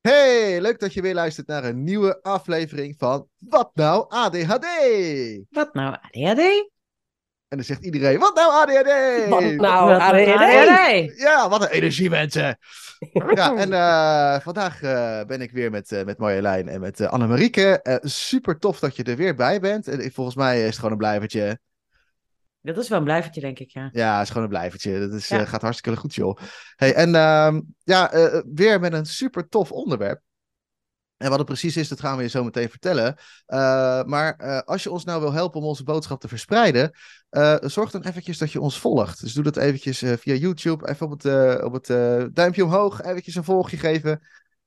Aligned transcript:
Hey, 0.00 0.60
leuk 0.60 0.80
dat 0.80 0.92
je 0.92 1.02
weer 1.02 1.14
luistert 1.14 1.46
naar 1.46 1.64
een 1.64 1.84
nieuwe 1.84 2.22
aflevering 2.22 2.94
van 2.98 3.28
Wat 3.38 3.70
nou 3.74 4.04
ADHD? 4.08 4.66
Wat 5.50 5.74
nou 5.74 5.96
ADHD? 6.00 6.40
En 7.48 7.56
dan 7.56 7.64
zegt 7.64 7.84
iedereen, 7.84 8.18
wat 8.18 8.34
nou 8.34 8.52
ADHD? 8.52 9.28
Wat 9.28 9.42
nou 9.42 9.90
Wat 9.90 10.00
ADHD? 10.00 11.18
Ja, 11.18 11.48
wat 11.48 11.62
een 11.62 11.68
energie 11.68 12.10
mensen. 12.10 12.58
Ja, 13.34 13.56
en 13.56 13.72
eh, 13.72 14.40
vandaag 14.40 14.82
eh, 14.82 15.24
ben 15.24 15.40
ik 15.40 15.50
weer 15.50 15.70
met, 15.70 15.92
eh, 15.92 16.04
met 16.04 16.18
Marjolein 16.18 16.68
en 16.68 16.80
met 16.80 17.00
uh, 17.00 17.08
Annemarieke. 17.08 18.00
super 18.02 18.58
tof 18.58 18.78
dat 18.78 18.96
je 18.96 19.02
er 19.02 19.16
weer 19.16 19.34
bij 19.34 19.60
bent. 19.60 19.88
En 19.88 20.12
volgens 20.12 20.36
mij 20.36 20.60
is 20.60 20.66
het 20.66 20.74
gewoon 20.74 20.92
een 20.92 20.98
blijvertje. 20.98 21.58
Dat 22.62 22.76
is 22.78 22.88
wel 22.88 22.98
een 22.98 23.04
blijvertje, 23.04 23.40
denk 23.40 23.58
ik, 23.58 23.70
ja. 23.70 23.88
Ja, 23.92 24.12
het 24.14 24.22
is 24.22 24.28
gewoon 24.28 24.42
een 24.42 24.48
blijvertje. 24.48 24.98
Dat 25.00 25.12
is, 25.12 25.28
Ja. 25.28 25.44
gaat 25.44 25.62
hartstikke 25.62 25.98
goed, 25.98 26.14
joh. 26.14 26.38
Hey, 26.76 26.94
en 26.94 27.14
ehm, 27.14 27.60
ja, 27.82 28.12
eh, 28.12 28.40
weer 28.54 28.80
met 28.80 28.92
een 28.92 29.06
super 29.06 29.48
tof 29.48 29.72
onderwerp. 29.72 30.20
En 31.16 31.28
wat 31.28 31.38
het 31.38 31.46
precies 31.46 31.76
is, 31.76 31.88
dat 31.88 32.00
gaan 32.00 32.16
we 32.16 32.22
je 32.22 32.28
zo 32.28 32.44
meteen 32.44 32.70
vertellen. 32.70 33.16
Eh, 33.46 34.02
maar 34.04 34.36
eh, 34.36 34.58
als 34.58 34.82
je 34.82 34.90
ons 34.90 35.04
nou 35.04 35.20
wil 35.20 35.32
helpen 35.32 35.60
om 35.60 35.66
onze 35.66 35.84
boodschap 35.84 36.20
te 36.20 36.28
verspreiden, 36.28 36.90
eh, 37.30 37.56
zorg 37.60 37.90
dan 37.90 38.02
eventjes 38.02 38.38
dat 38.38 38.52
je 38.52 38.60
ons 38.60 38.78
volgt. 38.78 39.20
Dus 39.20 39.32
doe 39.32 39.44
dat 39.44 39.56
eventjes 39.56 40.02
eh, 40.02 40.12
via 40.16 40.34
YouTube. 40.34 40.88
Even 40.88 41.06
op 41.06 41.12
het, 41.12 41.24
eh, 41.24 41.64
op 41.64 41.72
het 41.72 41.90
eh, 41.90 42.24
duimpje 42.32 42.64
omhoog, 42.64 43.02
eventjes 43.02 43.34
een 43.34 43.44
volgje 43.44 43.76
geven 43.76 44.20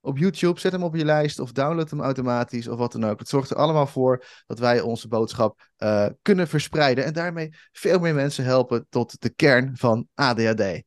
op 0.03 0.17
YouTube. 0.17 0.59
Zet 0.59 0.71
hem 0.71 0.83
op 0.83 0.95
je 0.95 1.05
lijst 1.05 1.39
of 1.39 1.51
download 1.51 1.89
hem 1.89 2.01
automatisch 2.01 2.67
of 2.67 2.77
wat 2.77 2.91
dan 2.91 3.05
ook. 3.05 3.19
Het 3.19 3.27
zorgt 3.29 3.49
er 3.49 3.57
allemaal 3.57 3.87
voor 3.87 4.25
dat 4.47 4.59
wij 4.59 4.81
onze 4.81 5.07
boodschap 5.07 5.69
eh, 5.77 6.05
kunnen 6.21 6.47
verspreiden. 6.47 7.05
En 7.05 7.13
daarmee 7.13 7.49
veel 7.71 7.99
meer 7.99 8.13
mensen 8.13 8.43
helpen 8.43 8.85
tot 8.89 9.21
de 9.21 9.29
kern 9.29 9.77
van 9.77 10.07
ADHD. 10.13 10.81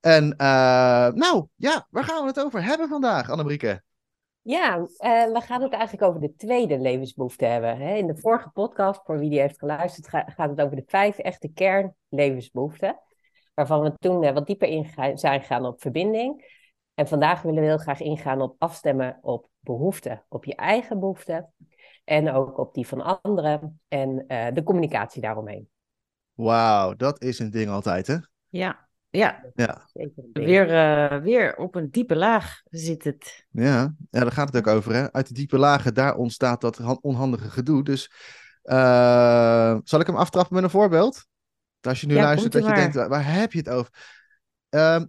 En 0.00 0.36
eh, 0.36 1.08
nou, 1.12 1.46
ja, 1.54 1.86
waar 1.90 2.04
gaan 2.04 2.22
we 2.22 2.28
het 2.28 2.40
over 2.44 2.64
hebben 2.64 2.88
vandaag, 2.88 3.30
Annemieke? 3.30 3.82
Ja, 4.42 4.76
eh, 4.96 5.32
we 5.32 5.40
gaan 5.40 5.62
het 5.62 5.72
eigenlijk 5.72 6.02
over 6.02 6.20
de 6.20 6.34
tweede 6.36 6.78
levensbehoefte 6.78 7.44
hebben. 7.44 7.76
Hè? 7.78 7.94
In 7.94 8.06
de 8.06 8.16
vorige 8.16 8.50
podcast, 8.50 9.00
voor 9.04 9.18
wie 9.18 9.30
die 9.30 9.40
heeft 9.40 9.58
geluisterd, 9.58 10.08
ga- 10.08 10.32
gaat 10.36 10.50
het 10.50 10.60
over 10.60 10.76
de 10.76 10.84
vijf 10.86 11.18
echte 11.18 11.48
kernlevensbehoeften. 11.48 12.98
Waarvan 13.54 13.82
we 13.82 13.92
toen 13.98 14.32
wat 14.34 14.46
dieper 14.46 14.68
in 14.68 14.86
zijn 15.14 15.40
gegaan 15.40 15.66
op 15.66 15.80
verbinding. 15.80 16.56
En 16.98 17.08
vandaag 17.08 17.42
willen 17.42 17.60
we 17.60 17.66
heel 17.66 17.78
graag 17.78 18.00
ingaan 18.00 18.40
op 18.40 18.54
afstemmen 18.58 19.18
op 19.20 19.48
behoeften. 19.60 20.24
Op 20.28 20.44
je 20.44 20.54
eigen 20.54 21.00
behoeften 21.00 21.52
en 22.04 22.30
ook 22.32 22.58
op 22.58 22.74
die 22.74 22.86
van 22.86 23.20
anderen 23.22 23.80
en 23.88 24.24
eh, 24.26 24.54
de 24.54 24.62
communicatie 24.62 25.22
daaromheen. 25.22 25.68
Wauw, 26.32 26.94
dat 26.94 27.22
is 27.22 27.38
een 27.38 27.50
ding 27.50 27.70
altijd, 27.70 28.06
hè? 28.06 28.16
Ja, 28.48 28.88
ja. 29.08 29.44
Ja. 29.54 29.88
Weer, 30.32 30.74
eh, 30.74 31.20
weer 31.20 31.56
op 31.56 31.74
een 31.74 31.90
diepe 31.90 32.16
laag 32.16 32.60
zit 32.64 33.04
het. 33.04 33.46
ja. 33.50 33.94
ja 34.10 34.20
daar 34.20 34.32
gaat 34.32 34.52
het 34.52 34.56
ook 34.68 34.74
over, 34.74 34.94
hè? 34.94 35.12
Uit 35.12 35.28
de 35.28 35.34
diepe 35.34 35.58
lagen, 35.58 35.94
daar 35.94 36.16
ontstaat 36.16 36.60
dat 36.60 36.76
han- 36.76 36.98
onhandige 37.00 37.50
gedoe. 37.50 37.84
Dus 37.84 38.12
eh, 38.62 39.76
zal 39.84 40.00
ik 40.00 40.06
hem 40.06 40.16
aftrappen 40.16 40.54
met 40.54 40.64
een 40.64 40.70
voorbeeld? 40.70 41.26
Als 41.80 42.00
je 42.00 42.06
nu 42.06 42.14
Ja, 42.14 42.22
luistert, 42.22 42.52
dat 42.52 42.66
je 42.66 42.72
denkt, 42.74 42.94
waar, 42.94 43.08
waar 43.08 43.32
heb 43.32 43.52
je 43.52 43.58
het 43.58 43.68
over? 43.68 43.92
Ehm, 44.68 45.04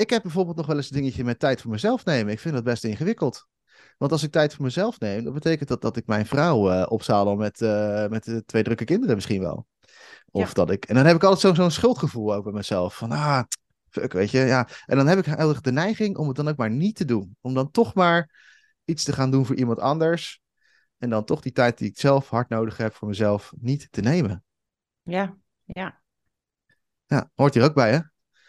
ik 0.00 0.10
heb 0.10 0.22
bijvoorbeeld 0.22 0.56
nog 0.56 0.66
wel 0.66 0.76
eens 0.76 0.90
een 0.90 0.96
dingetje 0.96 1.24
met 1.24 1.38
tijd 1.38 1.60
voor 1.60 1.70
mezelf 1.70 2.04
nemen. 2.04 2.32
Ik 2.32 2.40
vind 2.40 2.54
dat 2.54 2.64
best 2.64 2.84
ingewikkeld. 2.84 3.46
Want 3.98 4.12
als 4.12 4.22
ik 4.22 4.30
tijd 4.30 4.54
voor 4.54 4.64
mezelf 4.64 5.00
neem, 5.00 5.24
dan 5.24 5.32
betekent 5.32 5.68
dat 5.68 5.82
dat 5.82 5.96
ik 5.96 6.06
mijn 6.06 6.26
vrouw 6.26 6.70
eh 6.70 6.86
opzadel 6.88 7.36
met, 7.36 7.60
eh, 7.62 8.06
met 8.08 8.24
de 8.24 8.44
twee 8.44 8.62
drukke 8.62 8.84
kinderen 8.84 9.14
misschien 9.14 9.40
wel. 9.40 9.66
Of 10.30 10.48
Ja. 10.48 10.54
dat 10.54 10.70
ik. 10.70 10.84
En 10.84 10.94
dan 10.94 11.06
heb 11.06 11.16
ik 11.16 11.22
altijd 11.22 11.40
zo- 11.40 11.62
zo'n 11.62 11.70
schuldgevoel 11.70 12.34
over 12.34 12.52
mezelf. 12.52 12.96
Van 12.96 13.10
ah, 13.12 13.42
fuck, 13.90 14.12
weet 14.12 14.30
je. 14.30 14.38
Ja. 14.38 14.68
En 14.86 14.96
dan 14.96 15.06
heb 15.06 15.18
ik 15.18 15.24
heel 15.24 15.48
erg 15.48 15.60
de 15.60 15.72
neiging 15.72 16.16
om 16.16 16.26
het 16.26 16.36
dan 16.36 16.48
ook 16.48 16.56
maar 16.56 16.70
niet 16.70 16.96
te 16.96 17.04
doen. 17.04 17.36
Om 17.40 17.54
dan 17.54 17.70
toch 17.70 17.94
maar 17.94 18.38
iets 18.84 19.04
te 19.04 19.12
gaan 19.12 19.30
doen 19.30 19.46
voor 19.46 19.56
iemand 19.56 19.78
anders. 19.78 20.40
En 20.98 21.10
dan 21.10 21.24
toch 21.24 21.40
die 21.40 21.52
tijd 21.52 21.78
die 21.78 21.88
ik 21.88 21.98
zelf 21.98 22.28
hard 22.28 22.48
nodig 22.48 22.76
heb 22.76 22.94
voor 22.94 23.08
mezelf 23.08 23.52
niet 23.58 23.88
te 23.90 24.00
nemen. 24.00 24.44
Ja, 25.02 25.36
ja, 25.64 26.00
Ja, 27.06 27.30
hoort 27.34 27.54
hier 27.54 27.64
ook 27.64 27.74
bij, 27.74 27.90
hè? 27.92 27.98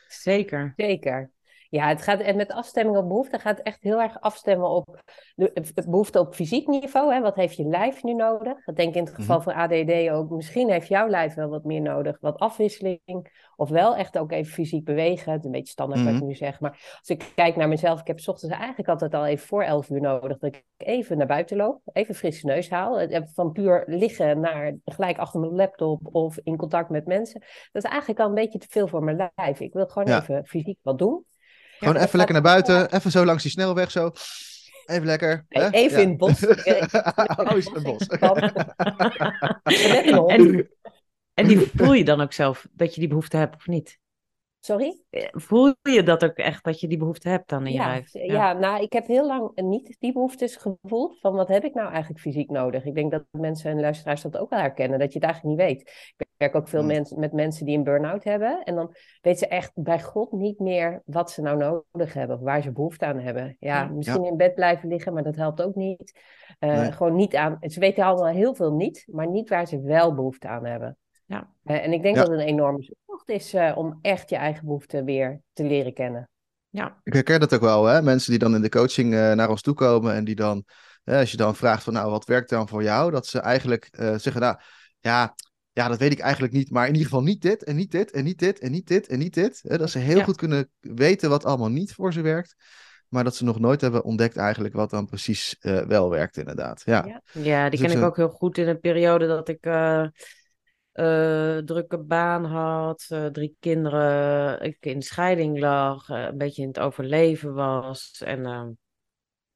zeker. 0.07 0.73
Zeker. 0.75 1.31
Ja, 1.71 1.87
het 1.87 2.01
gaat 2.01 2.19
en 2.19 2.35
met 2.35 2.51
afstemming 2.51 2.97
op 2.97 3.07
behoefte 3.07 3.39
gaat 3.39 3.57
het 3.57 3.65
echt 3.65 3.81
heel 3.83 4.01
erg 4.01 4.21
afstemmen 4.21 4.69
op 4.69 5.01
de, 5.35 5.71
behoefte 5.89 6.19
op 6.19 6.35
fysiek 6.35 6.67
niveau. 6.67 7.13
Hè? 7.13 7.21
Wat 7.21 7.35
heeft 7.35 7.55
je 7.55 7.63
lijf 7.63 8.03
nu 8.03 8.13
nodig? 8.13 8.67
Ik 8.67 8.75
denk 8.75 8.95
in 8.95 9.03
het 9.03 9.13
geval 9.15 9.41
van 9.41 9.53
ADD 9.53 10.09
ook, 10.09 10.29
misschien 10.29 10.69
heeft 10.71 10.87
jouw 10.87 11.07
lijf 11.07 11.33
wel 11.33 11.49
wat 11.49 11.63
meer 11.63 11.81
nodig, 11.81 12.17
wat 12.19 12.37
afwisseling. 12.39 13.49
Of 13.55 13.69
wel 13.69 13.95
echt 13.95 14.17
ook 14.17 14.31
even 14.31 14.53
fysiek 14.53 14.85
bewegen. 14.85 15.31
Het 15.31 15.39
is 15.39 15.45
een 15.45 15.51
beetje 15.51 15.71
standaard 15.71 15.99
wat 16.03 16.09
ik 16.13 16.15
Mhm. 16.19 16.25
nu 16.27 16.35
zeg. 16.35 16.59
Maar 16.59 16.71
als 16.99 17.09
ik 17.09 17.31
kijk 17.35 17.55
naar 17.55 17.67
mezelf, 17.67 17.99
ik 17.99 18.07
heb 18.07 18.19
's 18.19 18.27
ochtends 18.27 18.55
eigenlijk 18.55 18.89
altijd 18.89 19.13
al 19.13 19.25
even 19.25 19.47
voor 19.47 19.63
11 19.63 19.89
uur 19.89 20.01
nodig. 20.01 20.37
Dat 20.37 20.53
ik 20.55 20.63
even 20.77 21.17
naar 21.17 21.27
buiten 21.27 21.57
loop, 21.57 21.81
even 21.93 22.15
frisse 22.15 22.45
neus 22.45 22.69
haal. 22.69 22.99
Van 23.33 23.51
puur 23.51 23.83
liggen 23.87 24.39
naar 24.39 24.75
gelijk 24.85 25.17
achter 25.17 25.39
mijn 25.39 25.55
laptop 25.55 25.99
of 26.11 26.37
in 26.43 26.57
contact 26.57 26.89
met 26.89 27.05
mensen. 27.05 27.39
Dat 27.71 27.83
is 27.83 27.89
eigenlijk 27.89 28.19
al 28.19 28.27
een 28.27 28.33
beetje 28.33 28.59
te 28.59 28.67
veel 28.69 28.87
voor 28.87 29.03
mijn 29.03 29.31
lijf. 29.35 29.59
Ik 29.59 29.73
wil 29.73 29.85
gewoon 29.87 30.07
Ja. 30.07 30.21
even 30.21 30.45
fysiek 30.45 30.77
wat 30.81 30.97
doen. 30.97 31.25
Gewoon 31.81 31.95
even 31.95 32.17
lekker 32.17 32.33
naar 32.33 32.43
buiten. 32.43 32.93
Even 32.93 33.11
zo 33.11 33.25
langs 33.25 33.43
die 33.43 33.51
snelweg 33.51 33.91
zo. 33.91 34.11
Even 34.85 35.05
lekker. 35.05 35.45
Nee, 35.49 35.69
even 35.69 35.97
Ja. 35.97 36.03
in 36.03 36.09
het 36.09 36.17
bos. 36.17 36.45
oh, 36.45 37.57
is 37.57 37.65
het 37.65 37.75
een 37.75 37.83
bos? 37.83 38.07
En, 40.27 40.69
en 41.33 41.47
die 41.47 41.71
voel 41.75 41.93
je 41.93 42.03
dan 42.03 42.21
ook 42.21 42.33
zelf, 42.33 42.67
dat 42.71 42.93
je 42.93 42.99
die 42.99 43.09
behoefte 43.09 43.37
hebt 43.37 43.55
of 43.55 43.67
niet? 43.67 43.99
Sorry? 44.63 45.01
Eh, 45.09 45.27
Voel 45.31 45.73
je 45.81 46.03
dat 46.03 46.23
ook 46.23 46.35
echt, 46.37 46.63
dat 46.63 46.79
je 46.79 46.87
die 46.87 46.97
behoefte 46.97 47.29
hebt 47.29 47.49
dan 47.49 47.65
in 47.65 47.71
je 47.71 47.77
Ja, 47.77 47.87
lijf? 47.87 48.09
ja. 48.13 48.53
nou, 48.53 48.81
ik 48.83 48.93
heb 48.93 49.07
heel 49.07 49.25
lang 49.27 49.51
niet 49.55 49.95
die 49.99 50.13
behoeftes 50.13 50.55
gevoeld 50.55 51.19
van 51.19 51.33
wat 51.33 51.47
heb 51.47 51.63
ik 51.63 51.73
nou 51.73 51.89
eigenlijk 51.89 52.19
fysiek 52.21 52.49
nodig. 52.49 52.85
Ik 52.85 52.95
denk 52.95 53.11
dat 53.11 53.23
mensen 53.31 53.71
en 53.71 53.79
luisteraars 53.79 54.21
dat 54.21 54.37
ook 54.37 54.49
wel 54.49 54.59
herkennen, 54.59 54.99
dat 54.99 55.13
je 55.13 55.19
het 55.19 55.27
eigenlijk 55.27 55.57
niet 55.57 55.67
weet. 55.67 55.81
Ik 56.17 56.27
werk 56.37 56.55
ook 56.55 56.67
veel 56.67 56.83
mensen 56.83 57.19
met 57.19 57.31
mensen 57.33 57.65
die 57.65 57.77
een 57.77 57.83
burn-out 57.83 58.23
hebben 58.23 58.63
en 58.63 58.75
dan 58.75 58.95
weten 59.21 59.39
ze 59.39 59.47
echt 59.47 59.71
bij 59.75 60.01
God 60.01 60.31
niet 60.31 60.59
meer 60.59 61.01
wat 61.05 61.31
ze 61.31 61.41
nou 61.41 61.57
nodig 61.57 62.13
hebben 62.13 62.35
of 62.37 62.41
waar 62.43 62.61
ze 62.61 62.71
behoefte 62.71 63.05
aan 63.05 63.19
hebben. 63.19 63.55
Ja, 63.59 63.81
Ja. 63.81 63.87
misschien 63.87 64.25
in 64.25 64.37
bed 64.37 64.55
blijven 64.55 64.89
liggen, 64.89 65.13
maar 65.13 65.23
dat 65.23 65.35
helpt 65.35 65.61
ook 65.61 65.75
niet. 65.75 66.19
Eh, 66.59 66.69
Nee. 66.79 66.91
Gewoon 66.91 67.15
niet 67.15 67.35
aan, 67.35 67.57
ze 67.61 67.79
weten 67.79 68.03
allemaal 68.03 68.33
heel 68.33 68.55
veel 68.55 68.73
niet, 68.73 69.07
maar 69.11 69.27
niet 69.29 69.49
waar 69.49 69.67
ze 69.67 69.81
wel 69.81 70.13
behoefte 70.15 70.47
aan 70.47 70.65
hebben. 70.65 70.97
Ja. 71.31 71.49
Eh, 71.63 71.83
en 71.85 71.93
ik 71.93 72.01
denk 72.01 72.15
Ja. 72.15 72.21
dat 72.21 72.31
het 72.31 72.39
een 72.39 72.45
enorme 72.47 72.83
zoektocht 72.83 73.29
is 73.29 73.53
eh, 73.53 73.71
om 73.75 73.99
echt 74.01 74.29
je 74.29 74.35
eigen 74.35 74.65
behoeften 74.65 75.05
weer 75.05 75.41
te 75.53 75.63
leren 75.63 75.93
kennen. 75.93 76.29
Ja, 76.69 76.99
Ik 77.03 77.13
herken 77.13 77.39
dat 77.39 77.53
ook 77.53 77.61
wel, 77.61 77.85
hè? 77.85 78.01
Mensen 78.01 78.29
die 78.29 78.39
dan 78.39 78.55
in 78.55 78.61
de 78.61 78.69
coaching 78.69 79.13
eh, 79.13 79.31
naar 79.33 79.49
ons 79.49 79.61
toe 79.61 79.73
komen 79.73 80.13
en 80.13 80.23
die 80.23 80.35
dan, 80.35 80.63
hè, 81.03 81.19
als 81.19 81.31
je 81.31 81.37
dan 81.37 81.55
vraagt 81.55 81.83
van, 81.83 81.93
nou, 81.93 82.11
wat 82.11 82.25
werkt 82.25 82.49
dan 82.49 82.67
voor 82.67 82.83
jou? 82.83 83.11
Dat 83.11 83.27
ze 83.27 83.39
eigenlijk 83.39 83.87
eh, 83.91 84.15
zeggen, 84.15 84.41
nou, 84.41 84.57
ja, 84.99 85.35
ja, 85.71 85.87
dat 85.87 85.97
weet 85.99 86.11
ik 86.11 86.19
eigenlijk 86.19 86.53
niet, 86.53 86.71
maar 86.71 86.87
in 86.87 86.93
ieder 86.93 87.07
geval 87.07 87.23
niet 87.23 87.41
dit 87.41 87.63
en 87.63 87.75
niet 87.75 87.91
dit 87.91 88.11
en 88.11 88.23
niet 88.23 88.39
dit 88.39 88.59
en 88.59 88.71
niet 88.71 88.87
dit 88.87 89.07
en 89.07 89.19
niet 89.19 89.33
dit. 89.33 89.59
Hè? 89.67 89.77
Dat 89.77 89.89
ze 89.89 89.99
heel 89.99 90.17
Ja. 90.17 90.23
goed 90.23 90.37
kunnen 90.37 90.69
weten 90.79 91.29
wat 91.29 91.45
allemaal 91.45 91.69
niet 91.69 91.93
voor 91.93 92.13
ze 92.13 92.21
werkt, 92.21 92.55
maar 93.07 93.23
dat 93.23 93.35
ze 93.35 93.43
nog 93.43 93.59
nooit 93.59 93.81
hebben 93.81 94.03
ontdekt 94.03 94.37
eigenlijk 94.37 94.73
wat 94.73 94.89
dan 94.89 95.05
precies 95.05 95.57
eh, 95.59 95.81
wel 95.81 96.09
werkt, 96.09 96.37
inderdaad. 96.37 96.81
Ja, 96.85 97.05
Ja. 97.05 97.21
ja 97.41 97.69
die 97.69 97.79
Dus 97.79 97.89
ken 97.89 97.97
ik 97.99 98.05
ook 98.05 98.15
heel 98.15 98.29
goed 98.29 98.57
in 98.57 98.67
een 98.67 98.79
periode 98.79 99.27
dat 99.27 99.49
ik 99.49 99.65
eh, 100.91 101.57
drukke 101.57 101.97
baan 101.97 102.45
had, 102.45 103.05
eh, 103.09 103.25
drie 103.25 103.55
kinderen, 103.59 104.61
ik 104.61 104.77
in 104.79 105.01
scheiding 105.01 105.59
lag, 105.59 106.09
eh, 106.09 106.23
een 106.23 106.37
beetje 106.37 106.61
in 106.61 106.67
het 106.67 106.79
overleven 106.79 107.53
was. 107.53 108.21
En 108.25 108.45
eh, 108.45 108.67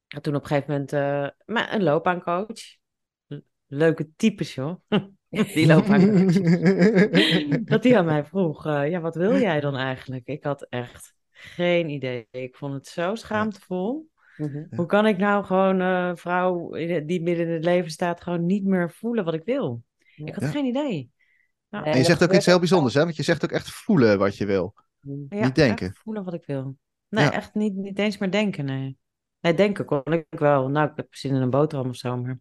had 0.08 0.22
toen 0.22 0.34
op 0.34 0.42
een 0.42 0.48
gegeven 0.48 0.70
moment 0.70 0.92
maar 1.46 1.74
een 1.74 1.82
loopbaancoach. 1.82 2.76
Le- 3.26 3.42
Leuke 3.66 4.10
types, 4.16 4.54
joh. 4.54 4.74
Die 5.28 5.66
loopbaancoach. 5.66 6.32
Dat 7.64 7.82
die 7.82 7.96
aan 7.98 8.04
mij 8.04 8.24
vroeg, 8.24 8.64
ja, 8.64 9.00
wat 9.00 9.14
wil 9.14 9.38
jij 9.40 9.60
dan 9.60 9.76
eigenlijk? 9.76 10.26
Ik 10.26 10.44
had 10.44 10.62
echt 10.68 11.14
geen 11.30 11.88
idee. 11.88 12.26
Ik 12.30 12.56
vond 12.56 12.74
het 12.74 12.86
zo 12.86 13.14
schaamtevol. 13.14 14.08
Mhm. 14.36 14.64
Hoe 14.76 14.86
kan 14.86 15.06
ik 15.06 15.16
nou 15.16 15.44
gewoon 15.44 15.80
een 15.80 16.16
vrouw 16.16 16.70
die 17.06 17.22
midden 17.22 17.46
in 17.46 17.52
het 17.52 17.64
leven 17.64 17.90
staat, 17.90 18.20
gewoon 18.20 18.46
niet 18.46 18.64
meer 18.64 18.90
voelen 18.90 19.24
wat 19.24 19.34
ik 19.34 19.44
wil? 19.44 19.82
Ik 20.16 20.34
had 20.34 20.42
Ja. 20.44 20.50
geen 20.50 20.64
idee. 20.64 21.10
En 21.84 21.92
En 21.92 21.98
je 21.98 22.04
zegt 22.04 22.22
ook 22.22 22.32
iets 22.32 22.46
heel 22.46 22.58
bijzonders, 22.58 22.94
hè? 22.94 23.02
Want 23.02 23.16
je 23.16 23.22
zegt 23.22 23.44
ook 23.44 23.50
echt 23.50 23.70
voelen 23.70 24.18
wat 24.18 24.36
je 24.36 24.46
wil. 24.46 24.74
Ja, 25.00 25.44
Niet 25.44 25.54
denken. 25.54 25.86
echt 25.86 25.98
voelen 25.98 26.24
wat 26.24 26.34
ik 26.34 26.44
wil. 26.46 26.76
Nee, 27.08 27.24
Ja. 27.24 27.32
echt 27.32 27.54
niet, 27.54 27.74
niet 27.74 27.98
eens 27.98 28.18
meer 28.18 28.30
denken, 28.30 28.64
nee. 28.64 28.98
Nee, 29.40 29.54
denken 29.54 29.84
kon 29.84 30.12
ik 30.12 30.26
wel. 30.30 30.68
Nou, 30.68 30.90
ik 30.90 30.96
heb 30.96 31.14
zin 31.14 31.34
in 31.34 31.40
een 31.40 31.50
boterham 31.50 31.88
of 31.88 31.96
zo, 31.96 32.16
maar... 32.16 32.38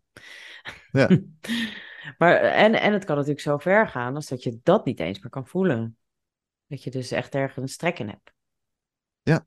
Ja. 0.91 1.09
maar 2.17 2.35
en, 2.35 2.73
en 2.81 2.93
het 2.93 3.05
kan 3.05 3.15
natuurlijk 3.15 3.43
zo 3.43 3.57
ver 3.57 3.87
gaan 3.87 4.15
als 4.15 4.27
dat 4.27 4.43
je 4.43 4.59
dat 4.63 4.85
niet 4.85 4.99
eens 4.99 5.19
meer 5.19 5.31
kan 5.31 5.47
voelen. 5.47 5.97
Dat 6.67 6.83
je 6.83 6.91
dus 6.91 7.11
echt 7.11 7.35
ergens 7.35 7.75
trek 7.77 7.99
in 7.99 8.09
hebt. 8.09 8.33
Ja. 9.21 9.45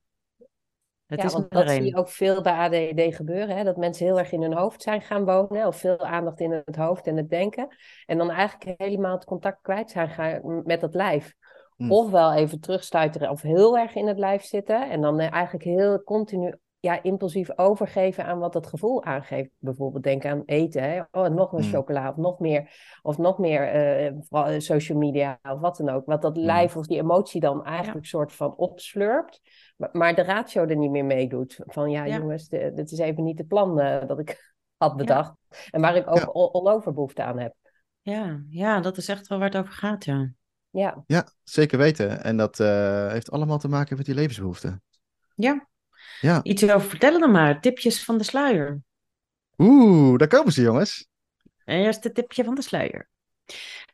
Het 1.09 1.19
ja, 1.21 1.25
is 1.25 1.33
want 1.33 1.51
dat 1.51 1.71
zie 1.71 1.85
je 1.85 1.97
ook 1.97 2.09
veel 2.09 2.43
bij 2.43 2.53
ADD 2.53 3.17
gebeuren. 3.17 3.57
Hè? 3.57 3.65
Dat 3.65 3.77
mensen 3.77 4.07
heel 4.07 4.19
erg 4.19 4.33
in 4.33 4.43
hun 4.43 4.57
hoofd 4.57 4.83
zijn 4.83 5.03
gaan 5.03 5.25
wonen. 5.25 5.67
Of 5.67 5.77
veel 5.77 5.99
aandacht 5.99 6.41
in 6.41 6.63
het 6.65 6.77
hoofd 6.77 7.07
en 7.07 7.17
het 7.17 7.31
denken. 7.31 7.77
En 8.07 8.19
dan 8.19 8.31
eigenlijk 8.31 8.81
helemaal 8.81 9.15
het 9.15 9.25
contact 9.25 9.59
kwijt 9.63 9.91
zijn 9.91 10.09
gaan 10.09 10.63
met 10.65 10.81
het 10.81 10.95
lijf. 10.95 11.35
Hmm. 11.77 11.93
Ofwel 11.93 12.35
even 12.35 12.61
terugstuiteren 12.61 13.31
of 13.31 13.43
heel 13.43 13.79
erg 13.79 13.95
in 13.95 14.07
het 14.07 14.19
lijf 14.19 14.43
zitten. 14.43 14.91
En 14.91 15.01
dan 15.01 15.21
eh, 15.21 15.33
eigenlijk 15.33 15.65
heel 15.65 16.03
continu 16.03 16.55
ja, 16.95 17.03
impulsief 17.03 17.59
overgeven 17.59 18.25
aan 18.25 18.39
wat 18.39 18.55
het 18.55 18.67
gevoel 18.67 19.05
aangeeft. 19.05 19.51
Bijvoorbeeld 19.59 20.03
denk 20.05 20.25
aan 20.25 20.43
eten. 20.45 20.83
Hè? 20.83 21.03
Oh, 21.11 21.27
nog 21.29 21.53
een 21.53 21.65
Mm. 21.65 21.71
chocola 21.71 22.09
of 22.09 22.17
nog 22.17 22.39
meer. 22.39 22.71
Of 23.03 23.19
nog 23.19 23.39
meer 23.39 23.69
eh, 23.69 24.13
vooral, 24.21 24.61
social 24.61 24.99
media 24.99 25.39
of 25.43 25.61
wat 25.61 25.77
dan 25.77 25.89
ook. 25.89 26.07
Wat 26.07 26.23
dat 26.23 26.37
Mm. 26.37 26.43
lijf 26.45 26.77
of 26.77 26.87
die 26.87 26.99
emotie 26.99 27.41
dan 27.41 27.65
eigenlijk 27.65 28.07
soort 28.07 28.33
van 28.33 28.57
opslurpt. 28.57 29.41
Maar, 29.77 29.89
maar 29.93 30.15
de 30.15 30.23
ratio 30.23 30.65
er 30.67 30.77
niet 30.77 30.91
meer 30.91 31.05
meedoet. 31.05 31.61
Van 31.67 31.91
ja, 31.91 32.05
Ja. 32.05 32.17
jongens, 32.19 32.49
de- 32.49 32.73
dit 32.75 32.91
is 32.91 32.99
even 32.99 33.25
niet 33.25 33.39
het 33.39 33.49
plan 33.49 33.81
eh, 33.81 34.07
dat 34.07 34.19
ik 34.19 34.55
had 34.85 34.97
bedacht. 34.97 35.35
En 35.71 35.81
waar 35.81 35.97
ik 35.97 36.09
ook 36.11 36.17
Ja. 36.19 36.25
all, 36.25 36.49
all 36.51 36.73
over 36.75 36.93
behoefte 36.93 37.23
aan 37.23 37.39
heb. 37.39 37.55
Ja, 38.01 38.43
ja, 38.49 38.81
dat 38.81 38.97
is 38.97 39.09
echt 39.09 39.27
wel 39.29 39.39
waar 39.39 39.49
het 39.49 39.57
over 39.59 39.73
gaat, 39.73 40.05
ja. 40.05 40.33
Ja, 40.71 41.03
Ja, 41.07 41.27
zeker 41.45 41.79
weten. 41.79 42.23
En 42.25 42.37
dat 42.37 42.61
eh, 42.61 43.09
heeft 43.09 43.31
allemaal 43.31 43.59
te 43.59 43.69
maken 43.69 43.97
met 43.97 44.07
die 44.07 44.15
levensbehoeften. 44.15 44.83
Ja, 45.35 45.69
Ja. 46.21 46.43
iets 46.43 46.63
over 46.63 46.89
vertellen 46.89 47.21
dan 47.21 47.31
maar. 47.31 47.61
Tipjes 47.61 48.05
van 48.05 48.19
de 48.19 48.25
sluier. 48.25 48.81
Oeh, 49.59 50.19
daar 50.19 50.29
komen 50.29 50.53
ze, 50.53 50.63
jongens. 50.63 51.09
Eerste 51.65 52.13
tipje 52.13 52.45
van 52.45 52.55
de 52.55 52.63
sluier. 52.63 53.09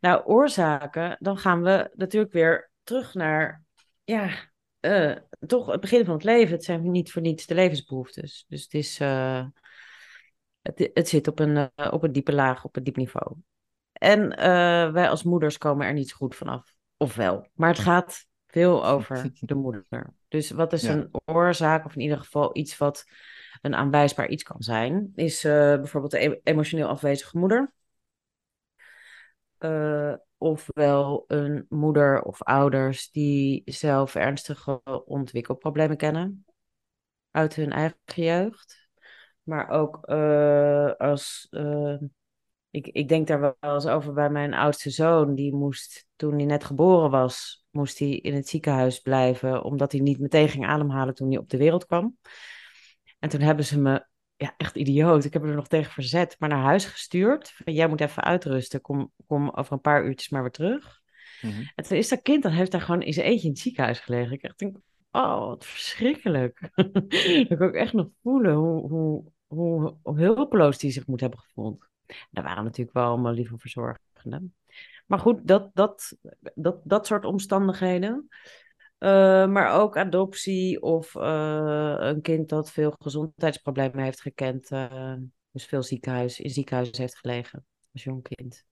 Nou, 0.01 0.25
oorzaken, 0.25 1.17
dan 1.21 1.39
gaan 1.39 1.63
we 1.63 1.91
natuurlijk 1.95 2.33
weer 2.33 2.71
terug 2.83 3.15
naar, 3.15 3.65
ja, 4.05 4.53
eh, 4.81 5.17
toch 5.47 5.67
het 5.67 5.81
begin 5.81 6.05
van 6.05 6.15
het 6.15 6.25
leven. 6.25 6.55
Het 6.55 6.65
zijn 6.65 6.91
niet 6.91 7.13
voor 7.13 7.23
niets 7.23 7.47
de 7.47 7.55
levensbehoeftes. 7.55 8.45
Dus 8.49 8.63
het 8.63 8.75
is, 8.75 9.01
eh, 9.01 9.47
het, 10.63 10.91
het 10.95 11.09
zit 11.09 11.29
op 11.29 11.39
een, 11.39 11.71
eh, 11.75 11.93
op 11.93 12.03
een 12.03 12.13
diepe 12.13 12.33
laag, 12.33 12.65
op 12.65 12.77
een 12.77 12.85
diep 12.85 12.97
niveau. 12.97 13.37
En 13.93 14.29
wij 14.93 15.09
als 15.09 15.23
moeders 15.23 15.59
komen 15.59 15.87
er 15.87 15.93
niet 15.93 16.09
zo 16.09 16.17
goed 16.17 16.35
vanaf. 16.35 16.75
Of 16.97 17.15
wel. 17.15 17.49
Maar 17.55 17.69
het 17.69 17.79
gaat 17.79 18.27
veel 18.55 18.87
over 18.87 19.31
de 19.41 19.55
moeder. 19.55 20.13
Dus 20.29 20.51
wat 20.51 20.73
is 20.73 20.83
Ja. 20.83 20.93
een 20.93 21.11
oorzaak, 21.25 21.85
of 21.85 21.95
in 21.95 22.01
ieder 22.01 22.19
geval 22.19 22.57
iets 22.57 22.79
wat 22.79 23.05
een 23.63 23.75
aanwijsbaar 23.75 24.29
iets 24.29 24.43
kan 24.43 24.63
zijn, 24.63 25.13
is 25.15 25.45
eh, 25.45 25.53
bijvoorbeeld 25.53 26.13
de 26.13 26.41
emotioneel 26.43 26.89
afwezige 26.89 27.39
moeder. 27.39 27.73
Eh, 29.59 30.15
ofwel 30.39 31.25
een 31.27 31.67
moeder 31.69 32.23
of 32.23 32.43
ouders 32.43 33.11
die 33.11 33.63
zelf 33.65 34.15
ernstige 34.15 34.83
ontwikkelproblemen 35.05 35.97
kennen 35.97 36.45
uit 37.31 37.55
hun 37.55 37.73
eigen 37.73 37.99
jeugd. 38.15 38.89
Maar 39.43 39.69
ook 39.69 40.07
eh, 40.07 40.93
als, 40.93 41.49
ik, 42.75 42.87
ik 42.87 43.09
denk 43.09 43.27
daar 43.27 43.41
wel 43.41 43.57
eens 43.61 43.87
over 43.87 44.13
bij 44.13 44.31
mijn 44.31 44.55
oudste 44.55 44.91
zoon, 44.91 45.35
die 45.35 45.55
moest 45.55 46.07
toen 46.17 46.35
hij 46.35 46.45
net 46.45 46.65
geboren 46.65 47.11
was, 47.11 47.65
moest 47.71 47.99
hij 47.99 48.09
in 48.09 48.35
het 48.35 48.49
ziekenhuis 48.49 48.99
blijven, 48.99 49.65
omdat 49.65 49.93
hij 49.93 50.01
niet 50.01 50.19
meteen 50.19 50.49
ging 50.49 50.67
ademhalen 50.67 51.15
toen 51.15 51.29
hij 51.29 51.39
op 51.39 51.49
de 51.51 51.57
wereld 51.57 51.87
kwam. 51.87 52.17
En 53.19 53.29
toen 53.29 53.41
hebben 53.41 53.65
ze 53.65 53.81
me, 53.81 54.07
ja, 54.37 54.55
echt 54.57 54.77
idioot, 54.77 55.25
ik 55.25 55.33
heb 55.33 55.43
er 55.43 55.55
nog 55.55 55.69
tegen 55.69 55.93
verzet, 55.93 56.37
maar 56.39 56.49
naar 56.49 56.63
huis 56.63 56.85
gestuurd. 56.85 57.51
Van, 57.51 57.75
jij 57.75 57.89
moet 57.89 58.01
even 58.01 58.23
uitrusten, 58.23 58.81
kom, 58.81 59.13
kom 59.27 59.51
over 59.51 59.73
een 59.73 59.81
paar 59.81 60.05
uurtjes 60.05 60.29
maar 60.29 60.43
weer 60.43 60.51
terug. 60.51 61.01
Mhm. 61.41 61.63
En 61.75 61.85
toen 61.85 61.97
is 61.97 62.09
dat 62.09 62.23
kind, 62.23 62.43
dan 62.43 62.53
heeft 62.53 62.71
daar 62.71 62.81
gewoon 62.81 63.03
in 63.03 63.13
zijn 63.13 63.27
eentje 63.27 63.47
in 63.47 63.53
het 63.53 63.63
ziekenhuis 63.63 64.01
gelegen. 64.01 64.33
Ik 64.33 64.43
echt 64.43 64.59
denk, 64.59 64.77
oh, 65.11 65.47
wat 65.47 65.67
verschrikkelijk. 65.67 66.71
dat 67.49 67.59
kan 67.59 67.69
ik 67.69 67.75
echt 67.75 67.93
nog 67.93 68.09
voelen 68.23 68.55
hoe, 68.55 68.89
hoe, 68.89 69.25
hoe, 69.47 69.97
hoe 70.03 70.19
hulpeloos 70.19 70.79
die 70.79 70.91
zich 70.91 71.07
moet 71.07 71.21
hebben 71.21 71.39
gevoeld. 71.39 71.93
Daar 72.31 72.45
waren 72.45 72.65
natuurlijk 72.65 72.97
wel 72.97 73.05
allemaal 73.05 73.33
lieve 73.33 73.59
verzorgenden. 73.59 74.55
Maar 75.07 75.19
goed, 75.19 75.47
dat, 75.47 75.71
dat, 75.75 76.17
dat, 76.55 76.81
dat 76.85 77.07
soort 77.07 77.25
omstandigheden. 77.25 78.29
Eh, 78.99 79.47
maar 79.47 79.81
ook 79.81 79.97
adoptie 79.97 80.83
of 80.83 81.15
eh, 81.17 81.97
een 81.99 82.21
kind 82.21 82.49
dat 82.49 82.71
veel 82.71 82.95
gezondheidsproblemen 82.99 84.05
heeft 84.05 84.21
gekend. 84.21 84.71
eh, 84.71 85.15
dus 85.51 85.65
veel 85.65 85.83
ziekenhuis, 85.83 86.41
in 86.41 86.51
ziekenhuis 86.51 86.99
heeft 86.99 87.19
gelegen 87.19 87.67
als 87.93 88.05
jong 88.05 88.23
kind. 88.23 88.65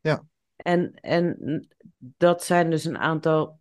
Ja. 0.00 0.24
En, 0.56 0.94
en 0.94 1.68
dat 1.98 2.44
zijn 2.44 2.70
dus 2.70 2.84
een 2.84 2.98
aantal 2.98 3.60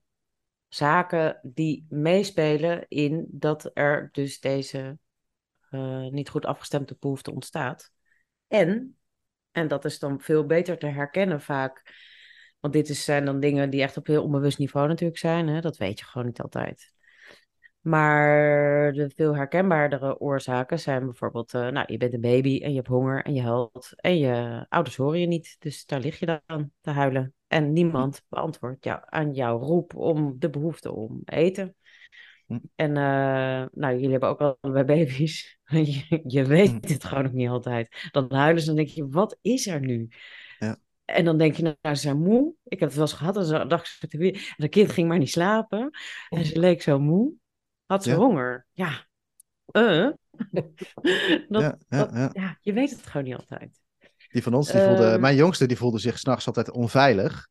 zaken 0.68 1.40
die 1.42 1.86
meespelen 1.90 2.86
in 2.88 3.26
dat 3.30 3.72
er 3.74 4.10
dus 4.12 4.40
deze 4.40 4.98
niet 6.10 6.30
goed 6.30 6.46
afgestemde 6.46 6.98
behoefte 7.00 7.32
ontstaat. 7.32 7.92
En, 8.52 8.98
en 9.52 9.68
dat 9.68 9.86
is 9.86 10.00
dan 10.00 10.20
veel 10.20 10.46
beter 10.46 10.78
te 10.78 10.88
herkennen 10.88 11.42
vaak, 11.42 11.94
want 12.60 12.74
dit 12.74 12.88
zijn 12.88 13.26
dan 13.26 13.40
dingen 13.40 13.70
die 13.70 13.82
echt 13.82 13.98
op 13.98 14.08
heel 14.08 14.24
onbewust 14.24 14.58
niveau 14.58 14.88
natuurlijk 14.88 15.20
zijn, 15.20 15.48
hè? 15.48 15.62
dat 15.62 15.78
weet 15.78 16.00
je 16.00 16.06
gewoon 16.06 16.28
niet 16.28 16.42
altijd. 16.42 16.94
Maar 17.82 18.94
de 18.94 19.12
veel 19.16 19.36
herkenbaardere 19.36 20.20
oorzaken 20.20 20.80
zijn 20.80 21.06
bijvoorbeeld, 21.06 21.54
eh, 21.54 21.68
nou, 21.68 21.86
je 21.92 21.98
bent 21.98 22.14
een 22.14 22.22
baby 22.22 22.60
en 22.64 22.70
je 22.70 22.76
hebt 22.76 22.88
honger 22.88 23.24
en 23.24 23.34
je 23.34 23.42
huilt 23.42 23.94
en 23.96 24.18
je 24.18 24.66
ouders 24.70 24.96
horen 24.96 25.20
je 25.20 25.28
niet, 25.28 25.56
dus 25.60 25.86
daar 25.86 26.00
lig 26.00 26.20
je 26.20 26.42
dan 26.46 26.72
te 26.82 26.90
huilen. 26.90 27.34
En 27.48 27.74
niemand 27.74 28.24
beantwoordt 28.30 28.84
jou, 28.84 29.02
aan 29.06 29.34
jouw 29.34 29.58
roep 29.58 29.96
om 29.96 30.40
de 30.40 30.50
behoefte 30.50 30.92
om 30.92 31.22
eten. 31.26 31.76
Hm. 32.52 32.66
En 32.76 32.90
uh, 32.90 33.68
nou, 33.72 33.94
jullie 33.94 34.12
hebben 34.12 34.30
ook 34.30 34.40
al 34.42 34.58
bij 34.62 34.86
baby's. 34.86 35.58
je, 35.66 36.22
je 36.28 36.46
weet 36.46 36.70
Hm. 36.70 36.94
het 36.94 37.04
gewoon 37.04 37.26
ook 37.26 37.32
niet 37.34 37.50
altijd. 37.50 38.10
Dan 38.12 38.34
huilen 38.34 38.62
ze 38.64 38.70
en 38.70 38.76
dan 38.76 38.86
denk 38.86 38.96
je, 38.96 39.08
wat 39.10 39.38
is 39.42 39.68
er 39.68 39.80
nu? 39.80 40.08
Ja. 40.60 40.78
En 41.06 41.26
dan 41.26 41.38
denk 41.38 41.56
je, 41.56 41.64
nou, 41.64 41.96
ze 41.96 42.02
zijn 42.02 42.22
moe. 42.22 42.54
Ik 42.64 42.80
heb 42.80 42.90
het 42.90 42.98
wel 42.98 43.08
eens 43.08 43.18
gehad. 43.18 43.38
En 43.38 43.46
zo 43.46 43.68
dacht 43.68 43.88
ze 44.10 44.18
weer. 44.18 44.34
En 44.34 44.56
dat 44.58 44.70
kind 44.70 44.92
ging 44.92 45.08
maar 45.08 45.18
niet 45.18 45.30
slapen. 45.30 45.90
En 46.30 46.46
ze 46.46 46.60
leek 46.60 46.82
zo 46.82 47.00
moe. 47.00 47.34
Had 47.86 48.04
ze 48.04 48.10
Ja. 48.10 48.16
honger. 48.16 48.66
Ja. 48.72 49.08
Eh. 49.66 50.10
dat, 51.50 51.78
Ja, 51.90 52.08
dat- 52.08 52.32
je 52.62 52.74
weet 52.74 52.90
het 52.90 53.06
gewoon 53.08 53.28
niet 53.28 53.36
altijd. 53.36 53.80
Die 54.32 54.44
van 54.44 54.54
ons, 54.54 54.72
die 54.72 54.82
voelde, 54.82 55.06
Ehm. 55.06 55.22
mijn 55.22 55.36
jongste, 55.36 55.66
die 55.66 55.78
voelde 55.78 56.00
zich 56.00 56.20
s'nachts 56.20 56.48
altijd 56.48 56.72
onveilig. 56.72 57.48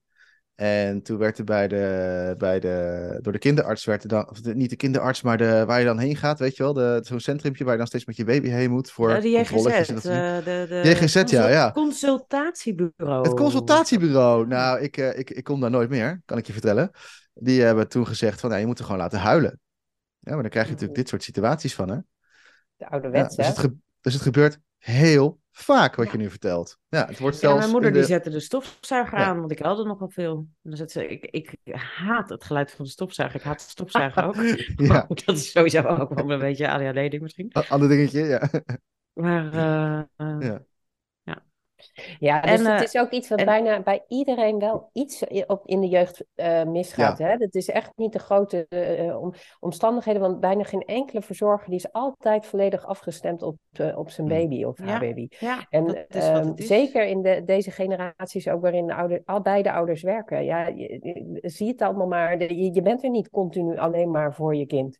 En 0.60 1.02
toen 1.02 1.18
werd 1.18 1.38
er 1.38 1.44
bij 1.44 1.68
de, 1.68 2.34
bij 2.38 2.60
de, 2.60 3.18
door 3.22 3.32
de 3.32 3.38
kinderarts, 3.38 3.84
werd 3.84 4.02
er 4.02 4.08
dan, 4.08 4.30
of 4.30 4.40
de- 4.40 4.54
niet 4.54 4.70
de 4.70 4.76
kinderarts, 4.76 5.22
maar 5.22 5.36
de, 5.38 5.64
waar 5.66 5.78
je 5.78 5.84
dan 5.84 5.98
heen 5.98 6.16
gaat, 6.16 6.38
weet 6.38 6.56
je 6.56 6.72
wel, 6.72 7.04
zo'n 7.04 7.20
centrumpje 7.20 7.62
waar 7.64 7.72
je 7.72 7.78
dan 7.78 7.86
steeds 7.86 8.04
met 8.04 8.16
je 8.16 8.24
baby 8.24 8.48
heen 8.48 8.70
moet 8.70 8.90
voor 8.90 9.10
Eh, 9.10 9.22
de 9.22 9.28
JGZ. 9.30 9.66
en 9.66 9.94
dat 9.94 10.04
eh, 10.04 10.36
de, 10.44 10.66
de 10.68 10.80
JGZ, 10.84 11.22
ja, 11.30 11.48
ja. 11.48 11.72
Consultatiebureau. 11.72 13.22
Het 13.28 13.34
consultatiebureau, 13.34 14.46
nou, 14.46 14.80
ik, 14.80 14.96
eh, 14.96 15.18
ik, 15.18 15.30
ik 15.30 15.44
kom 15.44 15.60
daar 15.60 15.70
nooit 15.70 15.88
meer, 15.90 16.22
kan 16.24 16.38
ik 16.38 16.46
je 16.46 16.52
vertellen. 16.52 16.90
Die 17.34 17.62
hebben 17.62 17.88
toen 17.88 18.06
gezegd 18.06 18.40
van, 18.40 18.48
nou, 18.48 18.60
je 18.60 18.66
moet 18.66 18.78
er 18.78 18.84
gewoon 18.84 19.00
laten 19.00 19.18
huilen. 19.18 19.60
Ja, 20.18 20.32
maar 20.32 20.42
dan 20.42 20.50
krijg 20.50 20.66
je 20.66 20.72
natuurlijk 20.72 20.98
dit 20.98 21.08
soort 21.08 21.22
situaties 21.22 21.74
van, 21.74 21.88
hè. 21.88 21.96
de 21.96 22.02
Ja, 22.76 22.86
ouderwets, 22.86 23.36
dus, 23.36 23.46
hè? 23.46 23.62
het 23.62 23.72
dus 24.00 24.12
het 24.12 24.22
gebeurt 24.22 24.58
heel 24.80 25.38
vaak 25.52 25.94
wat 25.94 26.06
Ja. 26.06 26.12
je 26.12 26.18
nu 26.18 26.30
vertelt. 26.30 26.78
Ja, 26.88 27.06
het 27.06 27.18
wordt 27.18 27.34
Ja, 27.34 27.40
zelfs 27.40 27.58
mijn 27.58 27.70
moeder 27.70 27.92
de- 27.92 27.98
die 27.98 28.06
zette 28.06 28.30
de 28.30 28.40
stofzuiger 28.40 29.18
Ja. 29.18 29.24
aan, 29.24 29.38
want 29.38 29.50
ik 29.50 29.58
huilde 29.58 29.84
nogal 29.84 30.08
veel. 30.08 30.36
En 30.36 30.70
dan 30.70 30.76
zette 30.76 30.92
ze, 30.92 31.06
ik, 31.08 31.24
ik 31.24 31.56
haat 31.76 32.28
het 32.28 32.44
geluid 32.44 32.70
van 32.72 32.84
de 32.84 32.90
stofzuiger. 32.90 33.40
Ik 33.40 33.46
haat 33.46 33.58
de 33.58 33.68
stofzuiger 33.70 34.24
ook. 34.24 34.36
Ja, 34.88 35.06
dat 35.24 35.36
is 35.36 35.50
sowieso 35.50 35.80
ook 35.82 36.14
wel 36.14 36.30
een 36.30 36.38
beetje 36.38 36.68
ADHD-ding 36.70 37.22
misschien. 37.22 37.50
a- 37.58 37.64
ander 37.68 37.88
dingetje, 37.88 38.20
ja. 38.24 38.48
Maar 39.12 39.52
eh, 39.52 39.98
eh, 40.16 40.36
Ja. 40.40 40.62
Ja, 42.18 42.40
dus 42.40 42.50
En, 42.50 42.66
het 42.66 42.78
eh, 42.78 42.82
is 42.82 42.96
ook 42.96 43.10
iets 43.10 43.28
wat 43.28 43.38
en- 43.38 43.44
bijna 43.44 43.82
bij 43.82 44.04
iedereen 44.08 44.58
wel 44.58 44.90
iets 44.92 45.22
i- 45.22 45.44
op, 45.46 45.66
in 45.66 45.80
de 45.80 45.88
jeugd 45.88 46.24
eh, 46.34 46.64
misgaat. 46.64 47.18
Hè? 47.18 47.36
Dat 47.36 47.54
is 47.54 47.68
echt 47.68 47.92
niet 47.96 48.12
de 48.12 48.18
grote 48.18 48.66
eh, 48.68 49.20
om- 49.20 49.32
omstandigheden, 49.60 50.20
want 50.20 50.40
bijna 50.40 50.62
geen 50.62 50.80
enkele 50.84 51.22
verzorger 51.22 51.66
die 51.68 51.78
is 51.78 51.92
altijd 51.92 52.46
volledig 52.46 52.86
afgestemd 52.86 53.42
op, 53.42 53.56
eh, 53.72 53.98
op 53.98 54.10
zijn 54.10 54.26
Hmm. 54.26 54.36
baby 54.38 54.64
of 54.64 54.78
Ja. 54.78 54.84
haar 54.84 55.00
baby. 55.00 55.26
ja, 55.38 55.66
En 55.70 55.86
dat 55.86 55.96
is 56.08 56.28
wat 56.30 56.38
ehm, 56.38 56.46
het 56.48 56.58
is. 56.60 56.66
zeker 56.66 57.04
in 57.06 57.22
de, 57.22 57.42
deze 57.44 57.70
generaties 57.70 58.48
ook 58.48 58.60
waarin 58.62 58.86
de 58.86 58.94
ouder, 58.94 59.22
al 59.24 59.40
beide 59.40 59.72
ouders 59.72 60.02
werken. 60.02 60.44
Ja, 60.44 60.66
je, 60.66 60.98
je- 61.02 61.40
zie 61.48 61.68
het 61.68 61.82
allemaal 61.82 62.06
maar. 62.06 62.38
De- 62.38 62.56
je, 62.56 62.74
je 62.74 62.82
bent 62.82 63.02
er 63.04 63.10
niet 63.10 63.30
continu 63.30 63.78
alleen 63.78 64.10
maar 64.10 64.34
voor 64.34 64.54
je 64.56 64.66
kind. 64.66 64.98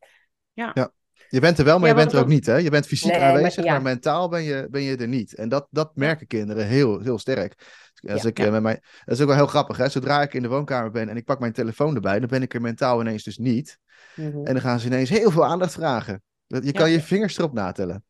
Je 1.29 1.41
bent 1.41 1.59
er 1.59 1.65
wel, 1.65 1.79
maar 1.79 1.89
Ja, 1.89 1.95
je 1.95 2.01
bent 2.01 2.13
er 2.13 2.21
ook 2.21 2.27
niet, 2.29 2.47
hè? 2.47 2.57
Je 2.57 2.71
bent 2.71 2.87
fysiek 2.87 3.11
Nee, 3.11 3.21
maar- 3.21 3.29
aanwezig, 3.29 3.65
ja. 3.65 3.73
maar 3.73 3.83
mentaal 3.83 4.29
ben 4.29 4.43
je, 4.43 4.67
ben 4.71 4.83
je 4.83 4.97
er 4.97 5.09
niet. 5.09 5.35
En 5.35 5.49
dat, 5.49 5.67
dat 5.71 5.97
merken 5.97 6.27
kinderen 6.27 6.67
heel, 6.67 7.01
heel 7.01 7.19
sterk. 7.19 7.55
Als 8.11 8.23
Ja. 8.23 8.29
ik, 8.29 8.39
eh, 8.39 8.51
met 8.51 8.63
mijn, 8.63 8.81
dat 9.05 9.15
is 9.15 9.21
ook 9.21 9.27
wel 9.29 9.37
heel 9.37 9.47
grappig, 9.47 9.77
hè? 9.77 9.89
Zodra 9.89 10.23
ik 10.23 10.35
in 10.35 10.43
de 10.43 10.49
woonkamer 10.49 10.91
ben 10.91 11.09
en 11.09 11.17
ik 11.17 11.25
pak 11.25 11.41
mijn 11.41 11.53
telefoon 11.53 11.95
erbij, 11.95 12.19
dan 12.19 12.29
ben 12.29 12.43
ik 12.43 12.55
er 12.55 12.61
mentaal 12.61 13.01
ineens 13.01 13.23
dus 13.23 13.39
niet. 13.39 13.79
Mhm. 14.17 14.27
En 14.45 14.53
dan 14.53 14.61
gaan 14.61 14.81
ze 14.81 14.87
ineens 14.87 15.09
heel 15.11 15.31
veel 15.31 15.45
aandacht 15.45 15.73
vragen. 15.73 16.23
Dat- 16.47 16.65
Je 16.65 16.73
kan 16.73 16.89
Ja. 16.89 16.95
je 16.97 17.01
vingers 17.03 17.39
erop 17.39 17.53
natellen. 17.53 18.05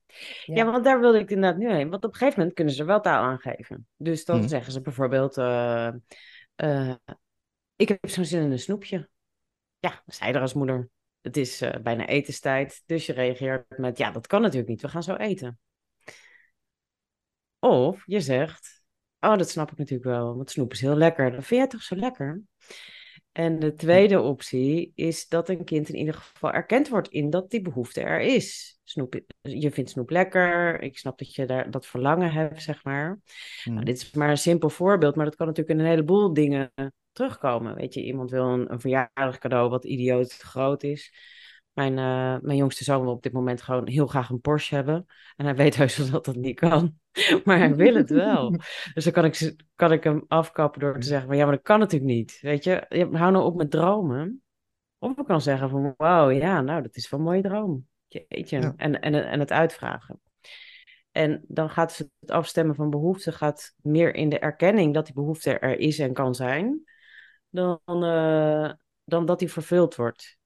Ja. 0.44 0.54
Ja, 0.54 0.64
want 0.64 0.84
daar 0.84 1.00
wilde 1.00 1.18
ik 1.18 1.30
inderdaad 1.30 1.58
nu 1.58 1.72
heen. 1.72 1.90
Want 1.90 2.04
op 2.04 2.10
een 2.12 2.16
gegeven 2.16 2.38
moment 2.38 2.56
kunnen 2.56 2.74
ze 2.74 2.84
wel 2.84 3.00
taal 3.00 3.22
aangeven. 3.22 3.86
Dus 3.96 4.24
dan 4.24 4.38
Mhm. 4.38 4.48
zeggen 4.48 4.72
ze 4.72 4.80
bijvoorbeeld: 4.80 5.36
eh, 5.36 5.86
eh, 6.56 6.94
Ik 7.76 7.88
heb 7.88 7.98
zo'n 8.08 8.24
zin 8.24 8.42
in 8.42 8.50
een 8.50 8.58
snoepje. 8.58 9.08
Ja, 9.78 10.02
zei 10.06 10.32
er 10.32 10.40
als 10.40 10.54
moeder. 10.54 10.88
Het 11.20 11.36
is 11.36 11.60
eh, 11.60 11.80
bijna 11.82 12.06
etenstijd. 12.06 12.82
Dus 12.86 13.06
je 13.06 13.12
reageert 13.12 13.78
met: 13.78 13.98
Ja, 13.98 14.10
dat 14.10 14.26
kan 14.26 14.40
natuurlijk 14.40 14.68
niet. 14.68 14.82
We 14.82 14.88
gaan 14.88 15.02
zo 15.02 15.14
eten. 15.14 15.58
Of 17.58 18.02
je 18.06 18.20
zegt: 18.20 18.82
Oh, 19.20 19.36
dat 19.36 19.50
snap 19.50 19.70
ik 19.70 19.78
natuurlijk 19.78 20.08
wel. 20.08 20.36
Want 20.36 20.50
snoep 20.50 20.72
is 20.72 20.80
heel 20.80 20.96
lekker. 20.96 21.30
Dat 21.30 21.44
vind 21.44 21.60
jij 21.60 21.68
toch 21.68 21.82
zo 21.82 21.96
lekker? 21.96 22.42
En 23.32 23.58
de 23.58 23.74
tweede 23.74 24.20
optie 24.20 24.92
is 24.94 25.28
dat 25.28 25.48
een 25.48 25.64
kind 25.64 25.88
in 25.88 25.96
ieder 25.96 26.14
geval 26.14 26.52
erkend 26.52 26.88
wordt 26.88 27.08
in 27.08 27.30
dat 27.30 27.50
die 27.50 27.62
behoefte 27.62 28.00
er 28.00 28.20
is. 28.20 28.78
Snoep, 28.84 29.20
je 29.40 29.70
vindt 29.70 29.90
snoep 29.90 30.10
lekker, 30.10 30.80
ik 30.80 30.98
snap 30.98 31.18
dat 31.18 31.34
je 31.34 31.46
daar 31.46 31.70
dat 31.70 31.86
verlangen 31.86 32.32
hebt, 32.32 32.62
zeg 32.62 32.84
maar. 32.84 33.20
Nou, 33.64 33.84
dit 33.84 33.96
is 33.96 34.12
maar 34.12 34.30
een 34.30 34.38
simpel 34.38 34.70
voorbeeld, 34.70 35.16
maar 35.16 35.24
dat 35.24 35.36
kan 35.36 35.46
natuurlijk 35.46 35.78
in 35.78 35.84
een 35.84 35.90
heleboel 35.90 36.32
dingen 36.32 36.72
terugkomen. 37.20 37.74
Weet 37.74 37.94
je, 37.94 38.04
iemand 38.04 38.30
wil 38.30 38.44
een, 38.44 38.72
een 38.72 38.80
verjaardag 38.80 39.38
cadeau 39.38 39.70
wat 39.70 39.84
idioot 39.84 40.32
groot 40.32 40.82
is. 40.82 41.12
Mijn, 41.72 41.92
uh, 41.92 42.36
mijn 42.42 42.56
jongste 42.56 42.84
zoon 42.84 43.02
wil 43.02 43.12
op 43.12 43.22
dit 43.22 43.32
moment 43.32 43.62
gewoon 43.62 43.88
heel 43.88 44.06
graag 44.06 44.30
een 44.30 44.40
Porsche 44.40 44.74
hebben. 44.74 45.06
En 45.36 45.44
hij 45.44 45.54
weet 45.54 45.76
heus 45.76 45.96
wel 45.96 46.10
dat 46.10 46.24
dat 46.24 46.36
niet 46.36 46.58
kan. 46.58 46.98
Maar 47.44 47.58
hij 47.58 47.74
wil 47.74 47.94
het 47.94 48.10
wel. 48.10 48.50
Dus 48.94 49.04
dan 49.04 49.12
kan 49.12 49.24
ik, 49.24 49.54
kan 49.74 49.92
ik 49.92 50.04
hem 50.04 50.24
afkappen 50.28 50.80
door 50.80 50.98
te 51.00 51.06
zeggen: 51.06 51.28
maar 51.28 51.36
ja, 51.36 51.44
maar 51.44 51.54
dat 51.54 51.64
kan 51.64 51.78
natuurlijk 51.78 52.12
niet. 52.12 52.38
Weet 52.40 52.64
je, 52.64 52.86
hou 53.12 53.32
nou 53.32 53.44
op 53.44 53.56
met 53.56 53.70
dromen. 53.70 54.42
Of 54.98 55.18
ik 55.18 55.24
kan 55.26 55.40
zeggen: 55.40 55.70
van 55.70 55.94
wauw, 55.96 56.30
ja, 56.30 56.60
nou, 56.60 56.82
dat 56.82 56.96
is 56.96 57.10
wel 57.10 57.20
een 57.20 57.26
mooie 57.26 57.42
droom. 57.42 57.86
Jeetje. 58.06 58.60
Ja. 58.60 58.74
En, 58.76 59.00
en, 59.00 59.14
en 59.14 59.40
het 59.40 59.52
uitvragen. 59.52 60.20
En 61.12 61.44
dan 61.48 61.70
gaat 61.70 61.96
het 61.96 62.30
afstemmen 62.30 62.74
van 62.74 62.90
behoeften 62.90 63.32
gaat 63.32 63.74
meer 63.82 64.14
in 64.14 64.28
de 64.28 64.38
erkenning 64.38 64.94
dat 64.94 65.04
die 65.04 65.14
behoefte 65.14 65.58
er 65.58 65.78
is 65.78 65.98
en 65.98 66.12
kan 66.12 66.34
zijn, 66.34 66.84
dan, 67.50 67.80
uh, 67.86 68.72
dan 69.04 69.26
dat 69.26 69.38
die 69.38 69.52
vervuld 69.52 69.94
wordt. 69.94 70.38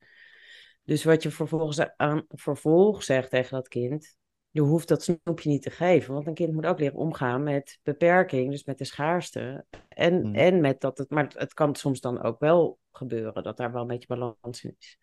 Dus 0.83 1.05
wat 1.05 1.23
je 1.23 1.31
vervolgens 1.31 1.81
aan 1.97 2.25
vervolg 2.29 3.03
zegt 3.03 3.31
tegen 3.31 3.57
dat 3.57 3.69
kind, 3.69 4.17
je 4.51 4.61
hoeft 4.61 4.89
dat 4.89 5.03
snoepje 5.03 5.49
niet 5.49 5.63
te 5.63 5.71
geven, 5.71 6.15
want 6.15 6.27
een 6.27 6.35
kind 6.35 6.53
moet 6.53 6.67
ook 6.67 6.79
leren 6.79 6.99
omgaan 6.99 7.43
met 7.43 7.79
beperking, 7.83 8.51
dus 8.51 8.65
met 8.65 8.79
de 8.79 8.85
schaarste. 8.85 9.65
En, 9.89 10.21
Mhm. 10.21 10.35
en 10.35 10.61
met 10.61 10.81
dat 10.81 10.99
het, 10.99 11.11
maar 11.11 11.33
het 11.37 11.55
kan 11.55 11.75
soms 11.75 12.01
dan 12.01 12.23
ook 12.23 12.39
wel 12.39 12.79
gebeuren 12.93 13.43
dat 13.43 13.57
daar 13.57 13.73
wel 13.73 13.83
een 13.83 13.87
beetje 13.87 14.07
balans 14.07 14.65
in 14.65 14.75
is. 14.79 14.99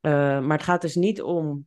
Eh, 0.00 0.10
maar 0.40 0.56
het 0.56 0.66
gaat 0.66 0.80
dus 0.80 0.94
niet 0.94 1.22
om 1.22 1.66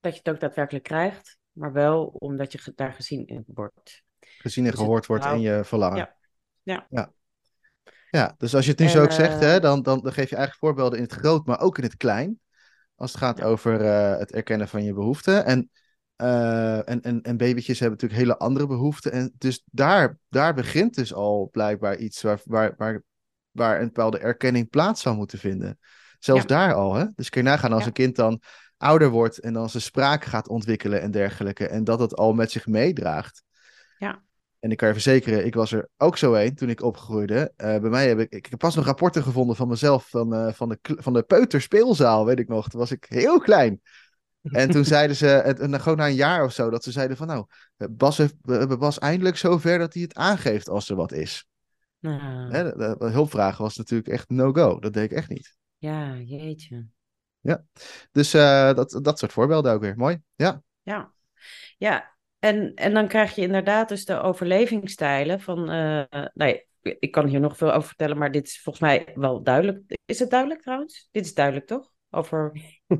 dat 0.00 0.12
je 0.12 0.18
het 0.18 0.28
ook 0.28 0.40
daadwerkelijk 0.40 0.84
krijgt, 0.84 1.38
maar 1.52 1.72
wel 1.72 2.06
omdat 2.06 2.52
je 2.52 2.72
daar 2.74 2.92
gezien 2.92 3.26
in 3.26 3.44
wordt. 3.46 4.02
Gezien 4.20 4.64
en 4.64 4.70
Dus 4.70 4.80
gehoord 4.80 5.06
wordt 5.06 5.24
in 5.24 5.40
je 5.40 5.64
verlangen. 5.64 5.96
Ja. 5.96 6.16
Ja. 6.62 6.86
ja. 6.90 7.12
Ja, 8.16 8.34
dus 8.38 8.54
als 8.54 8.64
je 8.64 8.70
het 8.70 8.80
nu 8.80 8.86
En, 8.86 8.90
zo 8.92 9.02
ook 9.02 9.12
zegt, 9.12 9.42
eh, 9.42 9.48
hè, 9.48 9.60
dan, 9.60 9.82
dan, 9.82 10.00
dan 10.00 10.12
geef 10.12 10.30
je 10.30 10.36
eigenlijk 10.36 10.64
voorbeelden 10.64 10.98
in 10.98 11.04
het 11.04 11.12
groot, 11.12 11.46
maar 11.46 11.60
ook 11.60 11.78
in 11.78 11.84
het 11.84 11.96
klein. 11.96 12.40
Als 12.94 13.12
het 13.12 13.20
gaat 13.20 13.38
Ja. 13.38 13.44
over 13.44 13.80
eh, 13.80 14.18
het 14.18 14.32
erkennen 14.32 14.68
van 14.68 14.84
je 14.84 14.92
behoeften. 14.94 15.44
En, 15.44 15.70
eh, 16.16 16.88
en, 16.88 17.00
en, 17.02 17.22
en 17.22 17.36
babytjes 17.36 17.78
hebben 17.80 17.98
natuurlijk 17.98 18.20
hele 18.20 18.38
andere 18.38 18.66
behoeften. 18.66 19.12
En 19.12 19.32
dus 19.38 19.62
daar, 19.70 20.18
daar 20.28 20.54
begint 20.54 20.94
dus 20.94 21.14
al 21.14 21.48
blijkbaar 21.52 21.96
iets 21.96 22.22
waar, 22.22 22.40
waar, 22.44 22.74
waar, 22.76 23.02
waar 23.50 23.80
een 23.80 23.86
bepaalde 23.86 24.18
erkenning 24.18 24.70
plaats 24.70 25.02
zou 25.02 25.16
moeten 25.16 25.38
vinden. 25.38 25.78
Zelfs 26.18 26.42
Ja. 26.42 26.48
daar 26.48 26.74
al, 26.74 26.94
hè? 26.94 27.04
Dus 27.14 27.28
kun 27.28 27.42
je 27.42 27.48
nagaan 27.48 27.72
als 27.72 27.80
Ja. 27.80 27.86
een 27.86 27.92
kind 27.92 28.16
dan 28.16 28.40
ouder 28.76 29.08
wordt 29.08 29.38
en 29.38 29.52
dan 29.52 29.70
zijn 29.70 29.82
spraak 29.82 30.24
gaat 30.24 30.48
ontwikkelen 30.48 31.00
en 31.00 31.10
dergelijke. 31.10 31.66
En 31.68 31.84
dat 31.84 32.00
het 32.00 32.16
al 32.16 32.32
met 32.32 32.50
zich 32.50 32.66
meedraagt. 32.66 33.44
Ja. 34.56 34.66
En 34.66 34.70
ik 34.70 34.76
kan 34.76 34.88
je 34.88 34.94
verzekeren, 34.94 35.46
ik 35.46 35.54
was 35.54 35.72
er 35.72 35.88
ook 35.96 36.16
zo 36.16 36.34
een 36.34 36.54
toen 36.54 36.68
ik 36.68 36.82
opgroeide. 36.82 37.52
Eh, 37.56 37.78
bij 37.78 37.90
mij 37.90 38.08
heb 38.08 38.18
ik, 38.18 38.32
ik 38.32 38.46
heb 38.46 38.58
pas 38.58 38.74
nog 38.74 38.84
rapporten 38.84 39.22
gevonden 39.22 39.56
van 39.56 39.68
mezelf 39.68 40.08
van, 40.08 40.34
eh, 40.34 40.52
van, 40.52 40.68
de, 40.68 40.78
van 40.82 41.12
de 41.12 41.22
peuterspeelzaal, 41.22 42.24
weet 42.24 42.38
ik 42.38 42.48
nog. 42.48 42.68
Toen 42.68 42.80
was 42.80 42.90
ik 42.90 43.06
heel 43.08 43.38
klein. 43.38 43.80
En 44.42 44.70
toen 44.70 44.84
zeiden 44.94 45.16
ze, 45.16 45.26
het, 45.26 45.82
gewoon 45.82 45.98
na 45.98 46.06
een 46.06 46.14
jaar 46.14 46.44
of 46.44 46.52
zo, 46.52 46.70
dat 46.70 46.84
ze 46.84 46.92
zeiden 46.92 47.16
van 47.16 47.26
nou, 47.26 47.46
Bas, 47.90 48.16
heeft, 48.16 48.34
we 48.42 48.76
Bas 48.76 48.98
eindelijk 48.98 49.36
zover 49.36 49.78
dat 49.78 49.92
hij 49.94 50.02
het 50.02 50.14
aangeeft 50.14 50.68
als 50.68 50.88
er 50.88 50.96
wat 50.96 51.12
is. 51.12 51.46
Nou, 51.98 52.52
Hè, 52.52 52.76
de, 52.76 52.96
hulpvragen 52.98 53.62
was 53.62 53.76
natuurlijk 53.76 54.08
echt 54.08 54.28
no-go. 54.28 54.78
Dat 54.78 54.92
deed 54.92 55.04
ik 55.04 55.16
echt 55.16 55.28
niet. 55.28 55.56
ja, 55.78 56.16
jeetje. 56.16 56.86
Dus 58.12 58.34
eh, 58.34 58.74
dat, 58.74 58.98
dat 59.02 59.18
soort 59.18 59.32
voorbeelden 59.32 59.72
ook 59.72 59.80
weer. 59.80 59.96
Mooi. 59.96 60.22
Ja. 60.34 60.62
Ja, 60.82 61.12
ja. 61.78 62.15
En, 62.46 62.74
en 62.74 62.94
dan 62.94 63.08
krijg 63.08 63.34
je 63.34 63.42
inderdaad 63.42 63.88
dus 63.88 64.04
de 64.04 64.20
overlevingsstijlen 64.20 65.40
van... 65.40 65.70
eh 65.70 66.24
nee, 66.34 66.66
ik 66.82 67.10
kan 67.10 67.26
hier 67.26 67.40
nog 67.40 67.56
veel 67.56 67.72
over 67.72 67.88
vertellen, 67.88 68.18
maar 68.18 68.30
dit 68.30 68.46
is 68.46 68.60
volgens 68.60 68.84
mij 68.84 69.12
wel 69.14 69.42
duidelijk. 69.42 69.96
Is 70.04 70.18
het 70.18 70.30
duidelijk 70.30 70.62
trouwens? 70.62 71.08
Dit 71.10 71.24
is 71.24 71.34
duidelijk, 71.34 71.66
toch? 71.66 71.90
Over... 72.16 72.52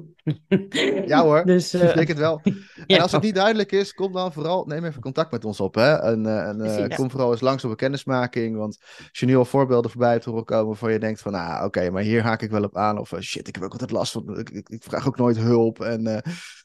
Ja 1.06 1.22
hoor, 1.22 1.44
Dus, 1.44 1.74
ik 1.74 1.80
eh, 1.80 1.94
denk 1.94 2.08
het 2.08 2.18
wel. 2.18 2.40
ja. 2.86 2.96
En 2.96 3.00
als 3.02 3.12
het 3.12 3.22
niet 3.22 3.34
duidelijk 3.34 3.72
is, 3.72 3.94
kom 3.94 4.12
dan 4.12 4.32
vooral, 4.32 4.64
neem 4.64 4.84
even 4.84 5.00
contact 5.00 5.30
met 5.30 5.44
ons 5.44 5.60
op. 5.60 5.74
Hè? 5.74 5.94
En, 5.94 6.26
eh, 6.26 6.48
en 6.48 6.60
eh, 6.60 6.96
kom 6.96 7.10
vooral 7.10 7.30
eens 7.30 7.40
langs 7.40 7.64
op 7.64 7.70
een 7.70 7.76
kennismaking. 7.76 8.56
Want 8.56 8.78
als 8.80 9.18
je 9.18 9.26
nu 9.26 9.36
al 9.36 9.44
voorbeelden 9.44 9.90
voorbij 9.90 10.12
hebt 10.12 10.24
horen 10.24 10.44
komen 10.44 10.66
waarvan 10.66 10.92
je 10.92 10.98
denkt 10.98 11.20
van, 11.20 11.32
nou 11.32 11.64
oké, 11.64 11.90
maar 11.90 12.02
hier 12.02 12.22
haak 12.22 12.42
ik 12.42 12.50
wel 12.50 12.64
op 12.64 12.76
aan. 12.76 12.98
Of 12.98 13.12
eh, 13.12 13.20
shit, 13.20 13.48
ik 13.48 13.54
heb 13.54 13.64
ook 13.64 13.72
altijd 13.72 13.90
last 13.90 14.12
van, 14.12 14.38
ik, 14.38 14.50
ik, 14.50 14.68
ik 14.68 14.82
vraag 14.82 15.06
ook 15.06 15.16
nooit 15.16 15.36
hulp. 15.36 15.80
En 15.80 16.02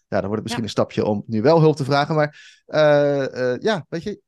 ja, 0.08 0.20
dan 0.20 0.30
wordt 0.30 0.36
het 0.36 0.42
misschien 0.42 0.64
Ja. 0.64 0.64
een 0.64 0.70
stapje 0.70 1.06
om 1.06 1.24
nu 1.26 1.42
wel 1.42 1.60
hulp 1.60 1.76
te 1.76 1.84
vragen. 1.84 2.16
Maar 2.16 2.40
ja, 3.60 3.86
weet 3.90 4.04
je, 4.04 4.22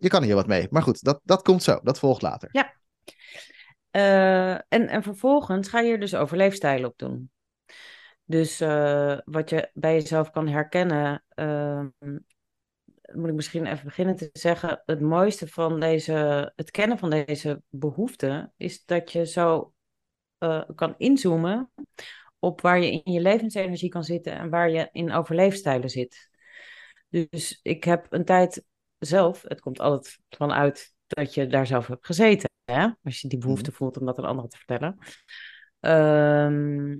je 0.00 0.08
kan 0.08 0.22
hier 0.22 0.34
wat 0.34 0.46
mee. 0.46 0.66
Maar 0.70 0.82
goed, 0.82 1.02
dat, 1.02 1.20
dat 1.24 1.42
komt 1.42 1.62
zo, 1.62 1.80
dat 1.82 1.98
volgt 1.98 2.22
later. 2.22 2.48
Ja. 2.52 2.76
En, 4.68 4.88
en 4.88 5.02
vervolgens 5.02 5.68
ga 5.68 5.80
je 5.80 5.92
er 5.92 6.00
dus 6.00 6.14
overleefstijlen 6.14 6.88
op 6.88 6.98
doen. 6.98 7.30
Dus 8.28 8.60
eh, 8.60 9.18
wat 9.24 9.50
je 9.50 9.70
bij 9.74 9.92
jezelf 9.94 10.30
kan 10.30 10.48
herkennen, 10.48 11.24
ehm, 11.28 11.88
moet 13.12 13.28
ik 13.28 13.34
misschien 13.34 13.66
even 13.66 13.84
beginnen 13.84 14.16
te 14.16 14.30
zeggen. 14.32 14.82
Het 14.86 15.00
mooiste 15.00 15.46
van 15.46 15.80
deze, 15.80 16.52
het 16.56 16.70
kennen 16.70 16.98
van 16.98 17.10
deze 17.10 17.62
behoeften 17.68 18.52
is 18.56 18.84
dat 18.84 19.12
je 19.12 19.26
zo 19.26 19.74
eh, 20.38 20.62
kan 20.74 20.94
inzoomen 20.98 21.70
op 22.38 22.60
waar 22.60 22.80
je 22.80 23.02
in 23.02 23.12
je 23.12 23.20
levensenergie 23.20 23.88
kan 23.88 24.04
zitten 24.04 24.32
en 24.32 24.50
waar 24.50 24.70
je 24.70 24.88
in 24.92 25.12
overleefstijlen 25.12 25.90
zit. 25.90 26.30
Dus 27.08 27.60
ik 27.62 27.84
heb 27.84 28.06
een 28.10 28.24
tijd 28.24 28.64
zelf, 28.98 29.42
het 29.42 29.60
komt 29.60 29.80
altijd 29.80 30.18
vanuit 30.28 30.94
dat 31.06 31.34
je 31.34 31.46
daar 31.46 31.66
zelf 31.66 31.86
hebt 31.86 32.06
gezeten, 32.06 32.50
hè? 32.64 32.88
als 33.02 33.20
je 33.20 33.28
die 33.28 33.38
behoefte 33.38 33.72
voelt 33.72 33.98
om 33.98 34.06
dat 34.06 34.18
aan 34.18 34.24
anderen 34.24 34.50
te 34.50 34.56
vertellen. 34.56 34.98
Ehm, 35.80 36.96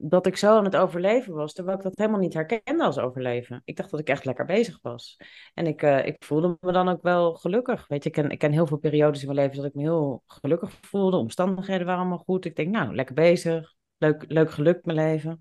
dat 0.00 0.26
ik 0.26 0.36
zo 0.36 0.56
aan 0.56 0.64
het 0.64 0.76
overleven 0.76 1.34
was, 1.34 1.52
terwijl 1.52 1.76
ik 1.76 1.82
dat 1.82 1.96
helemaal 1.96 2.20
niet 2.20 2.34
herkende 2.34 2.84
als 2.84 2.98
overleven. 2.98 3.62
Ik 3.64 3.76
dacht 3.76 3.90
dat 3.90 4.00
ik 4.00 4.08
echt 4.08 4.24
lekker 4.24 4.44
bezig 4.44 4.78
was. 4.82 5.16
En 5.54 5.66
ik, 5.66 5.82
eh, 5.82 6.06
ik 6.06 6.24
voelde 6.24 6.56
me 6.60 6.72
dan 6.72 6.88
ook 6.88 7.02
wel 7.02 7.34
gelukkig. 7.34 7.88
Weet 7.88 8.02
je, 8.02 8.08
ik 8.08 8.14
ken, 8.14 8.30
ik 8.30 8.38
ken 8.38 8.52
heel 8.52 8.66
veel 8.66 8.76
periodes 8.76 9.20
in 9.20 9.26
mijn 9.26 9.38
leven 9.38 9.56
dat 9.56 9.66
ik 9.66 9.74
me 9.74 9.82
heel 9.82 10.22
gelukkig 10.26 10.70
voelde. 10.80 11.16
Omstandigheden 11.16 11.86
waren 11.86 12.00
allemaal 12.00 12.18
goed. 12.26 12.44
Ik 12.44 12.56
denk, 12.56 12.70
nou, 12.70 12.94
lekker 12.94 13.14
bezig. 13.14 13.74
Leuk, 13.96 14.24
leuk 14.28 14.50
geluk 14.50 14.84
mijn 14.84 14.98
leven. 14.98 15.38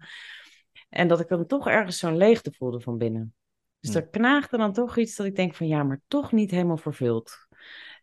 En 0.90 1.08
dat 1.08 1.20
ik 1.20 1.28
dan 1.28 1.46
toch 1.46 1.68
ergens 1.68 1.98
zo'n 1.98 2.18
leegte 2.18 2.52
voelde 2.52 2.82
van 2.82 2.98
binnen. 2.98 3.34
Dus 3.80 3.96
er 3.96 4.08
knaagde 4.08 4.58
dan 4.58 4.74
toch 4.74 4.98
iets 4.98 5.16
dat 5.16 5.26
ik 5.26 5.36
denk 5.36 5.56
van 5.56 5.68
ja, 5.68 5.84
maar 5.84 6.02
toch 6.08 6.32
niet 6.32 6.52
helemaal 6.52 6.78
vervuld. 6.78 7.48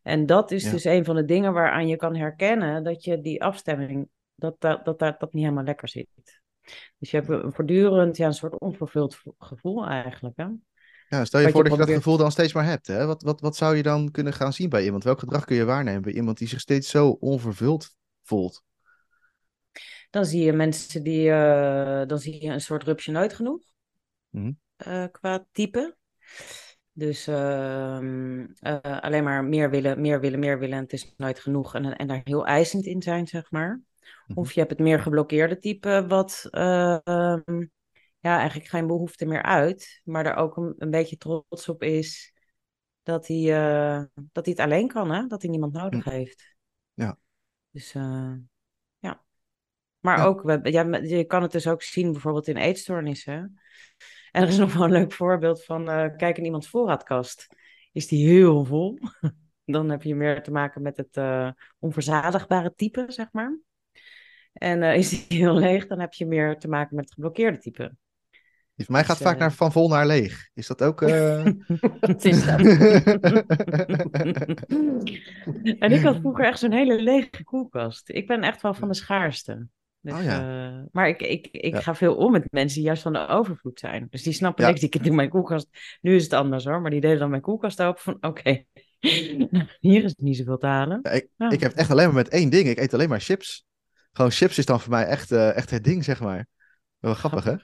En 0.03 0.27
dat 0.27 0.51
is 0.51 0.65
Ja. 0.65 0.71
dus 0.71 0.85
een 0.85 1.05
van 1.05 1.17
de 1.17 1.25
dingen 1.25 1.53
waaraan 1.53 1.89
je 1.89 1.97
kan 1.97 2.17
herkennen 2.17 2.85
dat 2.85 3.05
je 3.05 3.21
die 3.21 3.43
afstemming, 3.43 4.09
dat 4.35 4.61
dat, 4.61 4.85
dat, 4.85 4.99
dat, 4.99 5.21
dat 5.21 5.33
niet 5.33 5.43
helemaal 5.43 5.65
lekker 5.65 5.89
zit. 5.89 6.40
Dus 6.99 7.11
je 7.11 7.17
hebt 7.17 7.29
een 7.29 7.53
voortdurend 7.53 8.17
ja, 8.17 8.27
een 8.27 8.35
soort 8.35 8.59
onvervuld 8.59 9.15
vo- 9.17 9.35
gevoel 9.39 9.87
eigenlijk. 9.87 10.37
Hè? 10.37 10.47
Ja, 11.09 11.25
stel 11.25 11.41
je 11.41 11.47
Wat 11.47 11.55
voor 11.55 11.65
je 11.65 11.69
dat 11.71 11.79
je 11.79 11.85
dat 11.85 11.95
gevoel 11.97 12.17
dan 12.17 12.31
steeds 12.31 12.53
maar 12.53 12.65
hebt. 12.65 12.87
Hè? 12.87 13.07
Wat, 13.07 13.23
wat, 13.23 13.41
wat 13.41 13.57
zou 13.57 13.77
je 13.77 13.83
dan 13.83 14.11
kunnen 14.11 14.33
gaan 14.33 14.53
zien 14.53 14.69
bij 14.69 14.85
iemand? 14.85 15.05
Welk 15.05 15.19
gedrag 15.19 15.45
kun 15.45 15.57
je 15.57 15.65
waarnemen 15.65 16.03
bij 16.03 16.13
iemand 16.13 16.39
die 16.39 16.49
zich 16.49 16.61
steeds 16.61 16.91
zo 16.91 17.09
onvervuld 17.09 17.97
voelt? 18.23 18.65
Dan 20.11 20.25
zie 20.25 20.45
je 20.45 20.53
mensen 20.53 21.03
die, 21.03 21.31
eh, 21.31 22.07
dan 22.07 22.19
zie 22.19 22.43
je 22.45 22.51
een 22.51 22.61
soort 22.61 22.83
rupsje 22.83 23.11
nooit 23.11 23.33
genoeg 23.35 23.63
Mhm. 24.31 24.53
eh, 24.77 25.05
qua 25.11 25.47
type. 25.53 25.97
Dus 26.93 27.27
ehm, 27.27 28.47
eh, 28.61 29.01
alleen 29.01 29.25
maar 29.25 29.45
meer 29.45 29.71
willen, 29.71 30.01
meer 30.01 30.21
willen, 30.21 30.39
meer 30.39 30.59
willen 30.59 30.77
en 30.77 30.83
het 30.83 30.93
is 30.93 31.15
nooit 31.17 31.41
genoeg. 31.41 31.75
En, 31.75 31.97
en 31.97 32.07
daar 32.07 32.21
heel 32.25 32.47
eisend 32.47 32.85
in 32.87 33.03
zijn, 33.03 33.27
zeg 33.27 33.51
maar. 33.51 33.81
Mhm. 34.27 34.39
Of 34.39 34.53
je 34.53 34.59
hebt 34.61 34.73
het 34.73 34.81
meer 34.81 35.01
geblokkeerde 35.01 35.59
type, 35.59 36.05
wat 36.09 36.47
eh, 36.51 36.99
ehm, 37.05 37.67
ja, 38.19 38.39
eigenlijk 38.39 38.69
geen 38.69 38.87
behoefte 38.87 39.27
meer 39.27 39.43
uit, 39.43 40.01
maar 40.05 40.27
er 40.27 40.35
ook 40.35 40.57
een, 40.57 40.75
een 40.79 40.91
beetje 40.91 41.17
trots 41.17 41.69
op 41.69 41.83
is 41.83 42.35
dat 43.03 43.27
hij, 43.27 43.55
eh, 43.55 44.03
dat 44.15 44.45
hij 44.45 44.55
het 44.57 44.65
alleen 44.65 44.89
kan, 44.89 45.11
hè? 45.11 45.27
dat 45.27 45.43
hij 45.43 45.51
niemand 45.51 45.73
nodig 45.73 46.05
heeft. 46.05 46.57
Ja. 46.95 47.19
Dus 47.71 47.95
eh, 47.95 48.33
ja. 48.99 49.25
Maar 49.99 50.19
Ja. 50.19 50.25
ook, 50.25 50.43
we- 50.43 50.61
ja, 50.63 50.97
je 50.97 51.25
kan 51.25 51.43
het 51.43 51.53
dus 51.53 51.67
ook 51.67 51.83
zien 51.83 52.13
bijvoorbeeld 52.13 52.49
in 52.49 52.57
eetstoornissen. 52.57 53.61
En 54.33 54.43
er 54.43 54.49
is 54.49 54.59
nog 54.59 54.73
wel 54.75 54.85
een 54.85 54.91
leuk 54.93 55.13
voorbeeld 55.13 55.65
van, 55.65 55.89
eh, 55.91 56.17
kijk 56.17 56.39
in 56.39 56.45
iemands 56.45 56.69
voorraadkast. 56.69 57.47
Is 57.93 58.07
die 58.07 58.27
heel 58.29 58.65
vol? 58.65 58.99
Dan 59.65 59.91
heb 59.91 60.03
je 60.03 60.15
meer 60.15 60.43
te 60.43 60.51
maken 60.51 60.83
met 60.83 60.97
het 60.97 61.19
onverzadigbare 61.79 62.75
type, 62.75 63.05
zeg 63.09 63.33
maar. 63.33 63.59
En 64.61 64.83
eh, 64.83 64.97
is 64.97 65.09
die 65.29 65.39
heel 65.39 65.55
leeg, 65.55 65.87
dan 65.87 66.01
heb 66.01 66.13
je 66.13 66.27
meer 66.27 66.59
te 66.59 66.69
maken 66.69 66.97
met 66.97 67.05
het 67.05 67.15
geblokkeerde 67.15 67.59
type. 67.59 67.93
Die 68.75 68.85
van 68.89 68.95
mij 68.95 69.05
gaat 69.05 69.17
Dus, 69.17 69.27
vaak 69.27 69.35
eh, 69.35 69.41
naar 69.41 69.53
van 69.53 69.73
vol 69.73 69.89
naar 69.89 70.07
leeg. 70.07 70.49
Is 70.55 70.67
dat 70.67 70.83
ook... 70.83 71.01
Wat 72.01 72.25
is 72.25 72.45
dat? 72.45 72.61
en 75.79 75.93
ik 75.93 76.03
had 76.03 76.17
vroeger 76.17 76.45
echt 76.45 76.59
zo'n 76.59 76.73
hele 76.73 77.03
lege 77.03 77.45
koelkast. 77.45 78.09
Ik 78.09 78.27
ben 78.27 78.43
echt 78.43 78.63
wel 78.63 78.75
van 78.75 78.89
de 78.89 78.95
schaarste. 78.95 79.67
Dus, 80.01 80.13
Oh 80.15 80.23
ja. 80.23 80.89
maar 80.93 81.09
ik, 81.09 81.23
ik, 81.23 81.49
ik 81.51 81.75
Ja. 81.75 81.81
ga 81.81 81.95
veel 81.95 82.15
om 82.17 82.33
met 82.33 82.45
mensen 82.51 82.77
die 82.77 82.87
juist 82.87 83.03
van 83.03 83.13
de 83.13 83.27
overvloed 83.27 83.79
zijn. 83.79 84.07
Dus 84.11 84.23
die 84.23 84.33
snappen 84.33 84.65
Ja. 84.65 84.71
niks. 84.71 84.81
Die 84.91 85.03
doen 85.03 85.15
mijn 85.15 85.29
koelkast. 85.29 85.69
Nu 86.01 86.15
is 86.15 86.23
het 86.23 86.33
anders 86.33 86.65
hoor. 86.65 86.81
Maar 86.81 86.91
die 86.91 87.01
deden 87.01 87.19
dan 87.19 87.31
mijn 87.31 87.43
koelkast 87.43 87.83
open 87.83 88.03
van 88.03 88.17
oké. 88.21 88.65
nou, 89.51 89.67
hier 89.81 90.05
is 90.05 90.15
niet 90.19 90.37
zoveel 90.37 90.59
te 90.59 90.67
halen. 90.67 91.03
Ik, 91.03 91.29
ik 91.49 91.61
heb 91.61 91.73
echt 91.73 91.91
alleen 91.91 92.07
maar 92.07 92.15
met 92.15 92.29
één 92.29 92.51
ding. 92.51 92.69
Ik 92.69 92.79
eet 92.79 92.95
alleen 92.95 93.09
maar 93.09 93.21
chips. 93.21 93.69
Gewoon 94.21 94.35
chips 94.35 94.59
is 94.59 94.67
dan 94.67 94.81
voor 94.81 94.91
mij 94.91 95.05
echt, 95.07 95.33
eh, 95.33 95.57
echt 95.57 95.71
het 95.71 95.85
ding, 95.85 96.05
zeg 96.05 96.21
maar. 96.21 96.47
Wel 96.99 97.15
grappig, 97.15 97.45
hè? 97.45 97.55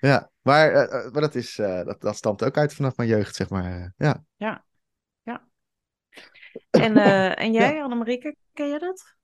Ja, 0.00 0.30
maar, 0.42 0.72
eh, 0.72 0.82
eh, 0.82 1.12
maar 1.12 1.20
dat, 1.20 1.34
is, 1.34 1.58
eh, 1.58 1.84
dat, 1.84 2.00
dat 2.00 2.16
stamt 2.16 2.44
ook 2.44 2.56
uit 2.56 2.74
vanaf 2.74 2.96
mijn 2.96 3.08
jeugd, 3.08 3.34
zeg 3.34 3.50
maar. 3.50 3.64
eh, 3.80 3.86
ja. 3.96 4.24
En, 6.70 6.96
eh, 6.96 7.38
en 7.44 7.52
jij, 7.52 7.82
Annemarieke, 7.82 8.36
ken 8.52 8.68
jij 8.68 8.78
dat? 8.78 9.14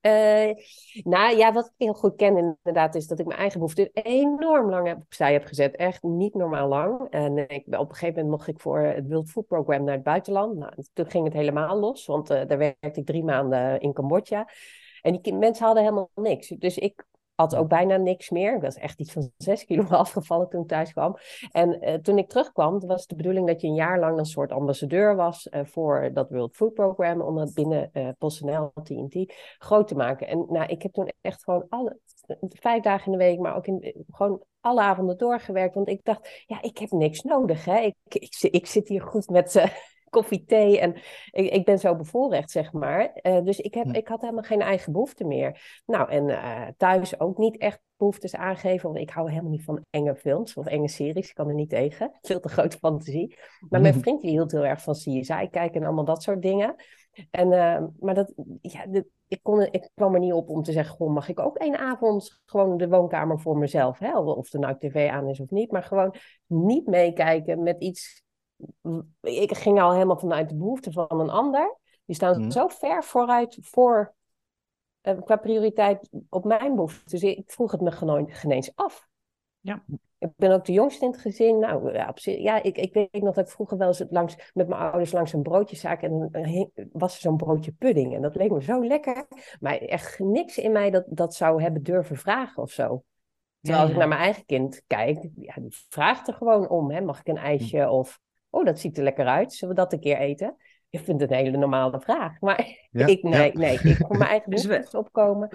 Eh, 0.00 0.54
nou 1.02 1.36
ja, 1.36 1.52
wat 1.52 1.66
ik 1.66 1.72
heel 1.76 1.92
goed 1.94 2.16
ken 2.16 2.36
inderdaad 2.36 2.94
is 2.94 3.06
dat 3.06 3.18
ik 3.18 3.26
mijn 3.26 3.38
eigen 3.38 3.58
behoeften 3.58 3.90
enorm 3.92 4.70
lang 4.70 4.86
heb 4.86 4.96
opzij 4.96 5.32
heb 5.32 5.44
gezet. 5.44 5.76
Echt 5.76 6.02
niet 6.02 6.34
normaal 6.34 6.68
lang. 6.68 7.10
En 7.10 7.48
ik, 7.48 7.66
op 7.66 7.88
een 7.88 7.94
gegeven 7.96 8.14
moment 8.14 8.28
mocht 8.28 8.48
ik 8.48 8.60
voor 8.60 8.78
het 8.78 9.08
World 9.08 9.30
Food 9.30 9.46
Program 9.46 9.84
naar 9.84 9.94
het 9.94 10.02
buitenland. 10.02 10.56
Nou, 10.58 10.72
toen 10.92 11.10
ging 11.10 11.24
het 11.24 11.34
helemaal 11.34 11.78
los, 11.78 12.06
want 12.06 12.30
eh, 12.30 12.46
daar 12.46 12.58
werkte 12.58 13.00
ik 13.00 13.06
drie 13.06 13.24
maanden 13.24 13.80
in 13.80 13.92
Cambodja. 13.92 14.48
En 15.02 15.18
die 15.22 15.34
mensen 15.34 15.64
hadden 15.64 15.82
helemaal 15.82 16.10
niks. 16.14 16.48
Dus 16.48 16.78
ik 16.78 17.06
had 17.34 17.56
ook 17.56 17.68
bijna 17.68 17.96
niks 17.96 18.30
meer. 18.30 18.54
Ik 18.54 18.62
was 18.62 18.74
echt 18.74 19.00
iets 19.00 19.12
van 19.12 19.30
zes 19.36 19.64
kilo 19.64 19.84
afgevallen 19.84 20.48
toen 20.48 20.62
ik 20.62 20.68
thuis 20.68 20.92
kwam. 20.92 21.16
En 21.52 21.80
eh, 21.80 21.94
toen 21.94 22.18
ik 22.18 22.28
terugkwam, 22.28 22.80
was 22.86 23.06
de 23.06 23.16
bedoeling 23.16 23.46
dat 23.46 23.60
je 23.60 23.66
een 23.66 23.74
jaar 23.74 23.98
lang 23.98 24.18
een 24.18 24.24
soort 24.26 24.52
ambassadeur 24.52 25.16
was 25.16 25.48
eh, 25.48 25.64
voor 25.64 26.10
dat 26.12 26.30
World 26.30 26.56
Food 26.56 26.74
Program, 26.74 27.20
om 27.20 27.36
het 27.36 27.54
binnen 27.54 27.90
eh 27.92 28.08
PostNL, 28.18 28.72
TNT, 28.82 29.34
groot 29.58 29.88
te 29.88 29.94
maken. 29.94 30.26
En 30.26 30.46
nou, 30.48 30.66
ik 30.66 30.82
heb 30.82 30.92
toen 30.92 31.12
echt 31.20 31.44
gewoon 31.44 31.66
alle, 31.68 31.98
vijf 32.48 32.82
dagen 32.82 33.12
in 33.12 33.18
de 33.18 33.24
week, 33.24 33.38
maar 33.38 33.56
ook 33.56 33.66
in, 33.66 34.04
gewoon 34.10 34.42
alle 34.60 34.80
avonden 34.80 35.18
doorgewerkt. 35.18 35.74
Want 35.74 35.88
ik 35.88 36.04
dacht, 36.04 36.44
ja, 36.46 36.62
ik 36.62 36.78
heb 36.78 36.90
niks 36.90 37.22
nodig. 37.22 37.64
Hè? 37.64 37.78
Ik, 37.78 37.96
ik, 38.08 38.38
ik 38.40 38.66
zit 38.66 38.88
hier 38.88 39.02
goed 39.02 39.28
met 39.28 39.64
koffie, 40.10 40.44
thee 40.44 40.80
en 40.80 40.94
ik, 41.30 41.50
ik 41.52 41.64
ben 41.64 41.78
zo 41.78 41.96
bevoorrecht, 41.96 42.50
zeg 42.50 42.72
maar. 42.72 43.12
Eh, 43.12 43.44
dus 43.44 43.60
ik, 43.60 43.74
heb, 43.74 43.84
Hm. 43.84 43.94
ik 43.94 44.08
had 44.08 44.20
helemaal 44.20 44.42
geen 44.42 44.60
eigen 44.60 44.92
behoefte 44.92 45.24
meer. 45.24 45.80
Nou, 45.86 46.10
en 46.10 46.28
eh, 46.28 46.66
thuis 46.76 47.20
ook 47.20 47.38
niet 47.38 47.56
echt 47.56 47.80
behoeftes 47.96 48.34
aangeven, 48.34 48.88
want 48.88 49.00
ik 49.00 49.10
hou 49.10 49.30
helemaal 49.30 49.50
niet 49.50 49.64
van 49.64 49.84
enge 49.90 50.16
films 50.16 50.54
of 50.54 50.66
enge 50.66 50.88
series. 50.88 51.28
Ik 51.28 51.34
kan 51.34 51.48
er 51.48 51.54
niet 51.54 51.70
tegen. 51.70 52.18
Veel 52.22 52.40
te 52.40 52.48
grote 52.48 52.78
fantasie. 52.78 53.38
Maar 53.68 53.80
mijn 53.80 54.00
vriend 54.02 54.20
die 54.20 54.30
hield 54.30 54.52
heel 54.52 54.66
erg 54.66 54.82
van 54.82 54.94
CSI 54.94 55.48
kijken 55.50 55.80
en 55.80 55.84
allemaal 55.84 56.04
dat 56.04 56.22
soort 56.22 56.42
dingen. 56.42 56.74
En, 57.30 57.52
eh, 57.52 57.84
maar 58.00 58.14
dat, 58.14 58.32
ja, 58.60 58.86
ik, 59.28 59.38
kon, 59.42 59.68
ik 59.70 59.90
kwam 59.94 60.14
er 60.14 60.20
niet 60.20 60.32
op 60.32 60.48
om 60.48 60.62
te 60.62 60.72
zeggen, 60.72 60.94
goh, 60.94 61.12
mag 61.12 61.28
ik 61.28 61.40
ook 61.40 61.56
één 61.56 61.78
avond 61.78 62.40
gewoon 62.44 62.76
de 62.76 62.88
woonkamer 62.88 63.40
voor 63.40 63.58
mezelf? 63.58 63.98
Hè? 63.98 64.18
Of 64.18 64.52
er 64.52 64.60
nou 64.60 64.78
tv 64.78 65.08
aan 65.08 65.28
is 65.28 65.40
of 65.40 65.50
niet. 65.50 65.70
Maar 65.70 65.82
gewoon 65.82 66.14
niet 66.46 66.86
meekijken 66.86 67.62
met 67.62 67.80
iets. 67.80 68.26
Ik 69.20 69.56
ging 69.56 69.80
al 69.80 69.92
helemaal 69.92 70.18
vanuit 70.18 70.48
de 70.48 70.56
behoefte 70.56 70.92
van 70.92 71.20
een 71.20 71.30
ander. 71.30 71.78
Die 72.04 72.14
staan 72.16 72.40
Mhm. 72.40 72.50
zo 72.50 72.68
ver 72.68 73.04
vooruit 73.04 73.58
voor, 73.60 74.14
eh, 75.00 75.22
qua 75.24 75.36
prioriteit 75.36 76.08
op 76.28 76.44
mijn 76.44 76.74
behoefte. 76.74 77.10
Dus 77.10 77.22
ik 77.22 77.50
vroeg 77.50 77.72
het 77.72 77.80
me 77.80 77.90
geen 78.26 78.50
eens 78.50 78.72
af. 78.74 79.08
Ja. 79.60 79.84
Ik 80.18 80.30
ben 80.36 80.52
ook 80.52 80.64
de 80.64 80.72
jongste 80.72 81.04
in 81.04 81.10
het 81.10 81.20
gezin. 81.20 81.58
Nou, 81.58 81.92
ja, 81.92 82.08
op 82.08 82.18
ja 82.18 82.62
ik, 82.62 82.76
ik 82.78 82.92
weet 82.94 83.22
nog 83.22 83.34
dat 83.34 83.44
ik 83.46 83.50
vroeger 83.52 83.78
wel 83.78 83.86
eens 83.88 84.04
langs, 84.10 84.50
met 84.54 84.68
mijn 84.68 84.80
ouders 84.80 85.12
langs 85.12 85.32
een 85.32 85.42
broodjeszaak 85.42 86.02
en 86.02 86.28
dan 86.30 86.44
hing- 86.44 86.70
was 86.92 87.14
er 87.14 87.20
zo'n 87.20 87.36
broodje 87.36 87.72
pudding. 87.72 88.14
En 88.14 88.22
dat 88.22 88.34
leek 88.34 88.50
me 88.50 88.62
zo 88.62 88.84
lekker. 88.86 89.26
Maar 89.60 89.76
echt 89.76 90.18
niks 90.18 90.58
in 90.58 90.72
mij 90.72 90.90
dat, 90.90 91.04
dat 91.08 91.34
zou 91.34 91.62
hebben 91.62 91.82
durven 91.82 92.16
vragen 92.16 92.62
of 92.62 92.70
zo. 92.70 93.02
Terwijl 93.60 93.82
als 93.82 93.92
ik 93.92 93.98
naar 93.98 94.08
mijn 94.08 94.20
eigen 94.20 94.44
kind 94.44 94.82
kijk, 94.86 95.28
ja, 95.36 95.54
die 95.54 95.76
vraagt 95.88 96.28
er 96.28 96.34
gewoon 96.34 96.68
om. 96.68 96.90
Hè? 96.90 97.00
Mag 97.00 97.18
ik 97.20 97.26
een 97.28 97.36
ijsje? 97.36 97.88
Of, 97.90 98.20
oh, 98.50 98.64
dat 98.64 98.78
ziet 98.80 98.96
er 98.98 99.04
lekker 99.04 99.26
uit. 99.26 99.52
Zullen 99.52 99.74
we 99.74 99.80
dat 99.80 99.92
een 99.92 100.00
keer 100.00 100.18
eten? 100.18 100.56
Ik 100.90 101.00
vind 101.00 101.20
het 101.20 101.30
een 101.30 101.36
hele 101.36 101.56
normale 101.56 102.00
vraag. 102.00 102.40
Maar 102.40 102.88
Ja, 102.90 103.06
ik, 103.14 103.22
nee, 103.22 103.52
ja. 103.52 103.58
nee, 103.58 103.78
ik 103.82 103.96
voor 103.96 104.16
mijn 104.18 104.30
eigen 104.30 104.50
Dus 104.54 104.64
we- 104.64 104.88
opkomen. 104.92 105.48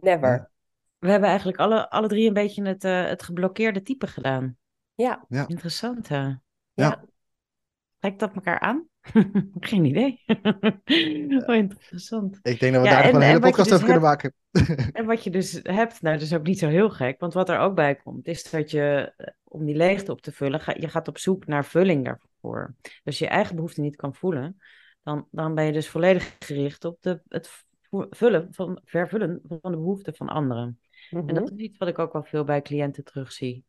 Never. 0.00 0.50
We 0.98 1.10
hebben 1.10 1.28
eigenlijk 1.28 1.58
alle, 1.58 1.90
alle 1.90 2.08
drie 2.08 2.26
een 2.28 2.32
beetje 2.34 2.66
het, 2.66 2.84
eh, 2.84 3.04
het 3.06 3.22
geblokkeerde 3.22 3.82
type 3.82 4.06
gedaan. 4.06 4.56
Ja, 4.94 5.24
Interessant, 5.46 6.08
hè? 6.08 6.30
ja. 6.72 7.04
Lijkt 7.98 8.20
dat 8.20 8.34
elkaar 8.34 8.60
aan? 8.60 8.88
Geen 9.60 9.84
idee. 9.84 10.22
oh, 11.46 11.54
interessant. 11.54 12.38
Ik 12.42 12.60
denk 12.60 12.72
dat 12.74 12.82
we 12.82 12.88
Ja, 12.88 12.94
daar 12.94 13.04
en- 13.04 13.14
een 13.14 13.20
hele 13.20 13.38
podcast 13.40 13.64
dus 13.68 13.72
over 13.74 13.84
kunnen 13.84 14.02
maken. 14.02 14.34
En 14.92 15.06
wat 15.06 15.24
je 15.24 15.30
dus 15.30 15.60
hebt, 15.62 16.02
nou, 16.02 16.14
dat 16.14 16.24
is 16.24 16.34
ook 16.34 16.46
niet 16.46 16.58
zo 16.58 16.68
heel 16.68 16.90
gek. 16.90 17.20
Want 17.20 17.34
wat 17.34 17.48
er 17.48 17.58
ook 17.58 17.74
bij 17.74 17.94
komt, 17.94 18.26
is 18.26 18.50
dat 18.50 18.70
je, 18.70 19.12
om 19.54 19.64
die 19.64 19.74
leegte 19.76 20.12
op 20.12 20.20
te 20.20 20.32
vullen, 20.32 20.60
ga, 20.60 20.74
je 20.78 20.88
gaat 20.88 21.08
op 21.08 21.18
zoek 21.18 21.46
naar 21.46 21.64
vulling 21.64 22.04
daarvoor. 22.04 22.74
Dus 23.04 23.18
je 23.18 23.26
eigen 23.26 23.54
behoefte 23.56 23.80
niet 23.80 23.96
kan 23.96 24.14
voelen, 24.14 24.56
dan, 25.02 25.28
dan 25.30 25.54
ben 25.54 25.64
je 25.64 25.72
dus 25.72 25.88
volledig 25.88 26.36
gericht 26.38 26.84
op 26.84 26.96
de, 27.00 27.20
het 27.28 27.64
vullen 28.10 28.48
van, 28.50 28.80
vervullen 28.84 29.40
van 29.48 29.58
de 29.72 29.76
behoeften 29.78 30.14
van 30.14 30.28
anderen. 30.28 30.78
En 31.10 31.24
Mhm. 31.24 31.34
dat 31.34 31.50
is 31.50 31.56
iets 31.58 31.78
wat 31.78 31.88
ik 31.88 31.98
ook 31.98 32.12
wel 32.12 32.24
veel 32.24 32.44
bij 32.44 32.62
cliënten 32.62 33.04
terugzie. 33.04 33.64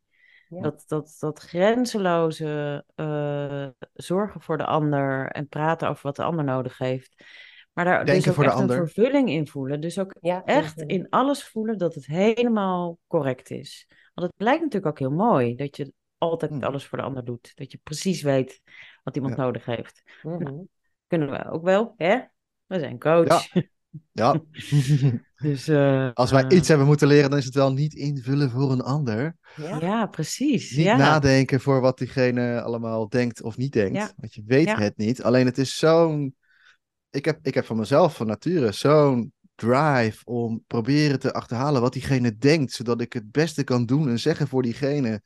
Ja. 0.48 0.60
Dat, 0.60 0.84
dat, 0.86 1.16
dat 1.20 1.38
grenzeloze 1.40 2.84
eh, 2.94 3.66
zorgen 3.94 4.40
voor 4.40 4.58
de 4.58 4.64
ander 4.64 5.28
en 5.30 5.48
praten 5.48 5.88
over 5.88 6.02
wat 6.02 6.16
de 6.16 6.22
ander 6.22 6.44
nodig 6.44 6.78
heeft. 6.78 7.24
Maar 7.72 7.84
daar 7.84 8.04
Denken 8.04 8.14
dus 8.14 8.28
ook 8.28 8.34
voor 8.34 8.44
de 8.44 8.50
echt 8.50 8.58
ander. 8.60 8.78
een 8.78 8.86
vervulling 8.86 9.28
in 9.30 9.46
voelen. 9.48 9.80
Dus 9.80 9.98
ook 9.98 10.16
Ja, 10.20 10.44
echt 10.44 10.82
in 10.82 11.06
alles 11.10 11.44
voelen 11.44 11.78
dat 11.78 11.94
het 11.94 12.06
helemaal 12.06 12.98
correct 13.06 13.50
is. 13.50 13.86
Want 14.16 14.32
het 14.32 14.42
lijkt 14.46 14.62
natuurlijk 14.62 14.92
ook 14.92 14.98
heel 14.98 15.16
mooi 15.16 15.54
dat 15.54 15.76
je 15.76 15.92
altijd 16.18 16.50
Hmm. 16.50 16.62
alles 16.62 16.86
voor 16.86 16.98
de 16.98 17.04
ander 17.04 17.24
doet. 17.24 17.52
Dat 17.54 17.72
je 17.72 17.78
precies 17.82 18.22
weet 18.22 18.60
wat 19.02 19.16
iemand 19.16 19.36
Ja. 19.36 19.42
nodig 19.42 19.64
heeft. 19.64 20.02
Mhm. 20.22 20.54
Kunnen 21.06 21.30
we 21.30 21.50
ook 21.50 21.62
wel, 21.62 21.94
hè? 21.96 22.18
We 22.66 22.78
zijn 22.78 22.98
coach. 22.98 23.46
Ja. 24.12 24.40
Dus, 25.36 25.68
eh, 25.68 26.10
Als 26.12 26.30
wij 26.30 26.44
eh, 26.44 26.56
iets 26.56 26.68
hebben 26.68 26.86
moeten 26.86 27.08
leren, 27.08 27.30
dan 27.30 27.38
is 27.38 27.44
het 27.44 27.54
wel 27.54 27.72
niet 27.72 27.94
invullen 27.94 28.50
voor 28.50 28.72
een 28.72 28.80
ander. 28.80 29.36
Ja. 29.56 29.80
Ja, 29.80 30.06
precies. 30.06 30.76
Niet 30.76 30.86
ja. 30.86 30.96
nadenken 30.96 31.60
voor 31.60 31.80
wat 31.80 31.98
diegene 31.98 32.62
allemaal 32.62 33.08
denkt 33.08 33.42
of 33.42 33.56
niet 33.56 33.72
denkt. 33.72 33.96
Ja. 33.96 34.12
Want 34.16 34.34
je 34.34 34.42
weet 34.46 34.66
Ja. 34.66 34.78
het 34.78 34.96
niet. 34.96 35.22
Alleen 35.22 35.46
het 35.46 35.58
is 35.58 35.78
zo'n. 35.78 36.36
Ik 37.10 37.24
heb, 37.24 37.38
ik 37.42 37.54
heb 37.54 37.64
van 37.64 37.76
mezelf, 37.76 38.16
van 38.16 38.26
nature, 38.26 38.72
zo'n 38.72 39.32
drive 39.56 40.24
om 40.24 40.64
proberen 40.66 41.18
te 41.18 41.32
achterhalen 41.32 41.80
wat 41.80 41.92
diegene 41.92 42.36
denkt. 42.36 42.72
Zodat 42.72 43.00
ik 43.00 43.12
het 43.12 43.30
beste 43.32 43.64
kan 43.64 43.86
doen 43.86 44.08
en 44.08 44.18
zeggen 44.18 44.48
voor 44.48 44.62
diegene. 44.62 45.22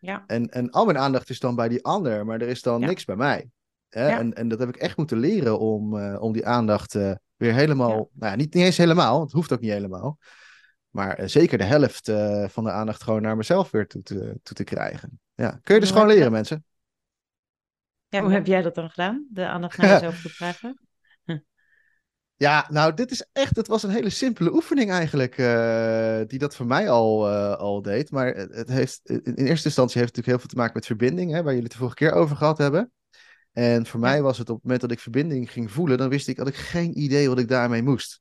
Ja. 0.00 0.24
En, 0.26 0.48
en 0.50 0.70
al 0.70 0.84
mijn 0.84 0.98
aandacht 0.98 1.30
is 1.30 1.40
dan 1.40 1.54
bij 1.54 1.68
die 1.68 1.84
ander, 1.84 2.26
maar 2.26 2.40
er 2.40 2.48
is 2.48 2.62
dan 2.62 2.80
Ja. 2.80 2.86
niks 2.86 3.04
bij 3.04 3.16
mij. 3.16 3.50
Hè? 3.88 4.08
Ja. 4.08 4.18
En, 4.18 4.34
en 4.34 4.48
dat 4.48 4.58
heb 4.58 4.68
ik 4.68 4.76
echt 4.76 4.96
moeten 4.96 5.18
leren 5.18 5.58
om, 5.58 5.98
eh, 5.98 6.22
om 6.22 6.32
die 6.32 6.46
aandacht 6.46 6.94
eh, 6.94 7.12
weer 7.36 7.52
helemaal. 7.52 7.88
Ja. 7.90 7.94
Nou 8.12 8.30
ja, 8.30 8.34
niet, 8.36 8.54
niet 8.54 8.64
eens 8.64 8.76
helemaal, 8.76 9.12
want 9.12 9.24
het 9.24 9.32
hoeft 9.32 9.52
ook 9.52 9.60
niet 9.60 9.70
helemaal. 9.70 10.18
Maar 10.90 11.14
eh, 11.16 11.26
zeker 11.26 11.58
de 11.58 11.64
helft 11.64 12.08
eh, 12.08 12.48
van 12.48 12.64
de 12.64 12.70
aandacht 12.70 13.02
gewoon 13.02 13.22
naar 13.22 13.36
mezelf 13.36 13.70
weer 13.70 13.86
toe 13.86 14.02
te, 14.02 14.38
toe 14.42 14.56
te 14.56 14.64
krijgen. 14.64 15.20
Ja, 15.34 15.58
kun 15.62 15.74
je 15.74 15.80
dus 15.80 15.90
gewoon 15.90 16.06
leren, 16.06 16.32
mensen. 16.32 16.64
Ja, 18.08 18.20
hoe 18.22 18.32
heb 18.32 18.46
jij 18.46 18.62
dat 18.62 18.74
dan 18.74 18.90
gedaan? 18.90 19.26
De 19.30 19.46
aandacht 19.46 19.78
naar 19.78 19.88
jezelf 19.92 20.22
te 20.22 20.32
krijgen? 20.34 20.78
Ja, 22.36 22.66
nou, 22.70 22.94
dit 22.94 23.10
is 23.10 23.26
echt, 23.32 23.56
het 23.56 23.66
was 23.66 23.82
een 23.82 23.90
hele 23.90 24.10
simpele 24.10 24.52
oefening 24.52 24.90
eigenlijk, 24.90 25.38
eh, 25.38 26.20
die 26.26 26.38
dat 26.38 26.56
voor 26.56 26.66
mij 26.66 26.90
al, 26.90 27.28
eh, 27.28 27.56
al 27.56 27.82
deed. 27.82 28.10
Maar 28.10 28.34
het, 28.34 28.68
heeft, 28.68 29.00
in 29.04 29.34
eerste 29.34 29.68
instantie 29.68 30.00
heeft 30.00 30.16
het 30.16 30.16
natuurlijk 30.16 30.26
heel 30.26 30.38
veel 30.38 30.48
te 30.48 30.56
maken 30.56 30.74
met 30.74 30.86
verbinding, 30.86 31.30
hè, 31.30 31.36
waar 31.36 31.52
jullie 31.52 31.62
het 31.62 31.72
de 31.72 31.78
vorige 31.78 31.96
keer 31.96 32.12
over 32.12 32.36
gehad 32.36 32.58
hebben. 32.58 32.92
En 33.52 33.86
voor 33.86 34.00
mij 34.00 34.22
was 34.22 34.38
het 34.38 34.48
op 34.48 34.54
het 34.54 34.64
moment 34.64 34.82
dat 34.82 34.90
ik 34.90 35.00
verbinding 35.00 35.52
ging 35.52 35.70
voelen, 35.70 35.98
dan 35.98 36.08
wist 36.08 36.28
ik, 36.28 36.36
had 36.36 36.48
ik 36.48 36.54
geen 36.54 37.00
idee 37.00 37.28
wat 37.28 37.38
ik 37.38 37.48
daarmee 37.48 37.82
moest. 37.82 38.20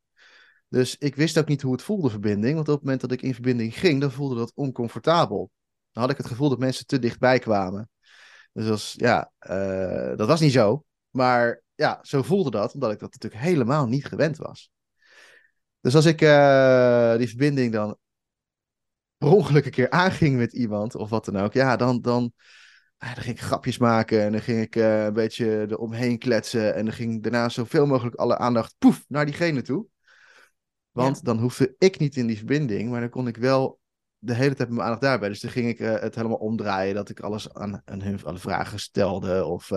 Dus 0.70 0.98
ik 0.98 1.16
wist 1.16 1.38
ook 1.38 1.48
niet 1.48 1.62
hoe 1.62 1.72
het 1.72 1.82
voelde, 1.82 2.10
verbinding. 2.10 2.56
Want 2.56 2.68
op 2.68 2.74
het 2.74 2.84
moment 2.84 3.02
dat 3.02 3.12
ik 3.12 3.22
in 3.22 3.34
verbinding 3.34 3.80
ging, 3.80 4.02
dan 4.02 4.12
voelde 4.12 4.36
dat 4.36 4.52
oncomfortabel. 4.56 5.52
Dan 5.92 6.04
had 6.04 6.12
ik 6.12 6.18
het 6.18 6.28
gevoel 6.28 6.50
dat 6.50 6.60
mensen 6.60 6.86
te 6.86 7.00
dichtbij 7.00 7.40
kwamen. 7.40 7.90
Dus 8.54 8.68
was, 8.68 8.94
ja, 8.98 9.32
eh, 9.40 10.18
dat 10.18 10.28
was 10.28 10.40
niet 10.40 10.52
zo. 10.52 10.84
Maar 11.10 11.63
ja, 11.76 12.00
zo 12.02 12.24
voelde 12.24 12.52
dat, 12.52 12.74
omdat 12.74 12.92
ik 12.92 13.00
dat 13.00 13.12
natuurlijk 13.12 13.44
helemaal 13.44 13.88
niet 13.88 14.06
gewend 14.06 14.38
was. 14.38 14.72
Dus 15.82 15.96
als 15.96 16.06
ik 16.06 16.22
eh, 16.22 17.16
die 17.18 17.28
verbinding 17.28 17.72
dan 17.72 17.98
per 19.18 19.30
ongeluk 19.32 19.66
een 19.66 19.72
keer 19.72 19.90
aanging 19.90 20.38
met 20.38 20.54
iemand 20.54 20.96
of 20.96 21.10
wat 21.10 21.26
dan 21.26 21.38
ook, 21.38 21.54
ja, 21.54 21.76
dan, 21.76 22.02
dan, 22.02 22.34
ja, 22.98 23.14
dan 23.14 23.24
ging 23.24 23.38
ik 23.38 23.44
grapjes 23.44 23.78
maken 23.78 24.22
en 24.22 24.32
dan 24.32 24.42
ging 24.42 24.62
ik 24.62 24.76
eh, 24.76 25.04
een 25.04 25.14
beetje 25.14 25.66
eromheen 25.70 26.18
kletsen 26.18 26.76
en 26.76 26.86
dan 26.86 26.94
ging 26.94 27.24
daarna 27.24 27.50
zoveel 27.50 27.86
mogelijk 27.86 28.16
alle 28.16 28.38
aandacht 28.38 28.76
poef 28.78 29.06
naar 29.08 29.26
diegene 29.26 29.62
toe. 29.62 29.86
Want 30.92 31.26
dan 31.26 31.40
hoefde 31.40 31.76
ik 31.78 32.00
niet 32.00 32.16
in 32.16 32.28
die 32.28 32.38
verbinding, 32.38 32.90
maar 32.90 33.00
dan 33.00 33.10
kon 33.10 33.28
ik 33.28 33.38
wel 33.38 33.80
de 34.18 34.34
hele 34.34 34.56
tijd 34.56 34.70
mijn 34.70 34.82
aandacht 34.82 35.02
daarbij. 35.02 35.30
Dus 35.30 35.40
toen 35.40 35.50
ging 35.50 35.70
ik 35.70 35.80
eh, 35.80 36.00
het 36.00 36.16
helemaal 36.16 36.38
omdraaien. 36.38 36.96
Dat 36.96 37.10
ik 37.10 37.20
alles 37.20 37.54
aan, 37.54 37.82
aan 37.86 38.02
hun 38.02 38.26
aan 38.26 38.40
vragen 38.40 38.80
stelde. 38.80 39.46
Of 39.46 39.72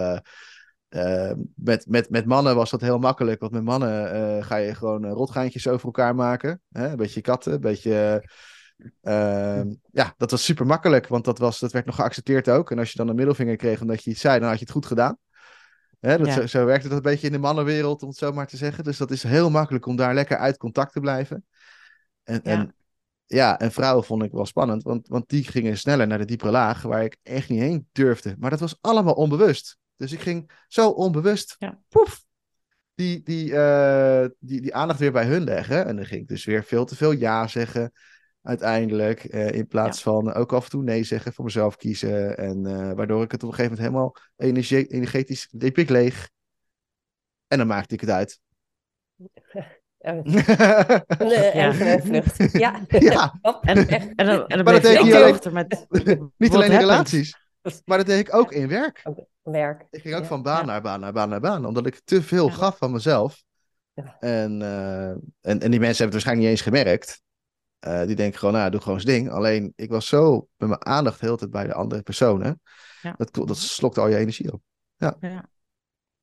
eh, 0.96 1.32
met, 1.54 1.86
met, 1.88 2.10
met 2.10 2.26
mannen 2.26 2.54
was 2.54 2.70
dat 2.70 2.80
heel 2.80 2.98
makkelijk. 2.98 3.40
Want 3.40 3.52
met 3.52 3.64
mannen 3.64 4.12
eh, 4.12 4.44
ga 4.44 4.56
je 4.56 4.74
gewoon 4.74 5.04
eh, 5.04 5.12
rotgaantjes 5.12 5.68
over 5.68 5.84
elkaar 5.86 6.14
maken. 6.14 6.60
Hè? 6.72 6.88
Een 6.88 6.96
beetje 6.96 7.20
katten, 7.20 7.52
een 7.52 7.60
beetje... 7.60 8.24
ja, 9.90 10.14
dat 10.16 10.30
was 10.30 10.44
super 10.44 10.66
makkelijk. 10.66 11.08
Want 11.08 11.24
dat, 11.24 11.38
was, 11.38 11.58
dat 11.58 11.72
werd 11.72 11.86
nog 11.86 11.94
geaccepteerd 11.94 12.48
ook. 12.48 12.70
En 12.70 12.78
als 12.78 12.90
je 12.90 12.98
dan 12.98 13.08
een 13.08 13.14
middelvinger 13.14 13.56
kreeg 13.56 13.80
omdat 13.80 14.04
je 14.04 14.10
iets 14.10 14.20
zei, 14.20 14.38
dan 14.38 14.48
had 14.48 14.58
je 14.58 14.64
het 14.64 14.74
goed 14.74 14.86
gedaan. 14.86 15.18
Hè, 16.00 16.18
dat, 16.18 16.26
Ja. 16.26 16.32
zo, 16.32 16.46
zo 16.46 16.64
werkte 16.64 16.88
dat 16.88 16.96
een 16.96 17.02
beetje 17.02 17.26
in 17.26 17.32
de 17.32 17.38
mannenwereld, 17.38 18.02
om 18.02 18.08
het 18.08 18.18
zo 18.18 18.32
maar 18.32 18.46
te 18.46 18.56
zeggen. 18.56 18.84
Dus 18.84 18.96
dat 18.96 19.10
is 19.10 19.22
heel 19.22 19.50
makkelijk 19.50 19.86
om 19.86 19.96
daar 19.96 20.14
lekker 20.14 20.36
uit 20.36 20.56
contact 20.56 20.92
te 20.92 21.00
blijven. 21.00 21.44
En, 22.24 22.40
Ja. 22.42 22.50
en, 22.50 22.74
ja, 23.26 23.58
en 23.58 23.72
vrouwen 23.72 24.04
vond 24.04 24.22
ik 24.22 24.32
wel 24.32 24.46
spannend, 24.46 24.82
want, 24.82 25.08
want 25.08 25.28
die 25.28 25.44
gingen 25.44 25.78
sneller 25.78 26.06
naar 26.06 26.18
de 26.18 26.24
diepere 26.24 26.50
laag, 26.50 26.82
waar 26.82 27.04
ik 27.04 27.16
echt 27.22 27.48
niet 27.48 27.60
heen 27.60 27.88
durfde. 27.92 28.34
Maar 28.38 28.50
dat 28.50 28.60
was 28.60 28.78
allemaal 28.80 29.14
onbewust. 29.14 29.78
Dus 29.96 30.12
ik 30.12 30.20
ging 30.20 30.50
zo 30.68 30.88
onbewust, 30.88 31.56
Ja. 31.58 31.78
poef, 31.88 32.24
die, 32.94 33.22
die, 33.22 33.56
eh, 33.56 34.26
die, 34.38 34.60
die 34.60 34.74
aandacht 34.74 34.98
weer 34.98 35.12
bij 35.12 35.24
hun 35.26 35.44
leggen. 35.44 35.86
En 35.86 35.96
dan 35.96 36.04
ging 36.06 36.20
ik 36.20 36.28
dus 36.28 36.44
weer 36.44 36.64
veel 36.64 36.84
te 36.84 36.96
veel 36.96 37.12
ja 37.12 37.46
zeggen, 37.46 37.92
uiteindelijk. 38.42 39.24
eh, 39.24 39.50
in 39.50 39.66
plaats 39.66 40.02
van 40.02 40.32
ook 40.32 40.52
af 40.52 40.64
en 40.64 40.70
toe 40.70 40.82
nee 40.82 41.04
zeggen, 41.04 41.32
voor 41.32 41.44
mezelf 41.44 41.76
kiezen. 41.76 42.36
En 42.36 42.66
eh, 42.66 42.92
waardoor 42.92 43.22
ik 43.22 43.30
het 43.32 43.42
op 43.42 43.48
een 43.48 43.54
gegeven 43.54 43.76
moment 43.78 43.94
helemaal 43.94 44.16
energie, 44.36 44.86
energetisch 44.86 45.48
liep 45.50 45.78
ik 45.78 45.88
leeg. 45.88 46.28
En 47.48 47.58
dan 47.58 47.66
maakte 47.66 47.94
ik 47.94 48.00
het 48.00 48.10
uit. 48.10 48.40
Eh, 50.06 51.54
een 51.80 52.02
vlucht. 52.02 52.52
Ja. 52.52 52.80
ja. 52.88 53.38
En, 53.62 53.88
en 53.88 54.26
dan, 54.26 54.46
en 54.46 54.56
dan 54.56 54.64
Maar 54.64 54.72
dat 54.72 54.82
deed 54.82 54.98
alleen- 54.98 55.32
achter 55.32 55.52
met... 55.52 55.86
niet 56.36 56.52
alleen 56.54 56.70
in 56.72 56.78
relaties, 56.78 57.36
maar 57.84 57.98
dat 57.98 58.06
deed 58.06 58.18
ik 58.18 58.34
ook 58.34 58.52
in 58.52 58.68
werk. 58.68 59.02
Werk. 59.52 59.86
Ik 59.90 60.00
ging 60.02 60.14
ook 60.14 60.20
Ja. 60.22 60.26
van 60.26 60.42
baan 60.42 60.58
Ja. 60.60 60.64
naar 60.64 60.82
baan 60.82 61.00
naar 61.00 61.12
baan 61.12 61.28
naar 61.28 61.40
baan, 61.40 61.64
omdat 61.64 61.86
ik 61.86 62.00
te 62.04 62.22
veel 62.22 62.46
Ja. 62.46 62.52
gaf 62.52 62.78
van 62.78 62.92
mezelf. 62.92 63.42
Ja. 63.94 64.16
En, 64.20 64.62
eh, 64.62 65.08
en, 65.10 65.20
en 65.40 65.70
die 65.70 65.80
mensen 65.80 65.80
hebben 65.80 65.96
het 65.96 66.12
waarschijnlijk 66.12 66.38
niet 66.48 66.56
eens 66.58 66.60
gemerkt. 66.60 67.22
Eh, 67.78 68.06
die 68.06 68.16
denken 68.16 68.38
gewoon, 68.38 68.54
nou, 68.54 68.70
doe 68.70 68.80
gewoon 68.80 69.00
zijn 69.00 69.16
ding. 69.16 69.30
Alleen, 69.30 69.72
ik 69.76 69.90
was 69.90 70.06
zo 70.06 70.48
met 70.56 70.68
mijn 70.68 70.86
aandacht 70.86 71.20
heel 71.20 71.32
de 71.32 71.38
tijd 71.38 71.50
bij 71.50 71.66
de 71.66 71.74
andere 71.74 72.02
personen. 72.02 72.60
Ja. 73.02 73.14
Dat, 73.16 73.34
dat 73.46 73.56
slokt 73.56 73.98
al 73.98 74.08
je 74.08 74.16
energie 74.16 74.52
op. 74.52 74.62
Ja. 74.96 75.16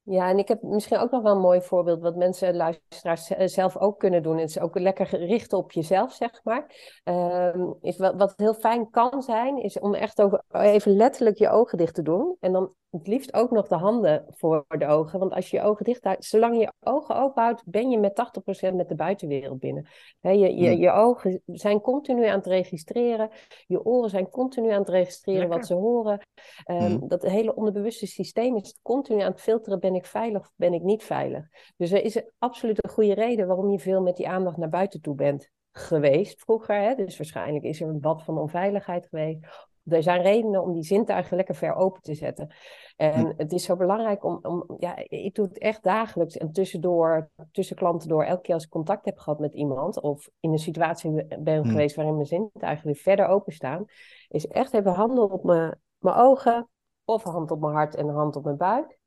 Ja, 0.06 0.30
en 0.30 0.38
ik 0.38 0.48
heb 0.48 0.62
misschien 0.62 0.98
ook 0.98 1.12
nog 1.12 1.22
wel 1.22 1.32
een 1.36 1.42
mooi 1.42 1.62
voorbeeld 1.62 2.02
wat 2.02 2.16
mensen, 2.16 2.56
luisteraars 2.56 3.28
zelf 3.54 3.78
ook 3.78 4.00
kunnen 4.00 4.24
doen. 4.24 4.38
Het 4.38 4.50
is 4.50 4.60
ook 4.60 4.80
lekker 4.80 5.06
gericht 5.06 5.54
op 5.54 5.72
jezelf, 5.72 6.14
zeg 6.14 6.44
maar. 6.44 6.66
Ehm, 7.04 7.72
is 7.82 7.98
wat, 7.98 8.16
wat 8.16 8.34
heel 8.36 8.54
fijn 8.54 8.90
kan 8.90 9.22
zijn, 9.22 9.58
is 9.64 9.80
om 9.80 9.94
echt 9.94 10.22
over, 10.22 10.44
even 10.52 10.96
letterlijk 10.96 11.38
je 11.38 11.50
ogen 11.50 11.78
dicht 11.78 11.96
te 11.96 12.02
doen. 12.02 12.36
En 12.40 12.52
dan 12.52 12.74
het 12.94 13.08
liefst 13.08 13.34
ook 13.34 13.52
nog 13.52 13.68
de 13.68 13.76
handen 13.76 14.26
voor 14.30 14.66
de 14.68 14.88
ogen. 14.88 15.20
Want 15.20 15.34
als 15.34 15.50
je 15.50 15.58
je 15.58 15.64
ogen 15.64 15.86
dicht 15.86 16.04
houdt, 16.04 16.26
zolang 16.26 16.54
je 16.56 16.60
je 16.60 16.74
ogen 16.80 17.16
open 17.16 17.44
houdt, 17.44 17.64
ben 17.66 17.90
je 17.90 17.98
met 18.00 18.16
80% 18.16 18.76
met 18.76 18.90
de 18.90 18.96
buitenwereld 18.96 19.60
binnen. 19.60 19.88
Je, 20.22 20.38
je, 20.38 20.70
Hmm. 20.70 20.82
je 20.82 20.92
ogen 20.92 21.42
zijn 21.46 21.82
continu 21.82 22.26
aan 22.26 22.38
het 22.38 22.46
registreren. 22.48 23.30
Je 23.68 23.86
oren 23.86 24.10
zijn 24.10 24.30
continu 24.30 24.72
aan 24.72 24.80
het 24.80 24.90
registreren 24.90 25.40
Lekker. 25.40 25.58
wat 25.58 25.68
ze 25.68 25.74
horen. 25.74 26.20
Ehm, 26.64 26.82
Hmm. 26.86 27.08
Dat 27.08 27.22
hele 27.22 27.56
onderbewuste 27.56 28.08
systeem 28.08 28.56
is 28.56 28.80
continu 28.82 29.22
aan 29.22 29.32
het 29.32 29.42
filteren: 29.42 29.80
ben 29.94 30.02
ik 30.02 30.08
veilig 30.08 30.42
of 30.42 30.52
ben 30.56 30.74
ik 30.74 30.82
niet 30.82 31.04
veilig? 31.04 31.48
Dus 31.78 31.92
er 31.92 32.04
is 32.04 32.24
absoluut 32.38 32.84
een 32.84 32.90
goede 32.90 33.14
reden 33.14 33.48
waarom 33.48 33.72
je 33.72 33.80
veel 33.80 34.02
met 34.02 34.16
die 34.16 34.30
aandacht 34.30 34.58
naar 34.58 34.70
buiten 34.70 35.02
toe 35.02 35.16
bent 35.16 35.52
geweest 35.72 36.42
vroeger. 36.42 36.76
Hè? 36.76 36.96
Dus 36.96 37.18
waarschijnlijk 37.18 37.64
is 37.64 37.82
er 37.82 37.88
een 37.88 38.00
bad 38.00 38.24
van 38.24 38.38
onveiligheid 38.38 39.08
geweest. 39.08 39.40
Er 39.84 40.04
zijn 40.04 40.22
redenen 40.22 40.62
om 40.62 40.74
die 40.74 40.84
zintuigen 40.84 41.36
lekker 41.38 41.56
ver 41.56 41.76
open 41.76 42.02
te 42.02 42.14
zetten. 42.14 42.54
En 42.96 43.34
het 43.38 43.52
is 43.52 43.64
zo 43.64 43.76
belangrijk 43.76 44.24
om, 44.24 44.40
om, 44.42 44.76
ja, 44.78 44.96
ik 45.08 45.36
doe 45.36 45.48
het 45.48 45.58
echt 45.58 45.84
dagelijks 45.84 46.38
en 46.38 46.52
tussendoor, 46.52 47.30
tussen 47.52 47.76
klanten 47.76 48.10
door, 48.10 48.24
elke 48.24 48.42
keer 48.42 48.54
als 48.54 48.64
ik 48.64 48.70
contact 48.70 49.06
heb 49.06 49.18
gehad 49.18 49.40
met 49.40 49.54
iemand 49.54 50.02
of 50.02 50.30
in 50.40 50.52
een 50.52 50.60
situatie 50.60 51.26
ben 51.40 51.62
Hmm. 51.62 51.72
geweest 51.72 51.96
waarin 51.96 52.16
mijn 52.16 52.26
zintuigen 52.26 52.86
weer 52.86 52.96
verder 52.96 53.28
openstaan, 53.28 53.86
is 54.28 54.48
echt 54.48 54.74
even 54.74 54.92
handen 54.92 55.32
op 55.32 55.44
mijn, 55.44 55.80
mijn 55.98 56.16
ogen 56.16 56.70
of 57.06 57.26
een 57.26 57.32
hand 57.32 57.52
op 57.52 57.60
mijn 57.60 57.74
hart 57.74 57.96
en 57.96 58.08
een 58.08 58.16
hand 58.16 58.36
op 58.36 58.44
mijn 58.44 58.58
buik. 58.58 59.02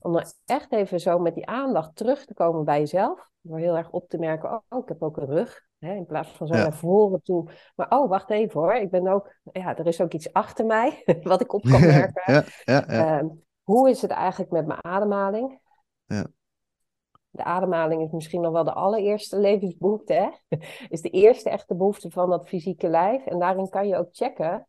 Om 0.00 0.12
dan 0.12 0.24
echt 0.46 0.72
even 0.72 1.00
zo 1.00 1.18
met 1.18 1.34
die 1.34 1.46
aandacht 1.46 1.96
terug 1.96 2.24
te 2.24 2.34
komen 2.34 2.64
bij 2.64 2.78
jezelf. 2.78 3.28
Door 3.40 3.58
heel 3.58 3.76
erg 3.76 3.90
op 3.90 4.08
te 4.08 4.18
merken, 4.18 4.62
oh, 4.68 4.82
ik 4.82 4.88
heb 4.88 5.02
ook 5.02 5.16
een 5.16 5.26
rug. 5.26 5.68
Hè, 5.78 5.94
in 5.94 6.06
plaats 6.06 6.28
van 6.28 6.46
zo 6.46 6.54
Ja. 6.54 6.62
naar 6.62 6.74
voren 6.74 7.22
toe. 7.22 7.50
Maar 7.76 7.90
oh, 7.98 8.08
wacht 8.08 8.30
even 8.30 8.60
hoor. 8.60 8.74
Ik 8.74 8.90
ben 8.90 9.06
ook, 9.08 9.34
ja, 9.52 9.76
er 9.76 9.86
is 9.86 10.00
ook 10.00 10.12
iets 10.12 10.32
achter 10.32 10.66
mij 10.66 11.02
wat 11.22 11.40
ik 11.40 11.52
op 11.52 11.62
kan 11.62 11.80
merken. 11.96 12.32
ja, 12.32 12.44
ja, 12.64 12.84
ja. 12.88 13.18
Ehm, 13.18 13.28
hoe 13.62 13.90
is 13.90 14.02
het 14.02 14.10
eigenlijk 14.10 14.50
met 14.50 14.66
mijn 14.66 14.84
ademhaling? 14.84 15.60
Ja. 16.04 16.26
De 17.30 17.44
ademhaling 17.44 18.02
is 18.02 18.10
misschien 18.10 18.40
nog 18.40 18.52
wel 18.52 18.64
de 18.64 18.72
allereerste 18.72 19.38
levensbehoefte. 19.48 20.12
Hè? 20.12 20.56
Is 20.88 21.00
de 21.00 21.10
eerste 21.10 21.50
echte 21.50 21.74
behoefte 21.74 22.10
van 22.10 22.30
dat 22.30 22.48
fysieke 22.48 22.88
lijf. 22.88 23.26
En 23.26 23.38
daarin 23.38 23.68
kan 23.68 23.88
je 23.88 23.96
ook 23.96 24.08
checken 24.12 24.66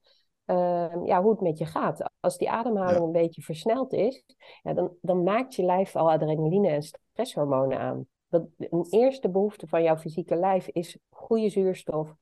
ehm, 0.55 1.05
ja, 1.05 1.21
hoe 1.21 1.31
het 1.31 1.41
met 1.41 1.57
je 1.57 1.65
gaat. 1.65 2.09
Als 2.19 2.37
die 2.37 2.49
ademhaling 2.49 2.97
Ja. 2.97 3.03
een 3.05 3.11
beetje 3.11 3.41
versneld 3.41 3.93
is, 3.93 4.23
ja, 4.61 4.73
dan, 4.73 4.95
dan 5.01 5.23
maakt 5.23 5.55
je 5.55 5.63
lijf 5.63 5.95
al 5.95 6.11
adrenaline 6.11 6.69
en 6.69 6.81
stresshormonen 6.83 7.79
aan. 7.79 8.05
Dat, 8.27 8.43
een 8.57 8.87
eerste 8.89 9.29
behoefte 9.29 9.67
van 9.67 9.83
jouw 9.83 9.97
fysieke 9.97 10.35
lijf 10.35 10.67
is 10.67 10.97
goede 11.09 11.49
zuurstof 11.49 12.15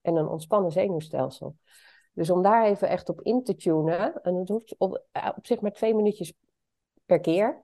en 0.00 0.16
een 0.16 0.28
ontspannen 0.28 0.72
zenuwstelsel. 0.72 1.56
Dus 2.12 2.30
om 2.30 2.42
daar 2.42 2.64
even 2.64 2.88
echt 2.88 3.08
op 3.08 3.20
in 3.20 3.44
te 3.44 3.56
tunen, 3.56 4.22
en 4.22 4.34
het 4.34 4.48
hoeft 4.48 4.74
op, 4.78 5.04
eh, 5.12 5.30
op 5.36 5.46
zich 5.46 5.60
maar 5.60 5.72
twee 5.72 5.94
minuutjes 5.94 6.32
per 7.04 7.20
keer. 7.20 7.62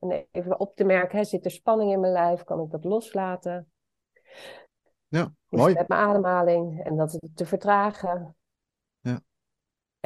En 0.00 0.26
even 0.32 0.60
op 0.60 0.76
te 0.76 0.84
merken, 0.84 1.18
hè, 1.18 1.24
zit 1.24 1.44
er 1.44 1.50
spanning 1.50 1.92
in 1.92 2.00
mijn 2.00 2.12
lijf? 2.12 2.44
Kan 2.44 2.60
ik 2.60 2.70
dat 2.70 2.84
loslaten? 2.84 3.70
Ja, 5.08 5.32
mooi. 5.48 5.74
met 5.74 5.88
mijn 5.88 6.00
ademhaling? 6.00 6.84
En 6.84 6.96
dat 6.96 7.18
te 7.34 7.46
vertragen. 7.46 8.36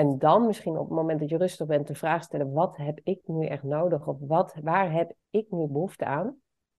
En 0.00 0.18
dan 0.18 0.46
misschien 0.46 0.78
op 0.78 0.88
het 0.88 0.96
moment 0.96 1.20
dat 1.20 1.28
je 1.28 1.36
rustig 1.36 1.66
bent 1.66 1.86
de 1.86 1.94
vraag 1.94 2.22
stellen, 2.22 2.52
wat 2.52 2.76
heb 2.76 3.00
ik 3.02 3.20
nu 3.26 3.46
echt 3.46 3.62
nodig? 3.62 4.06
Of 4.06 4.16
wat, 4.20 4.54
waar 4.62 4.92
heb 4.92 5.12
ik 5.30 5.46
nu 5.50 5.66
behoefte 5.66 6.04
aan? 6.04 6.36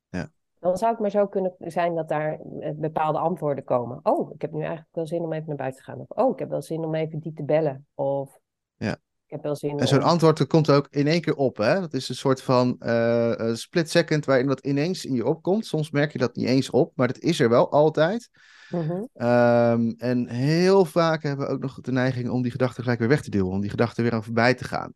Ja. 0.09 0.31
Dan 0.59 0.77
zou 0.77 0.91
het 0.91 0.99
maar 0.99 1.09
zo 1.09 1.27
kunnen 1.27 1.55
zijn 1.57 1.95
dat 1.95 2.09
daar 2.09 2.39
eh, 2.59 2.71
bepaalde 2.75 3.17
antwoorden 3.19 3.63
komen. 3.63 3.99
Oh, 4.03 4.33
ik 4.33 4.41
heb 4.41 4.51
nu 4.51 4.59
eigenlijk 4.59 4.89
wel 4.91 5.07
zin 5.07 5.21
om 5.21 5.33
even 5.33 5.47
naar 5.47 5.55
buiten 5.55 5.83
te 5.83 5.91
gaan. 5.91 5.99
Of 5.99 6.09
oh, 6.09 6.31
ik 6.33 6.39
heb 6.39 6.49
wel 6.49 6.61
zin 6.61 6.83
om 6.83 6.95
even 6.95 7.19
die 7.19 7.33
te 7.33 7.43
bellen. 7.43 7.87
Of 7.95 8.39
Ja. 8.77 8.91
ik 9.25 9.31
heb 9.31 9.43
wel 9.43 9.55
zin 9.55 9.79
En 9.79 9.87
zo'n 9.87 10.01
om... 10.01 10.07
antwoord 10.07 10.37
dat 10.37 10.47
komt 10.47 10.69
ook 10.69 10.87
in 10.89 11.07
één 11.07 11.21
keer 11.21 11.35
op. 11.35 11.57
Hè? 11.57 11.79
Dat 11.79 11.93
is 11.93 12.09
een 12.09 12.15
soort 12.15 12.41
van 12.41 12.75
een 12.79 13.57
split 13.57 13.89
second 13.89 14.25
waarin 14.25 14.47
dat 14.47 14.65
ineens 14.65 15.05
in 15.05 15.13
je 15.13 15.25
opkomt. 15.25 15.65
Soms 15.65 15.91
merk 15.91 16.11
je 16.11 16.19
dat 16.19 16.35
niet 16.35 16.47
eens 16.47 16.69
op, 16.69 16.91
maar 16.95 17.07
dat 17.07 17.19
is 17.19 17.39
er 17.39 17.49
wel 17.49 17.71
altijd. 17.71 18.29
Mhm. 18.71 19.03
Ehm, 19.13 19.93
en 19.97 20.27
heel 20.27 20.85
vaak 20.85 21.23
hebben 21.23 21.45
we 21.45 21.51
ook 21.51 21.61
nog 21.61 21.81
de 21.81 21.91
neiging 21.91 22.29
om 22.29 22.41
die 22.41 22.51
gedachten 22.51 22.83
gelijk 22.83 22.99
weer 22.99 23.09
weg 23.09 23.21
te 23.21 23.29
duwen. 23.29 23.51
Om 23.51 23.61
die 23.61 23.69
gedachten 23.69 24.03
weer 24.03 24.13
aan 24.13 24.23
voorbij 24.23 24.53
te 24.53 24.63
gaan. 24.63 24.93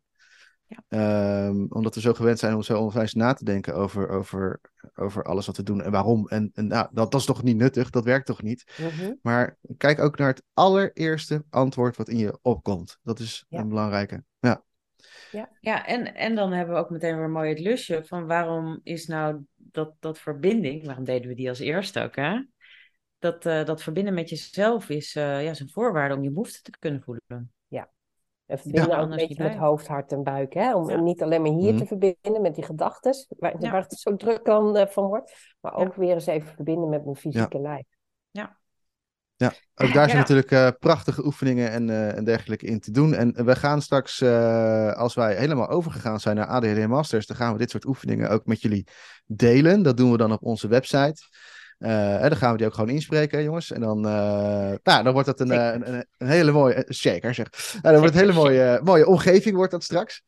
Ja. 0.66 0.82
Ehm, 0.88 1.66
omdat 1.68 1.94
we 1.94 2.00
zo 2.00 2.12
gewend 2.12 2.38
zijn 2.38 2.54
om 2.54 2.62
zo 2.62 2.80
onwijs 2.80 3.14
na 3.14 3.32
te 3.32 3.44
denken 3.44 3.74
over, 3.74 4.08
over, 4.08 4.60
over 4.94 5.24
alles 5.24 5.46
wat 5.46 5.56
we 5.56 5.62
doen 5.62 5.82
en 5.82 5.90
waarom. 5.90 6.28
En, 6.28 6.50
en 6.54 6.66
nou, 6.66 6.88
dat, 6.92 7.10
dat 7.10 7.20
is 7.20 7.26
toch 7.26 7.42
niet 7.42 7.56
nuttig, 7.56 7.90
dat 7.90 8.04
werkt 8.04 8.26
toch 8.26 8.42
niet. 8.42 8.64
Mhm. 8.80 9.12
Maar 9.22 9.56
kijk 9.76 10.00
ook 10.00 10.18
naar 10.18 10.28
het 10.28 10.42
allereerste 10.54 11.44
antwoord 11.50 11.96
wat 11.96 12.08
in 12.08 12.18
je 12.18 12.38
opkomt. 12.42 12.98
Dat 13.02 13.18
is 13.18 13.44
Ja. 13.48 13.58
een 13.60 13.68
belangrijke. 13.68 14.24
Ja. 14.38 14.64
Ja, 15.60 15.86
en, 15.86 16.14
en 16.14 16.34
dan 16.34 16.52
hebben 16.52 16.74
we 16.74 16.80
ook 16.80 16.90
meteen 16.90 17.18
weer 17.18 17.30
mooi 17.30 17.48
het 17.48 17.58
lusje 17.58 18.02
van 18.04 18.26
waarom 18.26 18.80
is 18.82 19.06
nou 19.06 19.40
dat, 19.54 19.94
dat 20.00 20.18
verbinding, 20.18 20.84
waarom 20.86 21.04
deden 21.04 21.28
we 21.28 21.34
die 21.34 21.48
als 21.48 21.58
eerste 21.58 22.02
ook, 22.02 22.16
hè? 22.16 22.42
Dat, 23.18 23.46
eh, 23.46 23.64
dat 23.64 23.82
verbinden 23.82 24.14
met 24.14 24.28
jezelf 24.28 24.88
is, 24.88 25.14
eh 25.14 25.44
ja, 25.44 25.50
is 25.50 25.60
een 25.60 25.70
voorwaarde 25.70 26.14
om 26.14 26.22
je 26.22 26.30
behoefte 26.30 26.62
te 26.62 26.78
kunnen 26.78 27.02
voelen. 27.02 27.50
En 28.46 28.58
verbinden 28.58 28.90
ook 28.90 28.96
een 28.96 29.02
Anders 29.02 29.26
beetje 29.26 29.42
niet 29.42 29.52
met 29.52 29.62
hoofd, 29.62 29.86
hart 29.86 30.12
en 30.12 30.22
buik. 30.22 30.54
Hè? 30.54 30.74
Om 30.74 30.90
Ja. 30.90 31.00
niet 31.00 31.22
alleen 31.22 31.42
maar 31.42 31.50
hier 31.52 31.72
Mhm. 31.72 31.78
te 31.78 31.86
verbinden 31.86 32.42
met 32.42 32.54
die 32.54 32.64
gedachten, 32.64 33.26
waar, 33.38 33.54
Ja. 33.60 33.70
waar 33.70 33.82
het 33.82 33.92
zo 33.98 34.16
druk 34.16 34.44
dan 34.44 34.76
eh, 34.76 34.86
van 34.86 35.06
wordt. 35.06 35.54
Maar 35.60 35.78
Ja. 35.78 35.84
ook 35.84 35.94
weer 35.94 36.14
eens 36.14 36.26
even 36.26 36.48
verbinden 36.54 36.88
met 36.88 37.04
mijn 37.04 37.16
fysieke 37.16 37.58
lijf. 37.60 37.84
Ook 39.78 39.92
daar 39.92 40.08
zijn 40.08 40.10
Ja. 40.10 40.16
natuurlijk 40.16 40.50
eh, 40.50 40.68
prachtige 40.78 41.24
oefeningen 41.26 41.70
en, 41.70 41.90
eh, 41.90 42.16
en 42.16 42.24
dergelijke 42.24 42.66
in 42.66 42.80
te 42.80 42.90
doen. 42.90 43.14
En 43.14 43.44
we 43.44 43.56
gaan 43.56 43.82
straks, 43.82 44.20
eh, 44.20 44.92
als 44.92 45.14
wij 45.14 45.36
helemaal 45.36 45.68
overgegaan 45.68 46.20
zijn 46.20 46.36
naar 46.36 46.46
ADHD 46.46 46.86
Masters, 46.86 47.26
dan 47.26 47.36
gaan 47.36 47.52
we 47.52 47.58
dit 47.58 47.70
soort 47.70 47.84
oefeningen 47.84 48.30
ook 48.30 48.46
met 48.46 48.60
jullie 48.60 48.86
delen. 49.26 49.82
Dat 49.82 49.96
doen 49.96 50.10
we 50.10 50.16
dan 50.16 50.32
op 50.32 50.42
onze 50.42 50.68
website. 50.68 51.22
Eh, 51.78 52.22
en 52.22 52.28
dan 52.28 52.36
gaan 52.38 52.52
we 52.52 52.56
die 52.56 52.66
ook 52.66 52.74
gewoon 52.74 52.90
inspreken, 52.90 53.42
jongens. 53.42 53.72
En 53.72 53.80
dan, 53.80 54.06
eh, 54.06 54.72
nou, 54.82 55.02
dan 55.02 55.12
wordt 55.12 55.26
dat 55.26 55.40
een, 55.40 55.50
eh, 55.50 55.72
een, 55.72 55.94
een, 55.94 56.06
een 56.18 56.28
hele 56.28 56.52
mooie, 56.52 56.86
shaker 56.92 57.34
zeg. 57.34 57.46
Nou, 57.72 57.82
dan 57.82 57.98
wordt 57.98 58.14
het 58.14 58.14
een 58.14 58.28
hele 58.28 58.40
mooie, 58.40 58.80
mooie 58.84 59.06
omgeving 59.06 59.56
wordt 59.56 59.72
dat 59.72 59.84
straks. 59.84 60.22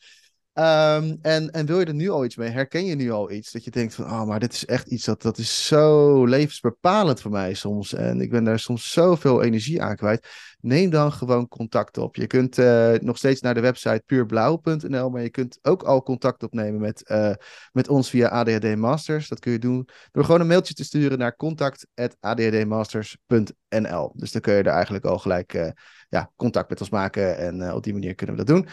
Ehm, 0.53 1.17
en, 1.23 1.51
en 1.51 1.67
wil 1.67 1.79
je 1.79 1.85
er 1.85 1.95
nu 1.95 2.09
al 2.09 2.25
iets 2.25 2.37
mee? 2.37 2.49
Herken 2.49 2.87
je 2.87 2.95
nu 2.95 3.11
al 3.11 3.31
iets? 3.31 3.53
Dat 3.53 3.65
je 3.65 3.71
denkt 3.71 3.95
van, 3.95 4.05
oh, 4.05 4.25
maar 4.25 4.41
dit 4.41 4.53
is 4.53 4.67
echt 4.67 4.87
iets 4.87 5.05
dat, 5.05 5.23
dat 5.23 5.39
is 5.39 5.67
zo 5.67 6.25
levensbepalend 6.25 7.21
voor 7.21 7.31
mij 7.31 7.55
soms. 7.55 7.95
En 7.95 8.21
ik 8.21 8.31
ben 8.31 8.45
daar 8.45 8.59
soms 8.59 8.93
zoveel 8.93 9.43
energie 9.43 9.83
aan 9.83 9.97
kwijt. 9.97 10.27
Neem 10.61 10.91
dan 10.91 11.13
gewoon 11.13 11.49
contact 11.49 11.99
op. 11.99 12.17
Je 12.17 12.27
kunt 12.27 12.59
uh, 12.59 12.93
nog 12.93 13.17
steeds 13.17 13.41
naar 13.41 13.55
de 13.55 13.61
website 13.61 14.03
puurblauw.nl, 14.07 15.11
maar 15.11 15.23
je 15.23 15.31
kunt 15.31 15.59
ook 15.63 15.83
al 15.83 16.03
contact 16.03 16.43
opnemen 16.43 16.81
met, 16.81 17.11
uh, 17.11 17.33
met 17.73 17.89
ons 17.89 18.11
via 18.11 18.29
ADHD 18.29 18.77
Masters. 18.77 19.29
Dat 19.29 19.41
kun 19.41 19.53
je 19.53 19.59
doen 19.59 19.89
door 20.13 20.25
gewoon 20.25 20.41
een 20.41 20.47
mailtje 20.47 20.75
te 20.75 20.85
sturen 20.85 21.19
naar 21.19 21.37
contact.adhdmasters.nl. 21.37 24.13
Dus 24.15 24.33
dan 24.33 24.41
kun 24.41 24.55
je 24.55 24.63
er 24.63 24.67
eigenlijk 24.67 25.05
al 25.05 25.19
gelijk 25.19 25.55
uh, 25.55 25.69
ja, 26.09 26.31
contact 26.37 26.69
met 26.69 26.81
ons 26.81 26.91
maken 26.91 27.39
en 27.39 27.73
op 27.73 27.83
die 27.83 27.93
manier 27.93 28.15
kunnen 28.15 28.37
we 28.37 28.45
dat 28.45 28.55
doen. 28.55 28.69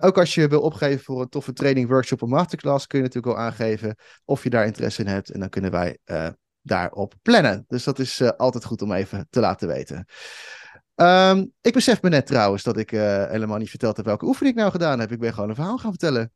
Ook 0.00 0.18
als 0.18 0.34
je 0.34 0.48
wil 0.48 0.60
opgeven 0.60 1.04
voor 1.04 1.20
een 1.20 1.28
toffe 1.28 1.52
training, 1.52 1.88
workshop 1.88 2.22
of 2.22 2.28
masterclass, 2.28 2.86
kun 2.86 2.98
je 2.98 3.04
natuurlijk 3.04 3.36
al 3.36 3.42
aangeven 3.42 3.96
of 4.24 4.42
je 4.42 4.50
daar 4.50 4.66
interesse 4.66 5.00
in 5.00 5.08
hebt. 5.08 5.30
En 5.30 5.40
dan 5.40 5.48
kunnen 5.48 5.70
wij 5.70 5.98
daarop 6.62 7.14
plannen. 7.22 7.64
Dus 7.68 7.84
dat 7.84 7.98
is 7.98 8.36
altijd 8.36 8.64
goed 8.64 8.82
om 8.82 8.92
even 8.92 9.26
te 9.30 9.40
laten 9.40 9.68
weten. 9.68 10.06
Um, 10.96 11.52
ik 11.60 11.72
besef 11.72 12.02
me 12.02 12.08
net 12.08 12.26
trouwens 12.26 12.62
dat 12.62 12.76
ik 12.76 12.90
helemaal 12.90 13.58
niet 13.58 13.70
verteld 13.70 13.96
heb 13.96 14.06
welke 14.06 14.26
oefening 14.26 14.54
ik 14.54 14.60
nou 14.60 14.72
gedaan 14.72 15.00
heb. 15.00 15.12
Ik 15.12 15.18
ben 15.20 15.34
gewoon 15.34 15.48
een 15.48 15.54
verhaal 15.54 15.78
gaan 15.78 15.90
vertellen. 15.90 16.32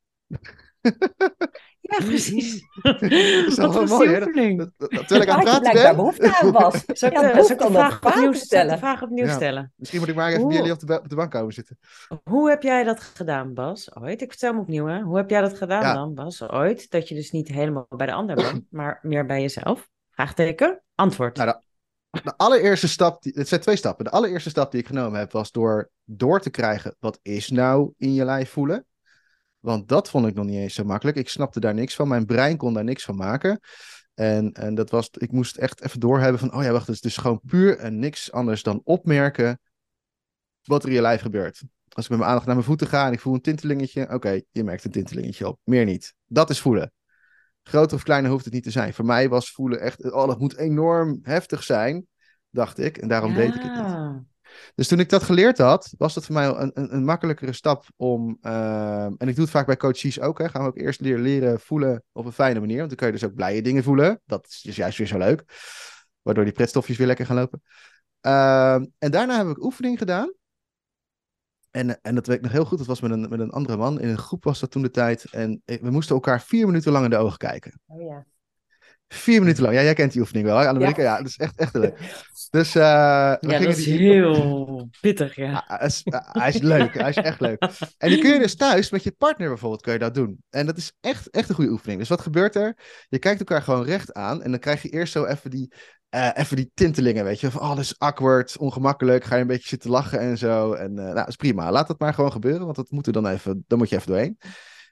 Ja, 1.81 1.96
precies. 1.96 2.62
dat 2.83 3.03
is 3.03 3.57
Wat 3.57 3.73
wel 3.73 3.81
was 3.81 3.90
mooi, 3.90 4.09
hè? 4.11 4.27
oefening? 4.27 4.59
Dat- 4.59 4.70
dat- 4.77 4.90
dat- 4.90 5.09
Terwijl 5.09 5.23
ik 5.23 5.29
aan 5.29 5.38
het 5.38 5.61
praten 5.62 5.83
ben. 5.83 5.96
behoefte 5.96 6.37
aan 6.37 6.53
was. 6.53 6.75
Zal 6.87 7.09
ik, 7.09 7.14
Ja, 7.14 7.23
dat 7.23 7.51
opnieuw, 7.51 7.57
te 7.57 7.62
zal 8.03 8.23
ik 8.25 8.33
de 8.33 8.38
stellen. 8.38 8.79
vraag 8.79 9.03
opnieuw 9.03 9.25
Ja. 9.27 9.35
stellen? 9.35 9.73
Misschien 9.77 10.01
moet 10.01 10.09
ik 10.09 10.14
maar 10.14 10.31
even 10.33 10.46
bij 10.49 10.57
jullie 10.57 10.73
op 10.73 10.79
de, 10.79 10.87
ba- 10.87 10.96
op 10.96 11.09
de 11.09 11.14
bank 11.14 11.31
komen 11.31 11.53
zitten. 11.55 11.79
Hoe 12.25 12.49
heb 12.51 12.62
jij 12.62 12.85
dat 12.85 13.01
gedaan, 13.01 13.55
Bas? 13.55 13.94
Ooit? 13.96 14.20
Ik 14.23 14.31
vertel 14.31 14.51
hem 14.51 14.61
opnieuw, 14.61 14.87
hè? 14.87 15.01
Hoe 15.01 15.16
heb 15.16 15.31
jij 15.31 15.40
dat 15.40 15.57
gedaan 15.57 15.83
Ja. 15.83 15.94
dan, 15.94 16.14
Bas? 16.14 16.42
Ooit? 16.49 16.90
Dat 16.90 17.09
je 17.09 17.14
dus 17.14 17.31
niet 17.31 17.49
helemaal 17.49 17.87
bij 17.96 18.07
de 18.07 18.12
ander 18.12 18.37
bent, 18.37 18.64
maar 18.70 18.99
meer 19.03 19.27
bij 19.27 19.40
jezelf? 19.40 19.88
Vraagteken? 20.11 20.83
Antwoord. 20.94 21.37
Nou, 21.37 21.55
De 22.11 22.37
allereerste 22.37 22.88
stap, 22.88 23.23
die, 23.23 23.33
het 23.37 23.49
zijn 23.49 23.61
twee 23.61 23.77
stappen. 23.77 24.05
De 24.05 24.11
allereerste 24.11 24.51
stap 24.51 24.70
die 24.70 24.81
ik 24.81 24.87
genomen 24.87 25.18
heb, 25.18 25.33
was 25.33 25.51
door 25.51 25.90
door 26.05 26.40
te 26.40 26.51
krijgen, 26.51 26.96
wat 26.99 27.18
is 27.23 27.49
nou 27.49 27.92
in 27.96 28.14
je 28.14 28.25
lijf 28.25 28.51
voelen? 28.51 28.87
Want 29.59 29.88
dat 29.88 30.11
vond 30.11 30.27
ik 30.27 30.35
nog 30.35 30.44
niet 30.44 30.57
eens 30.57 30.75
zo 30.75 30.85
makkelijk. 30.85 31.16
Ik 31.16 31.29
snapte 31.29 31.61
daar 31.61 31.75
niks 31.75 31.94
van. 31.94 32.09
Mijn 32.09 32.27
brein 32.27 32.57
kon 32.57 32.75
daar 32.75 32.85
niks 32.85 33.05
van 33.05 33.16
maken. 33.16 33.61
En, 34.14 34.53
en 34.53 34.75
dat 34.75 34.90
was, 34.90 35.11
ik 35.11 35.33
moest 35.33 35.57
echt 35.57 35.83
even 35.83 36.01
doorhebben 36.01 36.38
van, 36.38 36.55
oh 36.55 36.62
ja, 36.62 36.70
wacht, 36.70 36.87
het 36.87 36.94
is 36.94 37.01
dus 37.01 37.16
gewoon 37.16 37.40
puur 37.46 37.79
en 37.79 37.99
niks 37.99 38.33
anders 38.33 38.62
dan 38.62 38.81
opmerken 38.85 39.61
wat 40.62 40.83
er 40.83 40.88
in 40.88 40.94
je 40.94 41.01
lijf 41.01 41.20
gebeurt. 41.20 41.62
Als 41.88 42.05
ik 42.05 42.11
met 42.11 42.18
mijn 42.18 42.31
aandacht 42.31 42.46
naar 42.46 42.55
mijn 42.55 42.66
voeten 42.66 42.87
ga 42.87 43.07
en 43.07 43.12
ik 43.12 43.20
voel 43.20 43.35
een 43.35 43.40
tintelingetje, 43.40 44.12
oké, 44.12 44.40
je 44.51 44.64
merkt 44.64 44.85
een 44.85 44.90
tintelingetje 44.90 45.49
op. 45.49 45.59
Meer 45.64 45.85
niet. 45.85 46.14
Dat 46.27 46.51
is 46.51 46.61
voelen. 46.61 46.92
Groter 47.62 47.96
of 47.96 48.03
kleiner 48.03 48.31
hoeft 48.31 48.44
het 48.44 48.55
niet 48.55 48.62
te 48.62 48.70
zijn. 48.70 48.94
Voor 48.94 49.05
mij 49.05 49.29
was 49.29 49.51
voelen 49.51 49.81
echt, 49.81 50.12
oh, 50.12 50.27
dat 50.27 50.38
moet 50.38 50.57
enorm 50.57 51.18
heftig 51.23 51.62
zijn, 51.62 52.07
dacht 52.51 52.79
ik. 52.79 52.99
En 52.99 53.09
daarom 53.09 53.35
deed 53.35 53.55
ik 53.55 53.62
het 53.62 53.75
niet. 53.75 53.81
Ja. 53.81 54.25
Dus 54.75 54.88
toen 54.88 55.01
ik 55.01 55.09
dat 55.09 55.23
geleerd 55.23 55.59
had, 55.59 55.94
was 55.99 56.14
dat 56.14 56.25
voor 56.27 56.35
mij 56.35 56.46
een, 56.46 56.70
een, 56.75 56.94
een 56.94 57.05
makkelijkere 57.05 57.53
stap 57.53 57.85
om. 57.96 58.38
ehm, 58.40 59.12
en 59.18 59.29
ik 59.29 59.35
doe 59.35 59.44
het 59.44 59.53
vaak 59.53 59.66
bij 59.66 59.77
coaches 59.77 60.20
ook. 60.20 60.38
Hè, 60.38 60.49
gaan 60.49 60.62
we 60.62 60.68
ook 60.68 60.79
eerst 60.79 61.01
leren, 61.01 61.23
leren 61.23 61.61
voelen 61.61 62.03
op 62.12 62.25
een 62.25 62.33
fijne 62.33 62.61
manier. 62.61 62.77
Want 62.77 62.88
dan 62.88 62.96
kun 62.96 63.07
je 63.07 63.12
dus 63.12 63.25
ook 63.25 63.35
blije 63.35 63.62
dingen 63.62 63.83
voelen. 63.83 64.20
Dat 64.25 64.46
is 64.49 64.61
dus 64.61 64.77
juist 64.77 64.99
weer 64.99 65.07
zo 65.07 65.18
leuk. 65.18 65.44
Waardoor 66.23 66.44
die 66.44 66.53
pretstofjes 66.53 66.96
weer 66.96 67.07
lekker 67.07 67.27
gaan 67.27 67.37
lopen. 67.37 67.62
Ehm, 68.20 68.87
en 68.99 69.11
daarna 69.11 69.37
heb 69.37 69.46
ik 69.46 69.62
oefening 69.62 69.99
gedaan. 69.99 70.33
En, 71.70 72.00
en 72.02 72.14
dat 72.14 72.26
weet 72.26 72.37
ik 72.37 72.42
nog 72.42 72.52
heel 72.52 72.64
goed. 72.64 72.78
Dat 72.78 72.87
was 72.87 73.00
met 73.00 73.11
een, 73.11 73.28
met 73.28 73.40
een 73.40 73.50
andere 73.50 73.76
man. 73.78 74.00
In 74.00 74.09
een 74.09 74.18
groep 74.18 74.44
was 74.44 74.61
dat 74.61 74.70
toen 74.70 74.83
de 74.83 74.90
tijd. 74.90 75.24
En 75.30 75.62
ik- 75.64 75.80
we 75.83 75.90
moesten 75.90 76.14
elkaar 76.14 76.40
vier 76.42 76.66
minuten 76.66 76.92
lang 76.92 77.04
in 77.04 77.11
de 77.11 77.16
ogen 77.16 77.38
kijken. 77.38 77.80
Oh 77.87 78.02
ja. 78.02 78.26
Vier 79.12 79.40
minuten 79.40 79.62
lang. 79.62 79.75
Ja, 79.75 79.83
jij 79.83 79.94
kent 79.94 80.12
die 80.12 80.20
oefening 80.20 80.46
wel, 80.46 80.59
hè, 80.59 80.68
Annemieke? 80.68 81.03
Ja. 81.03 81.16
dat 81.16 81.27
is 81.27 81.37
echt, 81.37 81.57
echt 81.59 81.75
leuk. 81.75 81.99
Dus 82.51 82.75
eh, 82.75 82.83
we 83.40 83.46
Ja, 83.49 83.57
gingen 83.57 83.62
dat 83.62 83.77
is 83.77 83.85
die- 83.85 83.99
heel 83.99 84.88
pittig, 85.01 85.37
ja. 85.37 85.64
Ah, 85.66 85.79
hij, 85.79 85.87
is, 85.87 86.03
ah, 86.05 86.35
hij 86.35 86.49
is 86.49 86.59
leuk, 86.59 86.94
hij 86.99 87.09
is 87.09 87.16
echt 87.16 87.40
leuk. 87.40 87.62
En 87.99 88.09
die 88.09 88.18
kun 88.20 88.33
je 88.33 88.38
dus 88.38 88.55
thuis 88.57 88.90
met 88.90 89.03
je 89.03 89.12
partner 89.18 89.49
bijvoorbeeld 89.49 89.83
kun 89.83 89.92
je 89.92 89.99
dat 89.99 90.14
doen. 90.14 90.42
En 90.51 90.66
dat 90.66 90.77
is 90.77 90.92
echt, 91.01 91.31
echt 91.31 91.49
een 91.49 91.55
goede 91.55 91.70
oefening. 91.70 91.99
Dus 91.99 92.09
wat 92.09 92.20
gebeurt 92.20 92.55
er? 92.55 92.77
Je 93.09 93.18
kijkt 93.18 93.38
elkaar 93.38 93.62
gewoon 93.62 93.85
recht 93.85 94.12
aan 94.14 94.42
en 94.42 94.51
dan 94.51 94.61
krijg 94.61 94.83
je 94.83 94.88
eerst 94.88 95.12
zo 95.12 95.25
even 95.25 95.51
die, 95.51 95.73
eh, 96.09 96.31
even 96.35 96.57
die 96.57 96.70
tintelingen, 96.75 97.25
weet 97.25 97.40
je. 97.40 97.51
Van, 97.51 97.61
oh, 97.61 97.68
dat 97.68 97.79
is 97.79 97.99
awkward, 97.99 98.57
ongemakkelijk, 98.59 99.25
ga 99.25 99.35
je 99.35 99.40
een 99.40 99.46
beetje 99.46 99.68
zitten 99.68 99.90
lachen 99.90 100.18
en 100.20 100.38
zo. 100.38 100.73
En 100.73 100.99
eh, 100.99 101.05
nou, 101.05 101.14
dat 101.14 101.29
is 101.29 101.37
prima. 101.37 101.70
Laat 101.70 101.88
dat 101.88 102.01
maar 102.01 102.14
gewoon 102.14 102.33
gebeuren, 102.33 102.64
want 102.64 102.77
dat 102.77 102.90
moet 102.90 103.07
er 103.07 103.12
dan 103.12 103.27
even, 103.27 103.64
dan 103.66 103.79
moet 103.79 103.88
je 103.88 103.96
even 103.96 104.09
doorheen. 104.09 104.38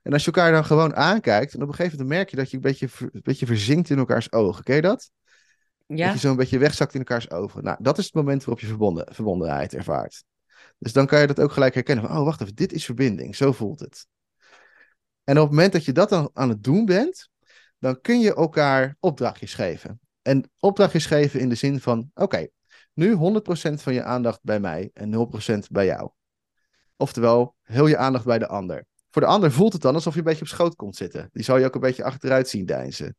En 0.09 0.15
als 0.15 0.25
je 0.25 0.33
elkaar 0.33 0.53
dan 0.53 0.65
gewoon 0.65 0.95
aankijkt, 0.95 1.55
en 1.55 1.63
op 1.63 1.69
een 1.69 1.75
gegeven 1.75 1.99
moment 1.99 2.17
merk 2.17 2.31
je 2.31 2.37
dat 2.37 2.51
je 2.51 2.57
een 2.57 2.63
beetje, 2.63 2.89
een 3.01 3.21
beetje 3.23 3.47
verzinkt 3.47 3.91
in 3.91 3.99
elkaars 3.99 4.33
ogen. 4.33 4.65
Ken 4.65 4.75
je 4.75 4.83
dat? 4.83 5.11
Ja, 5.87 6.05
Dat 6.05 6.15
je 6.15 6.21
zo 6.21 6.31
een 6.31 6.37
beetje 6.37 6.59
wegzakt 6.59 6.95
in 6.95 6.99
elkaars 6.99 7.31
ogen. 7.31 7.65
Nou, 7.65 7.77
dat 7.81 7.99
is 7.99 8.05
het 8.05 8.15
moment 8.15 8.45
waarop 8.45 8.61
je 8.61 8.67
verbonden, 8.67 9.15
verbondenheid 9.15 9.75
ervaart. 9.75 10.25
Dus 10.79 10.93
dan 10.93 11.07
kan 11.07 11.21
je 11.21 11.27
dat 11.27 11.41
ook 11.41 11.53
gelijk 11.53 11.75
herkennen 11.75 12.07
van, 12.07 12.17
oh, 12.17 12.25
wacht 12.25 12.41
even, 12.41 12.55
dit 12.55 12.73
is 12.73 12.85
verbinding. 12.85 13.37
Zo 13.37 13.53
voelt 13.53 13.81
het. 13.81 14.07
En 15.25 15.37
op 15.37 15.43
het 15.43 15.51
moment 15.51 15.73
dat 15.73 15.85
je 15.85 15.93
dat 15.93 16.09
dan 16.09 16.31
aan 16.33 16.49
het 16.49 16.65
doen 16.65 16.85
bent, 16.85 17.29
dan 17.79 18.01
kun 18.01 18.21
je 18.21 18.35
elkaar 18.35 18.97
opdrachtjes 19.01 19.55
geven. 19.55 20.01
En 20.23 20.51
opdrachtjes 20.59 21.07
geven 21.07 21.41
in 21.41 21.49
de 21.49 21.55
zin 21.55 21.81
van, 21.81 22.11
oké, 22.15 22.47
nu 22.93 23.15
100% 23.15 23.19
van 23.75 23.95
je 23.95 24.03
aandacht 24.03 24.41
bij 24.43 24.61
mij 24.61 24.91
en 24.93 25.29
0% 25.55 25.59
bij 25.71 25.87
jou. 25.87 26.11
Oftewel, 26.97 27.55
heel 27.63 27.87
je 27.87 27.97
aandacht 27.97 28.25
bij 28.25 28.39
de 28.39 28.47
ander. 28.47 28.87
Voor 29.11 29.23
de 29.23 29.29
ander 29.29 29.53
voelt 29.53 29.73
het 29.73 29.83
dan 29.83 29.95
alsof 29.95 30.13
je 30.13 30.19
een 30.19 30.25
beetje 30.25 30.41
op 30.41 30.49
schoot 30.49 30.77
komt 30.77 30.97
zitten. 30.97 31.29
Die 31.33 31.45
zal 31.45 31.59
je 31.59 31.65
ook 31.65 31.75
een 31.75 31.81
beetje 31.81 32.05
achteruit 32.05 32.49
zien 32.49 32.67
deinzen. 32.67 33.17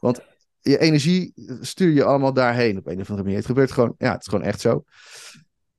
Want 0.00 0.20
je 0.60 0.78
energie 0.78 1.32
stuur 1.60 1.92
je 1.92 2.04
allemaal 2.04 2.32
daarheen 2.32 2.78
op 2.78 2.86
een 2.86 3.00
of 3.00 3.08
andere 3.08 3.22
manier. 3.22 3.36
Het 3.36 3.46
gebeurt 3.46 3.72
gewoon, 3.72 3.94
ja, 3.98 4.12
het 4.12 4.20
is 4.20 4.26
gewoon 4.26 4.44
echt 4.44 4.60
zo. 4.60 4.84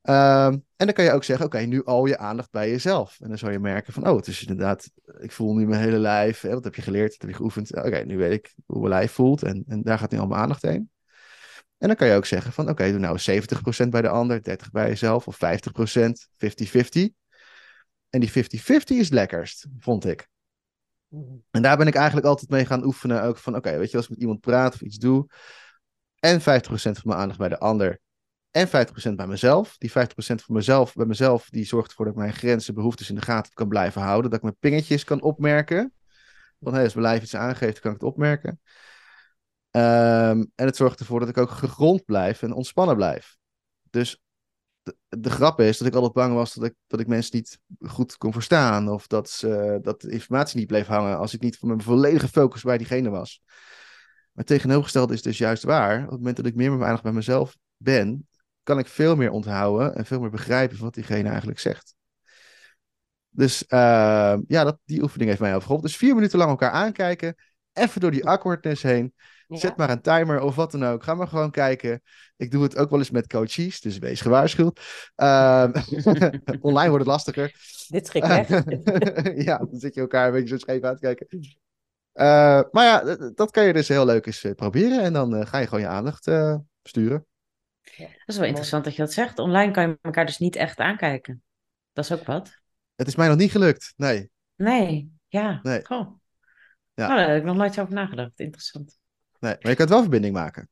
Ehm, 0.01 0.53
en 0.53 0.85
dan 0.85 0.93
kan 0.93 1.05
je 1.05 1.11
ook 1.11 1.23
zeggen, 1.23 1.45
oké, 1.45 1.59
nu 1.59 1.83
al 1.83 2.05
je 2.05 2.17
aandacht 2.17 2.51
bij 2.51 2.69
jezelf. 2.69 3.17
En 3.19 3.27
dan 3.27 3.37
zal 3.37 3.51
je 3.51 3.59
merken 3.59 3.93
van, 3.93 4.07
oh, 4.07 4.15
het 4.15 4.27
is 4.27 4.41
inderdaad, 4.41 4.91
ik 5.19 5.31
voel 5.31 5.53
nu 5.53 5.67
mijn 5.67 5.81
hele 5.81 5.97
lijf. 5.97 6.41
Hè, 6.41 6.53
wat 6.53 6.63
heb 6.63 6.75
je 6.75 6.81
geleerd? 6.81 7.11
Dat 7.11 7.21
heb 7.21 7.29
je 7.29 7.35
geoefend. 7.35 7.75
Oké, 7.75 8.03
nu 8.05 8.17
weet 8.17 8.31
ik 8.31 8.53
hoe 8.65 8.79
mijn 8.79 8.89
lijf 8.89 9.11
voelt. 9.11 9.43
En, 9.43 9.63
en 9.67 9.81
daar 9.81 9.99
gaat 9.99 10.11
nu 10.11 10.19
al 10.19 10.27
mijn 10.27 10.41
aandacht 10.41 10.61
heen. 10.61 10.89
En 11.77 11.87
dan 11.87 11.95
kan 11.95 12.07
je 12.07 12.15
ook 12.15 12.25
zeggen 12.25 12.53
van, 12.53 12.69
oké, 12.69 12.89
doe 12.89 12.99
nou 12.99 13.19
70% 13.85 13.89
bij 13.89 14.01
de 14.01 14.09
ander, 14.09 14.41
30% 14.49 14.71
bij 14.71 14.87
jezelf. 14.87 15.27
Of 15.27 15.35
50%, 15.35 15.39
50-50. 16.99 17.19
En 18.09 18.19
die 18.19 18.29
50-50 18.29 18.33
is 18.85 19.09
lekkerst, 19.09 19.67
vond 19.79 20.05
ik. 20.05 20.27
En 21.51 21.61
daar 21.61 21.77
ben 21.77 21.87
ik 21.87 21.95
eigenlijk 21.95 22.27
altijd 22.27 22.49
mee 22.49 22.65
gaan 22.65 22.83
oefenen. 22.83 23.23
Ook 23.23 23.37
van, 23.37 23.55
oké, 23.55 23.77
weet 23.77 23.91
je, 23.91 23.97
als 23.97 24.05
ik 24.05 24.11
met 24.11 24.21
iemand 24.21 24.39
praat 24.39 24.73
of 24.73 24.81
iets 24.81 24.97
doe. 24.97 25.27
En 26.19 26.41
50% 26.41 26.43
van 26.43 27.01
mijn 27.03 27.19
aandacht 27.19 27.39
bij 27.39 27.49
de 27.49 27.59
ander. 27.59 27.99
En 28.51 28.67
50% 28.67 28.71
bij 29.15 29.27
mezelf. 29.27 29.77
Die 29.77 29.91
50% 29.91 29.93
van 30.15 30.55
mezelf, 30.55 30.93
bij 30.93 31.05
mezelf, 31.05 31.49
die 31.49 31.65
zorgt 31.65 31.89
ervoor 31.89 32.05
dat 32.05 32.13
ik 32.13 32.19
mijn 32.19 32.33
grenzen, 32.33 32.73
behoeftes 32.73 33.09
in 33.09 33.15
de 33.15 33.21
gaten 33.21 33.53
kan 33.53 33.67
blijven 33.67 34.01
houden. 34.01 34.29
Dat 34.29 34.39
ik 34.39 34.45
mijn 34.45 34.57
pingetjes 34.59 35.03
kan 35.03 35.21
opmerken. 35.21 35.93
Want 36.57 36.77
als 36.77 36.93
mijn 36.93 37.05
lijf 37.05 37.23
iets 37.23 37.35
aangeeft, 37.35 37.79
kan 37.79 37.91
ik 37.91 37.99
het 37.99 38.09
opmerken. 38.09 38.59
Ehm, 39.71 40.45
en 40.55 40.65
het 40.65 40.75
zorgt 40.75 40.99
ervoor 40.99 41.19
dat 41.19 41.29
ik 41.29 41.37
ook 41.37 41.49
gegrond 41.49 42.05
blijf 42.05 42.41
en 42.41 42.53
ontspannen 42.53 42.95
blijf. 42.95 43.37
Dus 43.89 44.21
de, 45.09 45.29
grap 45.29 45.59
is 45.59 45.77
dat 45.77 45.87
ik 45.87 45.93
altijd 45.93 46.13
bang 46.13 46.33
was 46.33 46.53
dat 46.53 46.63
ik, 46.63 46.73
dat 46.87 46.99
ik 46.99 47.07
mensen 47.07 47.35
niet 47.35 47.59
goed 47.79 48.17
kon 48.17 48.33
verstaan. 48.33 48.89
Of 48.89 49.07
dat, 49.07 49.29
ze, 49.29 49.79
dat 49.81 50.01
de 50.01 50.11
informatie 50.11 50.59
niet 50.59 50.67
bleef 50.67 50.87
hangen 50.87 51.17
als 51.17 51.33
ik 51.33 51.41
niet 51.41 51.57
van 51.57 51.67
mijn 51.67 51.81
volledige 51.81 52.27
focus 52.27 52.63
bij 52.63 52.77
diegene 52.77 53.09
was. 53.09 53.41
Maar 54.31 54.45
tegenovergesteld 54.45 55.11
is 55.11 55.21
dus 55.21 55.37
juist 55.37 55.63
waar. 55.63 56.03
Op 56.03 56.09
het 56.09 56.17
moment 56.17 56.35
dat 56.35 56.45
ik 56.45 56.55
meer 56.55 56.69
met 56.69 56.77
mijn 56.77 56.85
aandacht 56.85 57.03
bij 57.03 57.13
mezelf 57.13 57.57
ben, 57.77 58.27
kan 58.63 58.79
ik 58.79 58.87
veel 58.87 59.15
meer 59.15 59.31
onthouden 59.31 59.95
en 59.95 60.05
veel 60.05 60.19
meer 60.19 60.29
begrijpen 60.29 60.79
wat 60.79 60.93
diegene 60.93 61.29
eigenlijk 61.29 61.59
zegt. 61.59 61.95
Dus 63.29 63.63
uh, 63.63 64.37
ja, 64.47 64.63
dat, 64.63 64.79
die 64.85 65.01
oefening 65.01 65.29
heeft 65.29 65.41
mij 65.41 65.49
heel 65.49 65.61
geholpen. 65.61 65.87
Dus 65.87 65.97
vier 65.97 66.15
minuten 66.15 66.37
lang 66.37 66.49
elkaar 66.49 66.71
aankijken. 66.71 67.35
Even 67.73 68.01
door 68.01 68.11
die 68.11 68.25
awkwardness 68.25 68.83
heen. 68.83 69.13
Ja. 69.49 69.57
Zet 69.57 69.77
maar 69.77 69.89
een 69.89 70.01
timer 70.01 70.41
of 70.41 70.55
wat 70.55 70.71
dan 70.71 70.85
ook. 70.85 71.03
Ga 71.03 71.13
maar 71.13 71.27
gewoon 71.27 71.51
kijken. 71.51 72.01
Ik 72.37 72.51
doe 72.51 72.63
het 72.63 72.77
ook 72.77 72.89
wel 72.89 72.99
eens 72.99 73.09
met 73.09 73.27
coaches, 73.27 73.81
dus 73.81 73.97
wees 73.97 74.21
gewaarschuwd. 74.21 74.79
Uh, 75.17 75.67
online 76.61 76.89
wordt 76.89 77.05
het 77.05 77.13
lastiger. 77.13 77.55
Dit 77.87 78.07
schrik 78.07 78.25
weg. 78.25 78.47
ja, 79.47 79.57
dan 79.57 79.79
zit 79.79 79.95
je 79.95 80.01
elkaar 80.01 80.27
een 80.27 80.33
beetje 80.33 80.47
zo 80.47 80.57
scheef 80.57 80.83
aan 80.83 80.95
te 80.95 81.01
kijken. 81.01 81.27
Uh, 82.13 82.61
maar 82.71 82.83
ja, 82.83 83.15
dat 83.35 83.51
kan 83.51 83.65
je 83.65 83.73
dus 83.73 83.87
heel 83.87 84.05
leuk 84.05 84.25
eens 84.25 84.43
uh, 84.43 84.53
proberen. 84.53 85.01
En 85.01 85.13
dan 85.13 85.35
uh, 85.35 85.45
ga 85.45 85.57
je 85.57 85.65
gewoon 85.65 85.81
je 85.81 85.87
aandacht 85.87 86.27
uh, 86.27 86.55
sturen. 86.83 87.25
Ja. 87.81 88.05
Dat 88.05 88.23
is 88.25 88.37
wel 88.37 88.47
interessant 88.47 88.83
dat 88.83 88.95
je 88.95 89.01
dat 89.01 89.13
zegt. 89.13 89.39
Online 89.39 89.71
kan 89.71 89.87
je 89.87 89.97
elkaar 90.01 90.25
dus 90.25 90.37
niet 90.37 90.55
echt 90.55 90.77
aankijken. 90.77 91.43
Dat 91.93 92.03
is 92.03 92.11
ook 92.11 92.25
wat. 92.25 92.61
Het 92.95 93.07
is 93.07 93.15
mij 93.15 93.27
nog 93.27 93.37
niet 93.37 93.51
gelukt, 93.51 93.93
nee. 93.97 94.29
Nee, 94.55 95.11
ja. 95.27 95.59
Nee. 95.63 95.85
Goh. 95.85 96.17
Ja. 96.93 97.07
Nou, 97.07 97.19
daar 97.19 97.29
heb 97.29 97.37
ik 97.37 97.43
nog 97.43 97.55
nooit 97.55 97.73
zo 97.73 97.81
over 97.81 97.93
nagedacht. 97.93 98.39
Interessant. 98.39 98.98
Nee, 99.39 99.55
maar 99.61 99.71
je 99.71 99.75
kunt 99.75 99.89
wel 99.89 100.01
verbinding 100.01 100.33
maken. 100.33 100.69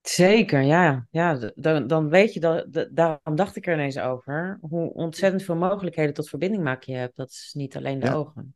Zeker, 0.00 0.60
ja. 0.62 1.06
ja 1.10 1.52
dan, 1.54 1.86
dan 1.86 2.08
weet 2.08 2.32
je 2.32 2.40
dat, 2.40 2.86
daarom 2.90 3.36
dacht 3.36 3.56
ik 3.56 3.66
er 3.66 3.72
ineens 3.74 3.98
over, 3.98 4.58
hoe 4.60 4.92
ontzettend 4.92 5.42
veel 5.42 5.56
mogelijkheden 5.56 6.14
tot 6.14 6.28
verbinding 6.28 6.62
maken 6.62 6.92
je 6.92 6.98
hebt. 6.98 7.16
Dat 7.16 7.30
is 7.30 7.52
niet 7.56 7.76
alleen 7.76 7.98
de 7.98 8.06
Ja. 8.06 8.14
ogen. 8.14 8.54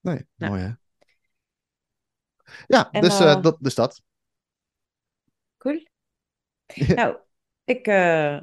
Nee, 0.00 0.26
mooi 0.34 0.60
hè? 0.62 0.70
Ja, 2.66 2.90
En, 2.90 3.00
dus, 3.00 3.20
eh, 3.20 3.32
eh, 3.32 3.42
dat, 3.42 3.56
dus 3.60 3.74
dat. 3.74 4.02
Cool. 5.58 5.82
Nou, 6.96 7.16
ik 7.64 7.86
eh, 7.86 8.40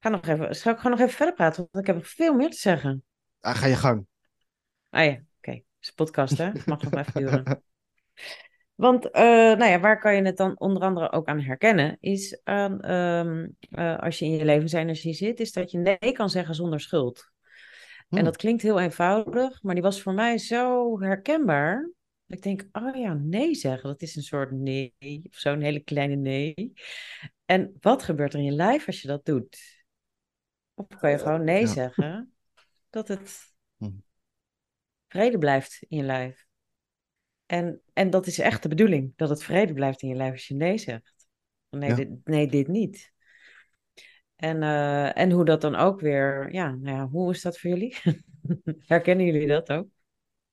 ga 0.00 0.08
nog 0.08 0.26
even, 0.26 0.56
zal 0.56 0.72
ik 0.72 0.78
gewoon 0.78 0.92
nog 0.92 1.00
even 1.00 1.16
verder 1.16 1.34
praten, 1.34 1.68
want 1.70 1.86
ik 1.86 1.86
heb 1.86 1.96
nog 1.96 2.08
veel 2.08 2.34
meer 2.34 2.50
te 2.50 2.56
zeggen. 2.56 3.04
Ah, 3.40 3.54
ga 3.54 3.66
je 3.66 3.76
gang. 3.76 4.06
Ah 4.90 5.04
ja, 5.04 5.12
oké. 5.36 5.50
Het 5.50 5.64
is 5.80 5.88
een 5.88 5.94
podcast, 5.94 6.38
hè? 6.38 6.50
Mag 6.66 6.82
nog 6.82 6.94
even 6.94 7.20
duren. 7.20 7.44
Want, 8.74 9.10
eh, 9.10 9.22
nou 9.22 9.64
ja, 9.64 9.80
waar 9.80 9.98
kan 9.98 10.16
je 10.16 10.22
het 10.22 10.36
dan 10.36 10.60
onder 10.60 10.82
andere 10.82 11.12
ook 11.12 11.26
aan 11.28 11.40
herkennen, 11.40 11.96
is 12.00 12.40
aan, 12.44 12.80
ehm, 12.80 13.48
eh, 13.70 13.98
als 13.98 14.18
je 14.18 14.24
in 14.24 14.30
je 14.30 14.44
levensenergie 14.44 15.14
zit, 15.14 15.40
is 15.40 15.52
dat 15.52 15.70
je 15.70 15.78
nee 15.78 16.12
kan 16.12 16.30
zeggen 16.30 16.54
zonder 16.54 16.80
schuld. 16.80 17.30
En 18.10 18.16
Hmm. 18.18 18.24
dat 18.24 18.36
klinkt 18.36 18.62
heel 18.62 18.80
eenvoudig, 18.80 19.62
maar 19.62 19.74
die 19.74 19.82
was 19.82 20.02
voor 20.02 20.14
mij 20.14 20.38
zo 20.38 21.00
herkenbaar. 21.00 21.90
Dat 22.26 22.36
ik 22.38 22.42
denk, 22.42 22.68
oh 22.72 22.96
ja, 22.96 23.14
nee 23.14 23.54
zeggen, 23.54 23.88
dat 23.88 24.02
is 24.02 24.16
een 24.16 24.22
soort 24.22 24.50
nee, 24.50 24.94
of 25.30 25.36
zo'n 25.36 25.60
hele 25.60 25.80
kleine 25.80 26.14
nee. 26.14 26.72
En 27.44 27.76
wat 27.80 28.02
gebeurt 28.02 28.32
er 28.32 28.38
in 28.38 28.44
je 28.44 28.52
lijf 28.52 28.86
als 28.86 29.02
je 29.02 29.08
dat 29.08 29.24
doet? 29.24 29.84
Of 30.74 30.86
kan 30.98 31.10
je 31.10 31.18
gewoon 31.18 31.44
nee 31.44 31.60
ja. 31.60 31.66
zeggen, 31.66 32.32
dat 32.90 33.08
het 33.08 33.50
Hmm. 33.78 34.02
vrede 35.08 35.38
blijft 35.38 35.84
in 35.88 35.96
je 35.96 36.02
lijf. 36.02 36.46
En, 37.46 37.80
en 37.92 38.10
dat 38.10 38.26
is 38.26 38.38
echt 38.38 38.62
de 38.62 38.68
bedoeling, 38.68 39.12
dat 39.16 39.28
het 39.28 39.42
vrede 39.42 39.72
blijft 39.72 40.02
in 40.02 40.08
je 40.08 40.14
lijf 40.14 40.32
als 40.32 40.48
je 40.48 40.54
nee 40.54 40.78
zegt. 40.78 41.14
Nee, 41.70 41.88
Ja. 41.90 41.94
dit, 41.94 42.08
nee 42.24 42.46
dit 42.46 42.68
niet. 42.68 43.12
En, 44.36 44.62
eh, 44.62 45.18
en 45.18 45.30
hoe 45.30 45.44
dat 45.44 45.60
dan 45.60 45.74
ook 45.74 46.00
weer, 46.00 46.52
ja, 46.52 46.70
nou 46.70 46.96
ja, 46.96 47.08
hoe 47.08 47.30
is 47.30 47.42
dat 47.42 47.58
voor 47.58 47.70
jullie? 47.70 47.96
Herkennen 48.86 49.26
jullie 49.26 49.46
dat 49.46 49.70
ook? 49.70 49.86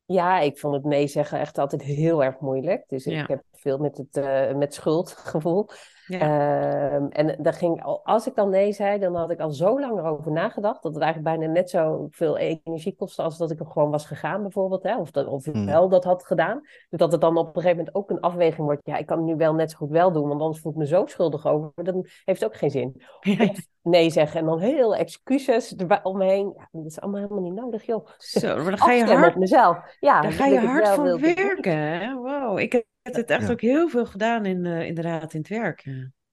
Ja, 0.05 0.39
ik 0.39 0.57
vond 0.57 0.75
het 0.75 0.83
nee 0.83 1.07
zeggen 1.07 1.39
echt 1.39 1.57
altijd 1.57 1.81
heel 1.83 2.23
erg 2.23 2.39
moeilijk. 2.39 2.83
Dus 2.87 3.03
Ja. 3.03 3.21
ik 3.21 3.27
heb 3.27 3.43
veel 3.59 3.77
met 3.77 3.97
het 3.97 4.17
uh, 4.17 4.55
met 4.55 4.73
schuldgevoel. 4.73 5.67
Ja. 6.07 6.93
Um, 6.93 7.07
en 7.09 7.35
dan 7.41 7.53
ging, 7.53 7.83
als 8.03 8.27
ik 8.27 8.35
dan 8.35 8.49
nee 8.49 8.71
zei, 8.71 8.99
dan 8.99 9.15
had 9.15 9.31
ik 9.31 9.39
al 9.39 9.51
zo 9.51 9.79
lang 9.79 9.97
erover 9.97 10.31
nagedacht 10.31 10.83
dat 10.83 10.93
het 10.93 11.03
eigenlijk 11.03 11.37
bijna 11.37 11.53
net 11.53 11.69
zo 11.69 12.07
veel 12.11 12.37
energie 12.37 12.95
kostte 12.95 13.21
als 13.21 13.37
dat 13.37 13.51
ik 13.51 13.59
er 13.59 13.65
gewoon 13.65 13.91
was 13.91 14.05
gegaan 14.05 14.41
bijvoorbeeld. 14.41 14.83
Hè? 14.83 14.97
Of, 14.97 15.11
dat, 15.11 15.27
of 15.27 15.45
ik 15.45 15.53
Hmm. 15.53 15.65
wel 15.65 15.89
dat 15.89 16.03
had 16.03 16.25
gedaan. 16.25 16.59
Dus 16.89 16.99
dat 16.99 17.11
het 17.11 17.21
dan 17.21 17.37
op 17.37 17.45
een 17.45 17.61
gegeven 17.61 17.77
moment 17.77 17.95
ook 17.95 18.09
een 18.09 18.19
afweging 18.19 18.65
wordt. 18.65 18.81
Ja, 18.83 18.97
ik 18.97 19.05
kan 19.05 19.17
het 19.17 19.25
nu 19.25 19.35
wel 19.35 19.53
net 19.53 19.71
zo 19.71 19.77
goed 19.77 19.89
wel 19.89 20.11
doen, 20.11 20.27
want 20.27 20.41
anders 20.41 20.61
voel 20.61 20.71
ik 20.71 20.77
me 20.77 20.87
zo 20.87 21.05
schuldig 21.05 21.47
over. 21.47 21.71
Dan 21.75 22.05
heeft 22.23 22.41
het 22.41 22.49
ook 22.49 22.57
geen 22.57 22.71
zin. 22.71 23.01
Ja. 23.19 23.51
Nee 23.81 24.09
zeggen 24.09 24.39
en 24.39 24.45
dan 24.45 24.59
heel 24.59 24.95
excuses 24.95 25.75
erbij 25.75 26.03
omheen. 26.03 26.53
Ja, 26.57 26.67
dat 26.71 26.85
is 26.85 26.99
allemaal 27.01 27.21
helemaal 27.21 27.43
niet 27.43 27.53
nodig, 27.53 27.85
joh. 27.85 28.07
Zo, 28.17 28.55
maar 28.55 28.65
dan 28.65 28.77
ga 28.77 28.91
je 28.91 29.05
hard, 29.05 29.33
op 29.33 29.39
mezelf. 29.39 29.77
Ja, 29.99 30.21
daar 30.21 30.31
dat 30.31 30.39
ga 30.39 30.45
je 30.45 30.59
hard 30.59 30.87
van 30.87 31.19
werken. 31.19 32.15
Wow, 32.15 32.59
ik 32.59 32.85
heb 33.15 33.27
het 33.27 33.37
echt 33.37 33.45
Ja. 33.47 33.51
ook 33.51 33.61
heel 33.61 33.89
veel 33.89 34.05
gedaan 34.05 34.45
in, 34.45 34.65
eh, 34.65 34.85
inderdaad 34.85 35.33
in 35.33 35.39
het 35.39 35.49
werk. 35.49 35.81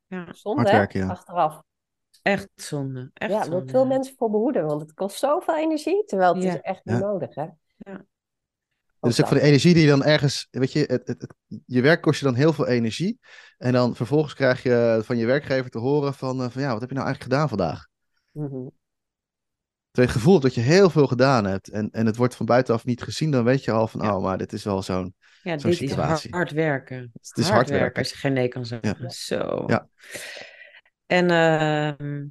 Ja, 0.07 0.33
Zonde, 0.33 0.71
hè? 0.71 0.85
ja. 0.99 1.07
Achteraf. 1.07 1.63
echt 2.23 2.49
zonde. 2.55 3.11
Echt 3.15 3.31
Ja, 3.33 3.39
daar 3.41 3.49
wil 3.51 3.63
ik 3.63 3.71
veel 3.71 3.87
mensen 3.87 4.15
voor 4.17 4.31
behoeden, 4.31 4.67
want 4.67 4.81
het 4.81 4.93
kost 4.95 5.19
zoveel 5.19 5.57
energie, 5.57 6.05
terwijl 6.05 6.35
het 6.35 6.43
Ja. 6.43 6.53
is 6.55 6.61
echt 6.61 6.85
niet 6.85 6.95
Ja. 6.99 7.01
nodig, 7.01 7.35
hè? 7.35 7.47
Ja. 7.77 8.05
Dus 9.01 9.21
ook 9.21 9.29
van 9.29 9.37
de 9.37 9.43
energie 9.43 9.75
die 9.75 9.83
je 9.83 9.89
dan 9.89 10.05
ergens, 10.05 10.49
weet 10.51 10.73
je, 10.73 10.79
het, 10.79 11.09
het, 11.09 11.21
het- 11.21 11.35
je 11.67 11.81
werk 11.81 12.01
kost 12.03 12.19
je 12.21 12.25
dan 12.27 12.35
heel 12.35 12.53
veel 12.53 12.67
energie. 12.67 13.19
En 13.59 13.73
dan 13.73 13.95
vervolgens 13.97 14.35
krijg 14.35 14.63
je 14.63 15.01
van 15.05 15.17
je 15.17 15.27
werkgever 15.27 15.71
te 15.71 15.79
horen 15.79 16.15
van, 16.15 16.43
eh, 16.43 16.49
van 16.51 16.63
ja, 16.63 16.71
wat 16.73 16.81
heb 16.81 16.89
je 16.89 16.95
nou 16.97 17.07
eigenlijk 17.07 17.33
gedaan 17.35 17.49
vandaag? 17.49 17.87
Mhm. 18.33 18.67
Je 20.05 20.11
het 20.11 20.11
gevoel 20.19 20.33
hebt 20.33 20.45
dat 20.45 20.55
je 20.55 20.61
heel 20.61 20.91
veel 20.91 21.07
gedaan 21.07 21.45
hebt 21.45 21.69
en, 21.69 21.91
en 21.91 22.07
het 22.07 22.17
wordt 22.17 22.35
van 22.37 22.47
buitenaf 22.47 22.85
niet 22.85 23.03
gezien, 23.03 23.31
dan 23.31 23.45
weet 23.45 23.65
je 23.65 23.71
al 23.71 23.89
van, 23.89 24.01
Ja. 24.03 24.17
oh, 24.17 24.23
maar 24.23 24.39
dit 24.39 24.53
is 24.53 24.65
wel 24.65 24.83
zo'n, 24.83 25.15
Ja, 25.43 25.59
Zo'n 25.59 25.71
dit 25.71 25.81
is 25.81 25.93
hard 26.31 26.51
werken. 26.51 27.11
het 27.23 27.39
is 27.39 27.49
hard 27.49 27.69
werken. 27.71 28.03
als 28.03 28.11
je 28.11 28.17
geen 28.17 28.33
nee 28.33 28.49
kan 28.49 28.67
zeggen. 28.67 29.11
Zo. 29.11 29.65
Ja. 29.67 29.89
En, 31.07 31.31
ehm, 31.31 32.25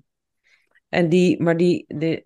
en 0.90 1.10
die, 1.10 1.42
maar 1.44 1.58
die, 1.58 1.86
die, 1.88 2.24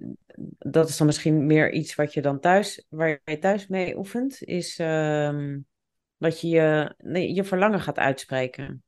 dat 0.57 0.89
is 0.89 0.97
dan 0.97 1.07
misschien 1.07 1.45
meer 1.45 1.71
iets 1.71 1.95
wat 1.95 2.13
je 2.13 2.21
dan 2.21 2.39
thuis, 2.39 2.85
waar 2.89 3.19
je 3.25 3.37
thuis 3.39 3.67
mee 3.67 3.97
oefent, 3.97 4.43
is 4.43 4.79
ehm, 4.79 5.59
dat 6.17 6.41
je 6.41 6.47
je, 6.47 6.93
nee, 6.97 7.33
je 7.33 7.43
verlangen 7.43 7.79
gaat 7.81 7.97
uitspreken. 7.97 8.83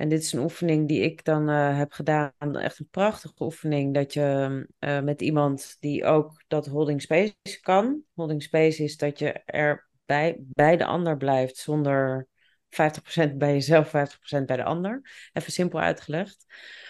En 0.00 0.08
dit 0.08 0.22
is 0.22 0.32
een 0.32 0.42
oefening 0.42 0.88
die 0.88 1.00
ik 1.00 1.24
dan 1.24 1.48
eh, 1.48 1.76
heb 1.76 1.92
gedaan. 1.92 2.32
Echt 2.38 2.78
een 2.78 2.88
prachtige 2.90 3.34
oefening. 3.44 3.94
Dat 3.94 4.12
je 4.12 4.66
eh, 4.78 5.00
met 5.00 5.20
iemand 5.20 5.76
die 5.80 6.04
ook 6.04 6.42
dat 6.48 6.66
holding 6.66 7.02
space 7.02 7.60
kan. 7.60 8.02
Holding 8.14 8.42
space 8.42 8.82
is 8.82 8.96
dat 8.96 9.18
je 9.18 9.32
er 9.44 9.88
bij, 10.06 10.36
bij 10.38 10.76
de 10.76 10.84
ander 10.84 11.16
blijft 11.16 11.56
zonder 11.56 12.26
50% 12.68 13.36
bij 13.36 13.52
jezelf, 13.52 13.88
50% 13.88 14.44
bij 14.44 14.56
de 14.56 14.64
ander. 14.64 15.00
Even 15.32 15.52
simpel 15.52 15.80
uitgelegd. 15.80 16.46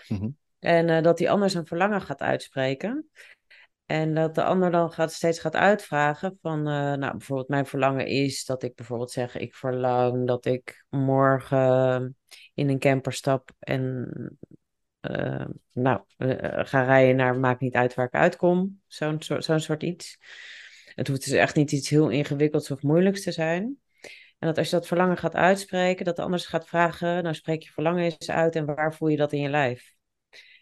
Mhm. 0.09 0.29
En 0.59 0.89
eh, 0.89 1.03
dat 1.03 1.19
die 1.19 1.31
ander 1.31 1.51
zijn 1.51 1.67
verlangen 1.67 2.01
gaat 2.01 2.21
uitspreken. 2.21 3.11
En 3.87 4.15
dat 4.15 4.35
de 4.35 4.45
ander 4.45 4.71
dan 4.71 4.93
gaat, 4.93 5.13
steeds 5.13 5.39
gaat 5.39 5.57
uitvragen 5.57 6.39
van, 6.43 6.63
nou 6.63 7.11
bijvoorbeeld 7.11 7.49
mijn 7.49 7.67
verlangen 7.67 8.07
is 8.07 8.45
dat 8.45 8.63
ik 8.63 8.75
bijvoorbeeld 8.75 9.11
zeg, 9.11 9.37
ik 9.37 9.55
verlang 9.55 10.27
dat 10.27 10.45
ik 10.45 10.85
morgen 10.89 12.17
in 12.61 12.69
een 12.69 12.79
camper 12.79 13.13
stap 13.13 13.51
en 13.59 14.09
eh, 15.01 15.47
nou, 15.73 16.01
eh, 16.17 16.65
ga 16.65 16.83
rijden 16.83 17.17
naar, 17.17 17.37
maakt 17.37 17.61
niet 17.61 17.75
uit 17.75 17.95
waar 17.95 18.07
ik 18.07 18.15
uitkom, 18.15 18.81
zo'n 18.87 19.23
soort, 19.23 19.45
zo'n 19.45 19.61
soort 19.61 19.83
iets. 19.83 20.19
Het 20.95 21.09
hoeft 21.09 21.25
dus 21.25 21.33
echt 21.33 21.57
niet 21.57 21.73
iets 21.73 21.89
heel 21.89 22.09
ingewikkelds 22.09 22.71
of 22.71 22.83
moeilijks 22.83 23.23
te 23.23 23.33
zijn. 23.33 23.79
En 24.39 24.49
dat 24.49 24.59
als 24.59 24.71
je 24.71 24.77
dat 24.77 24.87
verlangen 24.87 25.17
gaat 25.17 25.35
uitspreken, 25.35 26.05
dat 26.05 26.17
de 26.17 26.23
ander 26.23 26.41
gaat 26.41 26.69
vragen, 26.69 27.23
nou 27.23 27.35
spreek 27.35 27.63
je 27.63 27.71
verlangen 27.71 28.05
eens 28.05 28.31
uit 28.31 28.57
en 28.57 28.65
waar 28.65 28.95
voel 28.95 29.09
je 29.09 29.17
dat 29.17 29.33
in 29.33 29.41
je 29.41 29.49
lijf? 29.49 29.95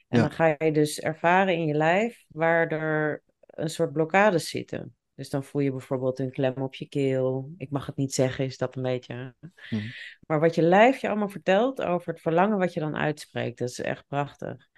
En 0.09 0.19
Ja. 0.19 0.23
dan 0.23 0.31
ga 0.31 0.57
je 0.59 0.73
dus 0.73 1.01
ervaren 1.01 1.55
in 1.55 1.67
je 1.67 1.75
lijf 1.75 2.25
waar 2.29 2.69
er 2.69 3.23
een 3.47 3.71
soort 3.71 3.93
blokkades 3.93 4.49
zitten. 4.49 4.97
Dus 5.19 5.31
dan 5.31 5.45
voel 5.45 5.63
je 5.63 5.71
bijvoorbeeld 5.71 6.19
een 6.19 6.31
klem 6.31 6.55
op 6.63 6.75
je 6.75 6.89
keel. 6.89 7.53
Ik 7.57 7.71
mag 7.71 7.87
het 7.87 7.97
niet 7.97 8.15
zeggen, 8.15 8.45
is 8.45 8.59
dat 8.59 8.77
een 8.77 8.83
beetje. 8.83 9.35
Mhm. 9.71 9.83
Maar 10.27 10.41
wat 10.41 10.55
je 10.55 10.63
lijf 10.63 11.01
je 11.01 11.09
allemaal 11.09 11.29
vertelt 11.29 11.83
over 11.83 12.13
het 12.13 12.21
verlangen 12.23 12.59
wat 12.59 12.73
je 12.73 12.81
dan 12.81 12.97
uitspreekt, 12.97 13.59
dat 13.59 13.69
is 13.69 13.81
echt 13.81 14.07
prachtig. 14.07 14.69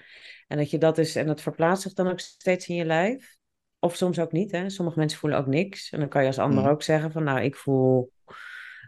En 0.46 0.56
dat 0.56 0.70
je 0.70 0.78
dat 0.78 0.98
is, 0.98 1.16
en 1.16 1.26
dat 1.26 1.40
verplaatst 1.40 1.82
zich 1.82 1.92
dan 1.92 2.08
ook 2.08 2.20
steeds 2.20 2.68
in 2.68 2.74
je 2.74 2.84
lijf. 2.84 3.36
Of 3.78 3.96
soms 3.96 4.18
ook 4.18 4.32
niet, 4.32 4.50
hè. 4.50 4.70
Sommige 4.70 4.98
mensen 4.98 5.18
voelen 5.18 5.38
ook 5.38 5.46
niks. 5.46 5.90
En 5.90 5.98
dan 6.00 6.08
kan 6.08 6.20
je 6.20 6.26
als 6.26 6.38
ander 6.38 6.62
Mhm. 6.62 6.70
ook 6.70 6.82
zeggen 6.82 7.12
van, 7.12 7.24
nou, 7.24 7.40
ik 7.40 7.56
voel... 7.56 8.12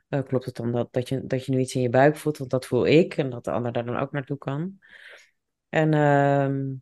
eh, 0.08 0.22
klopt 0.22 0.44
het 0.44 0.54
dan 0.56 0.72
dat, 0.72 0.92
dat, 0.92 1.08
je, 1.08 1.26
dat 1.26 1.44
je 1.46 1.52
nu 1.52 1.58
iets 1.58 1.74
in 1.74 1.82
je 1.82 1.88
buik 1.88 2.16
voelt? 2.16 2.38
Want 2.38 2.50
dat 2.50 2.66
voel 2.66 2.86
ik. 2.86 3.16
En 3.16 3.30
dat 3.30 3.44
de 3.44 3.50
ander 3.50 3.72
daar 3.72 3.84
dan 3.84 3.96
ook 3.96 4.12
naartoe 4.12 4.38
kan. 4.38 4.78
En, 5.68 5.94
ehm, 5.94 6.72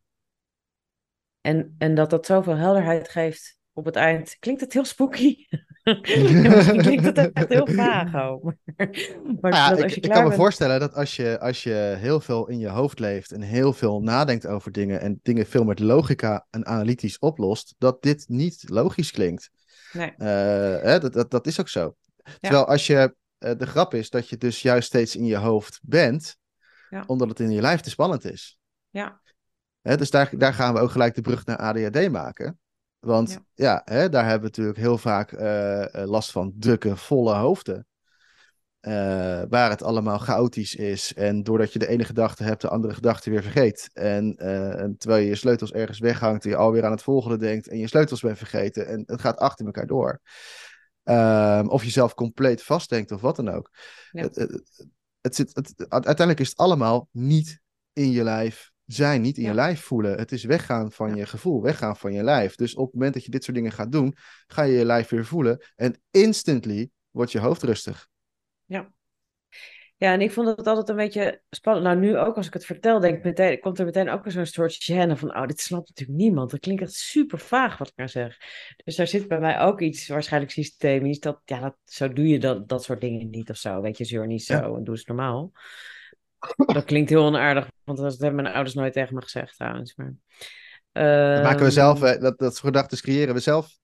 en, 1.41 1.75
en 1.79 1.95
dat 1.95 2.11
dat 2.11 2.27
zoveel 2.27 2.57
helderheid 2.57 3.09
geeft 3.09 3.59
op 3.81 3.87
het 3.87 3.97
eind. 3.97 4.37
Klinkt 4.39 4.61
het 4.61 4.73
heel 4.73 4.85
spooky? 4.85 5.47
Misschien 6.45 6.83
klinkt 6.83 7.05
het 7.05 7.33
echt 7.33 7.49
heel 7.49 7.67
vaag 7.67 8.15
ook. 8.15 8.43
Maar, 8.43 8.55
maar 9.41 9.51
Nou 9.51 9.77
ja, 9.77 9.85
ik, 9.85 9.97
ik 9.97 10.11
kan 10.11 10.29
me 10.29 10.33
voorstellen 10.33 10.81
dat 10.81 10.95
als 10.95 11.17
je, 11.17 11.41
als 11.41 11.63
je 11.63 11.95
heel 11.99 12.21
veel 12.21 12.49
in 12.49 12.59
je 12.59 12.69
hoofd 12.69 12.99
leeft 12.99 13.33
en 13.33 13.41
heel 13.41 13.73
veel 13.73 14.01
nadenkt 14.01 14.47
over 14.47 14.73
dingen 14.73 15.01
en 15.01 15.21
dingen 15.23 15.47
veel 15.47 15.65
met 15.65 15.79
logica 15.79 16.47
en 16.51 16.67
analytisch 16.67 17.19
oplost, 17.19 17.75
dat 17.79 18.03
dit 18.03 18.25
niet 18.29 18.65
logisch 18.69 19.11
klinkt. 19.11 19.51
Nee. 19.93 20.15
Eh, 20.17 20.83
hè, 20.83 20.99
dat, 20.99 21.13
dat, 21.13 21.31
dat 21.31 21.47
is 21.47 21.61
ook 21.61 21.69
zo. 21.69 21.97
Terwijl 22.41 22.67
als 22.67 22.87
je, 22.87 23.15
eh, 23.39 23.53
de 23.57 23.67
grap 23.67 23.95
is 23.95 24.11
dat 24.11 24.29
je 24.29 24.37
dus 24.37 24.63
juist 24.63 24.87
steeds 24.87 25.17
in 25.17 25.25
je 25.25 25.37
hoofd 25.37 25.81
bent, 25.83 26.37
Ja. 26.91 27.05
omdat 27.07 27.29
het 27.29 27.41
in 27.41 27.51
je 27.51 27.61
lijf 27.61 27.81
te 27.81 27.91
spannend 27.91 28.25
is. 28.25 28.59
Ja, 28.91 29.21
Hè, 29.83 29.97
dus 29.97 30.11
daar, 30.11 30.31
daar 30.39 30.55
gaan 30.55 30.75
we 30.75 30.81
ook 30.81 30.91
gelijk 30.91 31.15
de 31.15 31.21
brug 31.21 31.45
naar 31.45 31.57
ADHD 31.57 32.11
maken. 32.11 32.60
Want 33.01 33.39
ja, 33.55 33.83
hè, 33.85 34.09
daar 34.09 34.23
hebben 34.25 34.41
we 34.41 34.47
natuurlijk 34.47 34.79
heel 34.79 34.99
vaak 34.99 35.33
eh, 35.33 35.95
eh, 35.95 36.09
last 36.09 36.31
van 36.31 36.53
drukke, 36.59 36.97
volle 36.97 37.35
hoofden. 37.35 37.87
Eh, 38.81 39.43
waar 39.49 39.71
het 39.71 39.83
allemaal 39.83 40.19
chaotisch 40.19 40.75
is. 40.75 41.15
En 41.15 41.43
doordat 41.43 41.73
je 41.73 41.79
de 41.79 41.89
ene 41.89 42.05
gedachte 42.05 42.43
hebt, 42.43 42.61
de 42.61 42.69
andere 42.69 42.95
gedachte 42.95 43.31
weer 43.31 43.43
vergeet. 43.43 43.91
En, 43.93 44.37
en 44.37 44.97
terwijl 44.99 45.23
je 45.23 45.29
je 45.29 45.35
sleutels 45.35 45.73
ergens 45.73 45.99
weghangt 45.99 46.45
en 46.45 46.51
je 46.51 46.57
alweer 46.57 46.85
aan 46.85 46.91
het 46.91 47.03
volgende 47.03 47.37
denkt 47.37 47.69
en 47.69 47.79
je 47.79 47.89
sleutels 47.89 48.21
bent 48.21 48.39
vergeten. 48.39 48.87
En 48.87 49.03
het 49.07 49.21
gaat 49.21 49.39
achter 49.39 49.67
elkaar 49.67 49.87
door. 49.87 50.21
Ehm, 51.03 51.67
of 51.67 51.85
jezelf 51.85 52.15
compleet 52.15 52.63
vastdenkt 52.63 53.13
of 53.13 53.21
wat 53.21 53.37
dan 53.37 53.49
ook. 53.49 53.71
Ja. 54.11 54.23
Het, 54.23 54.35
het, 54.35 54.87
het 55.21 55.35
zit, 55.35 55.51
het, 55.55 55.87
uiteindelijk 55.89 56.41
is 56.41 56.49
het 56.49 56.59
allemaal 56.59 57.09
niet 57.13 57.61
in 57.93 58.11
je 58.11 58.23
lijf 58.23 58.71
zijn, 58.95 59.21
niet 59.21 59.37
in 59.37 59.43
je 59.43 59.49
Ja. 59.49 59.55
lijf 59.55 59.81
voelen. 59.81 60.19
Het 60.19 60.33
is 60.33 60.45
weggaan 60.45 60.93
van 60.93 61.09
Ja. 61.09 61.17
je 61.17 61.27
gevoel, 61.27 61.63
weggaan 61.63 61.97
van 61.97 62.13
je 62.13 62.23
lijf. 62.23 62.55
Dus 62.55 62.75
op 62.75 62.85
het 62.85 62.95
moment 62.95 63.15
dat 63.15 63.25
je 63.25 63.31
dit 63.31 63.45
soort 63.45 63.57
dingen 63.57 63.73
gaat 63.73 63.93
doen, 63.93 64.15
ga 64.47 64.63
je 64.63 64.79
je 64.79 64.85
lijf 64.85 65.09
weer 65.09 65.25
voelen. 65.25 65.65
En 65.77 66.01
instantly 66.11 66.91
wordt 67.11 67.33
je 67.33 67.39
hoofd 67.39 67.63
rustig. 67.63 68.09
Ja, 70.01 70.13
en 70.13 70.21
ik 70.21 70.33
vond 70.33 70.49
het 70.57 70.67
altijd 70.67 70.89
een 70.89 70.97
beetje 70.97 71.43
spannend. 71.51 71.87
Nou, 71.87 71.99
nu 71.99 72.19
ook 72.19 72.37
als 72.37 72.47
ik 72.47 72.53
het 72.53 72.65
vertel, 72.65 73.01
denk 73.01 73.17
ik 73.17 73.25
meteen, 73.25 73.61
komt 73.61 73.79
er 73.79 73.85
meteen 73.85 74.09
ook 74.09 74.25
weer 74.25 74.33
zo'n 74.33 74.47
soort 74.47 74.91
gêne 74.91 75.17
van, 75.19 75.37
oh, 75.37 75.47
dit 75.47 75.61
snapt 75.61 75.89
natuurlijk 75.89 76.19
niemand. 76.19 76.51
Dat 76.51 76.61
klinkt 76.61 76.83
echt 76.83 76.93
super 76.93 77.39
vaag 77.39 77.79
wat 77.79 77.89
ik 77.89 77.97
nou 77.97 78.09
zeg. 78.09 78.37
Dus 78.85 78.97
daar 78.97 79.07
zit 79.07 79.29
bij 79.29 79.41
mij 79.41 79.61
ook 79.61 79.81
iets 79.81 80.09
waarschijnlijk 80.09 80.53
systemisch, 80.53 81.21
dat, 81.21 81.41
ja, 81.45 81.61
dat, 81.61 81.77
zo 81.85 82.13
doe 82.13 82.29
je 82.29 82.39
dat, 82.39 82.69
dat 82.69 82.85
soort 82.85 83.01
dingen 83.01 83.31
niet 83.31 83.51
of 83.51 83.57
zo. 83.57 83.81
Weet 83.81 83.99
je, 83.99 84.05
zeur 84.05 84.27
niet 84.27 84.43
zo 84.45 84.77
en 84.77 84.85
doe 84.85 84.95
eens 84.95 85.05
normaal. 85.05 85.53
Dat 86.67 86.85
klinkt 86.85 87.11
heel 87.11 87.25
onaardig, 87.25 87.69
want 87.85 87.99
dat 87.99 88.19
hebben 88.19 88.43
mijn 88.43 88.55
ouders 88.55 88.75
nooit 88.75 88.93
tegen 88.93 89.15
me 89.15 89.23
gezegd 89.23 89.57
trouwens. 89.57 89.95
Maar, 89.97 90.13
dat 90.93 91.43
maken 91.43 91.59
we 91.59 91.65
ehm, 91.65 91.71
zelf, 91.71 92.01
hè, 92.01 92.19
dat, 92.19 92.39
dat 92.39 92.59
gedachten 92.59 92.99
creëren 92.99 93.35
we 93.35 93.41
zelf. 93.41 93.79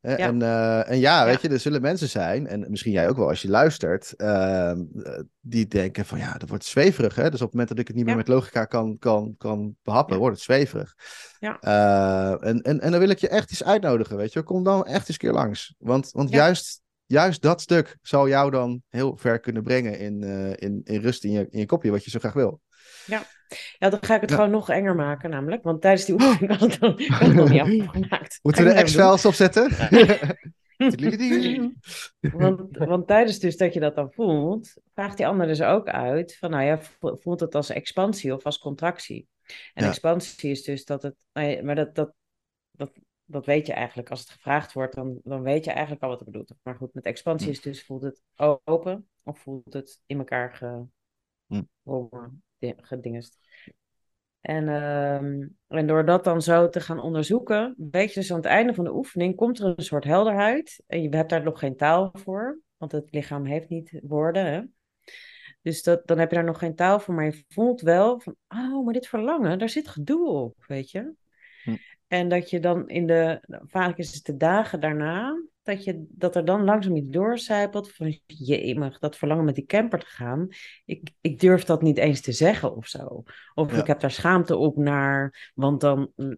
Hè? 0.00 0.16
Ja. 0.16 0.26
En, 0.26 0.42
eh, 0.42 0.90
en 0.90 0.98
ja, 0.98 1.24
weet 1.24 1.40
Ja. 1.40 1.48
je, 1.48 1.54
er 1.54 1.60
zullen 1.60 1.80
mensen 1.80 2.08
zijn, 2.08 2.46
en 2.46 2.66
misschien 2.70 2.92
jij 2.92 3.08
ook 3.08 3.16
wel 3.16 3.28
als 3.28 3.42
je 3.42 3.48
luistert, 3.48 4.12
ehm, 4.16 4.80
eh, 5.02 5.20
die 5.40 5.66
denken 5.66 6.04
van 6.04 6.18
ja, 6.18 6.32
dat 6.32 6.48
wordt 6.48 6.64
zweverig. 6.64 7.14
Hè? 7.14 7.30
Dus 7.30 7.40
op 7.40 7.46
het 7.46 7.50
moment 7.50 7.68
dat 7.68 7.78
ik 7.78 7.86
het 7.86 7.96
niet 7.96 8.04
meer 8.04 8.14
Ja. 8.14 8.20
met 8.20 8.28
logica 8.28 8.64
kan, 8.64 8.98
kan, 8.98 9.34
kan 9.38 9.76
behappen, 9.82 10.18
wordt 10.18 10.34
het 10.34 10.44
zweverig. 10.44 10.94
Ja. 11.38 11.58
Eh, 11.60 12.48
en, 12.48 12.62
en, 12.62 12.80
en 12.80 12.90
dan 12.90 13.00
wil 13.00 13.08
ik 13.08 13.18
je 13.18 13.28
echt 13.28 13.50
eens 13.50 13.64
uitnodigen, 13.64 14.16
weet 14.16 14.32
je. 14.32 14.42
Kom 14.42 14.64
dan 14.64 14.84
echt 14.86 14.98
eens 14.98 15.08
een 15.08 15.16
keer 15.16 15.32
langs. 15.32 15.74
Want, 15.78 16.10
want 16.12 16.30
juist, 16.30 16.80
juist 17.12 17.42
dat 17.42 17.60
stuk 17.60 17.96
zal 18.02 18.28
jou 18.28 18.50
dan 18.50 18.82
heel 18.88 19.16
ver 19.16 19.40
kunnen 19.40 19.62
brengen 19.62 19.98
in, 19.98 20.22
eh, 20.22 20.50
in, 20.68 20.80
in 20.84 21.00
rust 21.00 21.24
in 21.24 21.30
je, 21.30 21.46
in 21.50 21.58
je 21.58 21.66
kopje, 21.66 21.90
wat 21.90 22.04
je 22.04 22.10
zo 22.10 22.18
graag 22.18 22.32
wil. 22.32 22.60
Ja, 23.06 23.88
dan 23.90 23.98
ga 24.02 24.14
ik 24.14 24.20
het 24.20 24.30
Ja. 24.30 24.36
gewoon 24.36 24.50
nog 24.50 24.70
enger 24.70 24.94
maken, 24.94 25.30
namelijk. 25.30 25.62
Want 25.62 25.80
tijdens 25.80 26.04
die 26.04 26.14
oefening 26.14 26.56
dan, 26.58 26.58
had 26.58 27.26
het 27.26 27.34
nog 27.34 27.50
niet 27.50 27.60
afgemaakt. 27.88 28.38
Moeten 28.42 28.64
we 28.64 28.74
de 28.74 28.82
X-files 28.82 29.24
opzetten? 29.24 29.70
want, 32.32 32.76
want 32.76 33.06
tijdens 33.06 33.38
dus 33.38 33.56
dat 33.56 33.74
je 33.74 33.80
dat 33.80 33.94
dan 33.94 34.12
voelt, 34.12 34.74
vraagt 34.94 35.16
die 35.16 35.26
ander 35.26 35.46
dus 35.46 35.62
ook 35.62 35.88
uit 35.88 36.36
van, 36.36 36.50
nou 36.50 36.62
ja, 36.64 36.80
vo- 36.80 37.16
voelt 37.20 37.40
het 37.40 37.54
als 37.54 37.70
expansie 37.70 38.34
of 38.34 38.44
als 38.44 38.58
contractie? 38.58 39.28
En 39.74 39.82
Ja. 39.84 39.88
expansie 39.90 40.50
is 40.50 40.62
dus 40.62 40.84
dat 40.84 41.02
het, 41.02 41.14
nou 41.32 41.48
ja, 41.48 41.62
maar 41.62 41.74
dat, 41.74 41.94
dat, 41.94 42.12
dat, 42.70 42.90
dat 43.32 43.46
weet 43.46 43.66
je 43.66 43.72
eigenlijk. 43.72 44.10
Als 44.10 44.20
het 44.20 44.30
gevraagd 44.30 44.72
wordt, 44.72 44.94
dan, 44.94 45.20
dan 45.24 45.42
weet 45.42 45.64
je 45.64 45.70
eigenlijk 45.70 46.02
al 46.02 46.08
wat 46.08 46.18
er 46.18 46.24
bedoeld 46.24 46.48
wordt. 46.48 46.64
Maar 46.64 46.76
goed, 46.76 46.94
met 46.94 47.04
expansie 47.04 47.48
Hm. 47.48 47.52
is 47.52 47.60
dus, 47.60 47.84
voelt 47.84 48.02
het 48.02 48.22
open 48.64 49.08
of 49.22 49.38
voelt 49.38 49.72
het 49.72 50.00
in 50.06 50.18
elkaar 50.18 50.54
ge, 50.54 50.84
Hm. 51.46 51.62
ge- 52.58 52.74
gedingest. 52.76 53.38
En, 54.40 54.68
ehm, 54.68 55.48
en 55.68 55.86
door 55.86 56.04
dat 56.04 56.24
dan 56.24 56.42
zo 56.42 56.68
te 56.68 56.80
gaan 56.80 57.00
onderzoeken, 57.00 57.74
weet 57.90 58.12
je 58.12 58.20
dus 58.20 58.30
aan 58.30 58.36
het 58.36 58.46
einde 58.46 58.74
van 58.74 58.84
de 58.84 58.94
oefening 58.94 59.36
komt 59.36 59.58
er 59.58 59.74
een 59.76 59.84
soort 59.84 60.04
helderheid. 60.04 60.82
En 60.86 61.02
je 61.02 61.08
hebt 61.08 61.30
daar 61.30 61.42
nog 61.42 61.58
geen 61.58 61.76
taal 61.76 62.10
voor, 62.12 62.60
want 62.76 62.92
het 62.92 63.12
lichaam 63.12 63.44
heeft 63.44 63.68
niet 63.68 64.00
woorden. 64.02 64.46
Hè? 64.46 64.62
Dus 65.62 65.82
dat, 65.82 66.06
dan 66.06 66.18
heb 66.18 66.30
je 66.30 66.36
daar 66.36 66.44
nog 66.44 66.58
geen 66.58 66.74
taal 66.74 67.00
voor, 67.00 67.14
maar 67.14 67.24
je 67.24 67.44
voelt 67.48 67.80
wel 67.80 68.20
van, 68.20 68.36
oh, 68.48 68.84
maar 68.84 68.92
dit 68.92 69.06
verlangen, 69.06 69.58
daar 69.58 69.68
zit 69.68 69.88
gedoe 69.88 70.28
op, 70.28 70.64
weet 70.66 70.90
je. 70.90 71.12
En 72.12 72.28
dat 72.28 72.50
je 72.50 72.60
dan 72.60 72.88
in 72.88 73.06
de, 73.06 73.40
vaak 73.66 73.98
is 73.98 74.14
het 74.14 74.24
de 74.24 74.36
dagen 74.36 74.80
daarna, 74.80 75.42
dat, 75.62 75.84
je, 75.84 76.04
dat 76.08 76.36
er 76.36 76.44
dan 76.44 76.64
langzaam 76.64 76.96
iets 76.96 77.10
doorcijpelt 77.10 77.92
van, 77.92 78.20
jemig, 78.26 78.98
dat 78.98 79.16
verlangen 79.16 79.44
met 79.44 79.54
die 79.54 79.66
camper 79.66 79.98
te 79.98 80.06
gaan. 80.06 80.48
Ik, 80.84 81.10
ik 81.20 81.40
durf 81.40 81.64
dat 81.64 81.82
niet 81.82 81.98
eens 81.98 82.20
te 82.20 82.32
zeggen 82.32 82.76
of 82.76 82.86
zo. 82.86 83.22
Of 83.54 83.72
Ja. 83.72 83.80
ik 83.80 83.86
heb 83.86 84.00
daar 84.00 84.10
schaamte 84.10 84.56
op 84.56 84.76
naar, 84.76 85.50
want 85.54 85.80
dan 85.80 86.12
mm, 86.16 86.36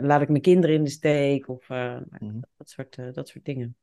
laat 0.00 0.22
ik 0.22 0.28
mijn 0.28 0.42
kinderen 0.42 0.76
in 0.76 0.84
de 0.84 0.90
steek 0.90 1.48
of 1.48 1.70
eh, 1.70 2.00
Mhm. 2.08 2.40
dat, 2.56 2.68
soort, 2.70 2.96
eh, 2.96 3.12
dat 3.12 3.28
soort 3.28 3.44
dingen. 3.44 3.76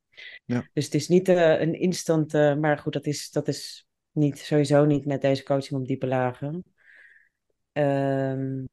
Ja. 0.45 0.67
Dus 0.73 0.85
het 0.85 0.93
is 0.93 1.07
niet 1.07 1.29
eh, 1.29 1.59
een 1.61 1.73
instant, 1.73 2.33
eh, 2.33 2.55
maar 2.55 2.77
goed, 2.77 2.93
dat 2.93 3.05
is, 3.05 3.31
dat 3.31 3.47
is 3.47 3.87
niet, 4.11 4.39
sowieso 4.39 4.85
niet 4.85 5.05
met 5.05 5.21
deze 5.21 5.43
coaching 5.43 5.79
op 5.81 5.87
diepe 5.87 6.07
lagen. 6.07 6.63
Ehm, 7.71 8.63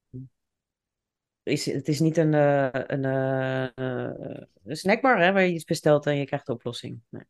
is, 1.44 1.66
het 1.66 1.88
is 1.88 2.00
niet 2.00 2.16
een, 2.16 2.34
eh, 2.34 2.68
een, 2.72 3.04
eh, 3.04 4.42
een 4.64 4.76
snackbar 4.76 5.20
hè, 5.20 5.32
waar 5.32 5.42
je 5.42 5.52
iets 5.52 5.64
bestelt 5.64 6.06
en 6.06 6.16
je 6.16 6.26
krijgt 6.26 6.46
de 6.46 6.52
oplossing. 6.52 7.00
Nee. 7.08 7.22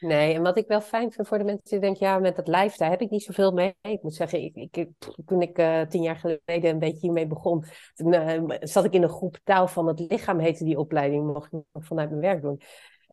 Nee, 0.00 0.34
en 0.34 0.42
wat 0.42 0.56
ik 0.56 0.66
wel 0.66 0.80
fijn 0.80 1.12
vind 1.12 1.28
voor 1.28 1.38
de 1.38 1.44
mensen 1.44 1.70
die 1.70 1.78
denken, 1.80 2.06
ja, 2.06 2.18
met 2.18 2.36
dat 2.36 2.48
lijf, 2.48 2.76
daar 2.76 2.90
heb 2.90 3.00
ik 3.00 3.10
niet 3.10 3.22
zoveel 3.22 3.52
mee. 3.52 3.74
Ik 3.80 4.02
moet 4.02 4.14
zeggen, 4.14 4.42
ik, 4.42 4.54
ik, 4.76 4.88
toen 5.26 5.42
ik 5.42 5.58
eh, 5.58 5.82
tien 5.82 6.02
jaar 6.02 6.16
geleden 6.16 6.70
een 6.70 6.78
beetje 6.78 7.00
hiermee 7.00 7.26
begon, 7.26 7.64
zat 8.60 8.84
ik 8.84 8.92
in 8.92 9.02
een 9.02 9.08
groep 9.08 9.38
taal 9.44 9.68
van 9.68 9.86
het 9.86 9.98
lichaam, 9.98 10.38
heette 10.38 10.64
die 10.64 10.78
opleiding, 10.78 11.26
mocht 11.26 11.52
ik 11.52 11.60
vanuit 11.72 12.08
mijn 12.10 12.22
werk 12.22 12.42
doen. 12.42 12.60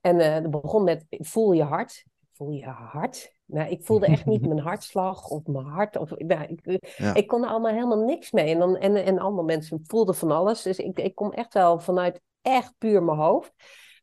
En 0.02 0.42
dat 0.44 0.62
begon 0.62 0.84
met, 0.84 1.06
voel 1.10 1.52
je 1.52 1.64
hart. 1.64 2.06
Voel 2.36 2.50
je 2.52 2.66
hart? 2.66 3.34
Nou, 3.46 3.70
ik 3.70 3.84
voelde 3.86 4.06
echt 4.06 4.26
niet 4.26 4.46
mijn 4.48 4.60
hartslag 4.70 5.28
of 5.30 5.46
mijn 5.46 5.66
hart. 5.66 5.98
Of, 5.98 6.10
nou, 6.18 6.44
ik, 6.44 6.82
Ja. 6.98 7.14
ik 7.14 7.28
kon 7.28 7.44
er 7.44 7.50
allemaal 7.50 7.72
helemaal 7.74 8.04
niks 8.04 8.32
mee. 8.32 8.54
En, 8.54 8.60
dan, 8.60 8.78
en, 8.78 8.96
en 8.96 9.20
andere 9.20 9.46
mensen 9.46 9.80
voelden 9.84 10.16
van 10.16 10.32
alles. 10.32 10.62
Dus 10.62 10.78
ik, 10.80 11.00
ik 11.00 11.16
kom 11.16 11.32
echt 11.32 11.54
wel 11.54 11.80
vanuit 11.80 12.22
echt 12.42 12.74
puur 12.78 13.04
mijn 13.04 13.18
hoofd. 13.18 13.54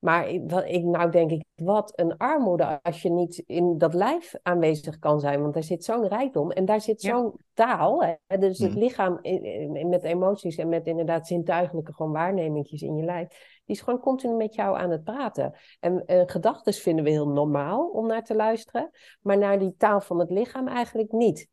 Maar 0.00 0.28
ik, 0.64 0.82
nou 0.82 1.10
denk 1.10 1.30
ik, 1.30 1.44
wat 1.54 1.92
een 1.94 2.16
armoede 2.16 2.82
als 2.82 3.02
je 3.02 3.10
niet 3.10 3.42
in 3.46 3.78
dat 3.78 3.94
lijf 3.94 4.34
aanwezig 4.42 4.98
kan 4.98 5.20
zijn. 5.20 5.40
Want 5.40 5.54
daar 5.54 5.62
zit 5.62 5.84
zo'n 5.84 6.08
rijkdom 6.08 6.50
en 6.50 6.64
daar 6.64 6.80
zit 6.80 7.02
Ja. 7.02 7.10
zo'n 7.10 7.32
taal. 7.54 8.02
Hè? 8.04 8.38
Dus 8.38 8.58
het 8.58 8.70
Mhm. 8.70 8.78
lichaam 8.78 9.18
in- 9.20 9.44
in- 9.76 9.88
met 9.88 10.02
emoties 10.02 10.56
en 10.56 10.68
met 10.68 10.86
inderdaad 10.86 11.26
zintuigelijke 11.26 11.92
gewoon 11.94 12.12
waarnemingjes 12.12 12.82
in 12.82 12.96
je 12.96 13.04
lijf. 13.04 13.51
Die 13.64 13.76
is 13.76 13.80
gewoon 13.80 14.00
continu 14.00 14.36
met 14.36 14.54
jou 14.54 14.78
aan 14.78 14.90
het 14.90 15.04
praten. 15.04 15.54
En 15.80 16.06
eh, 16.06 16.22
gedachten 16.26 16.72
vinden 16.72 17.04
we 17.04 17.10
heel 17.10 17.28
normaal 17.28 17.88
om 17.88 18.06
naar 18.06 18.24
te 18.24 18.34
luisteren. 18.34 18.90
Maar 19.20 19.38
naar 19.38 19.58
die 19.58 19.74
taal 19.76 20.00
van 20.00 20.18
het 20.18 20.30
lichaam 20.30 20.68
eigenlijk 20.68 21.12
niet. 21.12 21.50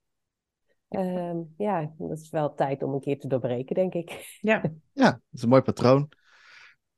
Ehm, 0.90 1.38
ja, 1.58 1.94
dat 1.98 2.20
is 2.20 2.30
wel 2.30 2.54
tijd 2.54 2.84
om 2.84 2.94
een 2.94 3.00
keer 3.00 3.20
te 3.20 3.28
doorbreken, 3.28 3.76
denk 3.76 3.94
ik. 3.94 4.38
Ja, 4.42 4.62
Ja, 4.94 5.12
dat 5.12 5.22
is 5.32 5.42
een 5.42 5.50
mooi 5.50 5.62
patroon. 5.62 6.10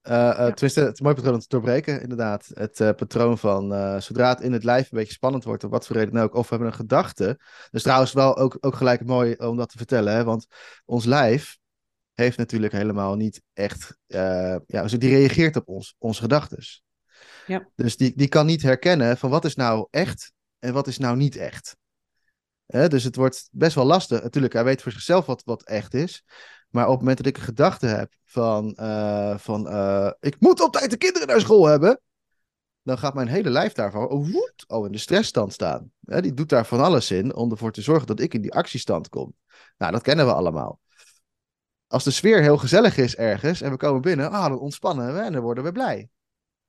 Eh, 0.02 0.30
eh, 0.30 0.38
Ja. 0.38 0.52
Tenminste, 0.52 0.80
het 0.80 0.94
is 0.94 1.00
een 1.00 1.06
mooi 1.06 1.16
patroon 1.16 1.34
om 1.34 1.40
te 1.40 1.48
doorbreken, 1.48 2.02
inderdaad. 2.02 2.52
Het 2.54 2.80
eh, 2.80 2.90
patroon 2.90 3.38
van 3.38 3.74
eh, 3.74 4.00
zodra 4.00 4.30
het 4.30 4.42
in 4.42 4.52
het 4.52 4.64
lijf 4.64 4.92
een 4.92 4.98
beetje 4.98 5.14
spannend 5.14 5.44
wordt, 5.44 5.64
om 5.64 5.70
wat 5.70 5.88
voor 5.88 5.96
reden 5.96 6.14
dan 6.14 6.24
ook, 6.24 6.34
of 6.34 6.44
we 6.44 6.50
hebben 6.50 6.68
een 6.68 6.80
gedachte. 6.80 7.40
Dus 7.72 7.82
trouwens 7.82 8.14
wel 8.14 8.38
ook, 8.38 8.58
ook 8.60 8.76
gelijk 8.76 9.06
mooi 9.06 9.36
om 9.36 9.58
dat 9.58 9.70
te 9.70 9.78
vertellen, 9.78 10.14
hè? 10.14 10.24
want 10.24 10.48
ons 10.86 11.06
lijf 11.06 11.60
heeft 12.22 12.38
natuurlijk 12.38 12.74
helemaal 12.74 13.16
niet 13.16 13.42
echt, 13.54 13.98
eh, 14.08 14.56
ja, 14.68 14.82
dus 14.82 14.92
die 14.92 15.10
reageert 15.10 15.56
op 15.56 15.68
ons, 15.68 15.96
onze 15.98 16.22
gedachten. 16.22 16.64
Ja. 17.48 17.70
Dus 17.76 17.98
die, 17.98 18.14
die 18.16 18.28
kan 18.28 18.46
niet 18.46 18.62
herkennen 18.62 19.18
van 19.18 19.30
wat 19.30 19.46
is 19.46 19.56
nou 19.56 19.88
echt 19.90 20.32
en 20.60 20.74
wat 20.74 20.88
is 20.88 20.98
nou 20.98 21.18
niet 21.18 21.36
echt. 21.36 21.76
Hè, 22.66 22.88
dus 22.88 23.04
het 23.04 23.16
wordt 23.16 23.50
best 23.52 23.76
wel 23.76 23.86
lastig. 23.86 24.24
Natuurlijk, 24.24 24.54
hij 24.54 24.64
weet 24.64 24.82
voor 24.82 24.92
zichzelf 24.92 25.26
wat, 25.26 25.44
wat 25.44 25.64
echt 25.64 25.94
is. 25.94 26.24
Maar 26.70 26.86
op 26.86 26.92
het 26.92 27.00
moment 27.00 27.18
dat 27.18 27.26
ik 27.26 27.38
een 27.38 27.44
gedachte 27.44 27.86
heb 27.86 28.14
van, 28.24 28.76
eh, 28.76 29.38
van 29.38 29.68
eh, 29.68 30.12
ik 30.20 30.36
moet 30.40 30.62
op 30.62 30.72
tijd 30.72 30.90
de 30.90 30.98
kinderen 30.98 31.28
naar 31.28 31.40
school 31.40 31.66
hebben, 31.66 32.02
dan 32.84 32.98
gaat 32.98 33.14
mijn 33.14 33.28
hele 33.28 33.50
lijf 33.50 33.74
daarvan 33.74 34.10
oh, 34.10 34.32
woed, 34.32 34.64
oh, 34.68 34.86
in 34.86 34.92
de 34.92 34.98
stressstand 34.98 35.54
staan. 35.54 35.92
Hè, 36.06 36.22
die 36.22 36.34
doet 36.34 36.50
daar 36.50 36.66
van 36.66 36.80
alles 36.80 37.12
in 37.12 37.36
om 37.36 37.52
ervoor 37.52 37.72
te 37.72 37.82
zorgen 37.82 38.08
dat 38.08 38.20
ik 38.20 38.34
in 38.34 38.42
die 38.42 38.54
actiestand 38.54 39.10
kom. 39.10 39.34
Nou, 39.78 39.92
dat 39.92 40.02
kennen 40.02 40.26
we 40.26 40.34
allemaal. 40.34 40.80
Als 41.92 42.04
de 42.04 42.12
sfeer 42.12 42.42
heel 42.42 42.58
gezellig 42.58 42.98
is 42.98 43.16
ergens 43.16 43.62
en 43.62 43.72
we 43.72 43.78
komen 43.78 44.02
binnen, 44.02 44.32
ah, 44.32 44.48
dan 44.48 44.60
ontspannen 44.60 45.14
we 45.14 45.20
en 45.20 45.34
dan 45.34 45.42
worden 45.42 45.64
we 45.64 45.72
blij. 45.72 46.10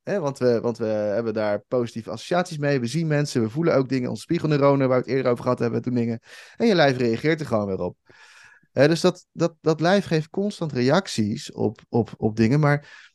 Hè, 0.01 0.19
want, 0.19 0.37
we, 0.37 0.61
want 0.61 0.77
we 0.77 0.85
hebben 0.85 1.33
daar 1.33 1.59
positieve 1.59 2.09
associaties 2.09 2.57
mee. 2.57 2.79
We 2.79 2.87
zien 2.87 3.07
mensen, 3.07 3.41
we 3.41 3.49
voelen 3.49 3.75
ook 3.75 3.89
dingen. 3.89 4.09
Onze 4.09 4.21
spiegelneuronen, 4.21 4.87
waar 4.87 4.97
we 4.97 5.03
het 5.03 5.13
eerder 5.15 5.31
over 5.31 5.43
gehad 5.43 5.59
hebben, 5.59 5.81
doen 5.81 5.93
dingen. 5.93 6.19
En 6.55 6.67
je 6.67 6.75
lijf 6.75 6.97
reageert 6.97 7.39
er 7.39 7.45
gewoon 7.45 7.65
weer 7.65 7.79
op. 7.79 7.97
Dus 8.71 9.01
dat, 9.01 9.25
dat, 9.31 9.55
dat 9.61 9.81
lijf 9.81 10.05
geeft 10.05 10.29
constant 10.29 10.71
reacties 10.71 11.51
op, 11.51 11.81
op, 11.89 12.13
op 12.17 12.35
dingen. 12.35 12.59
Maar 12.59 13.09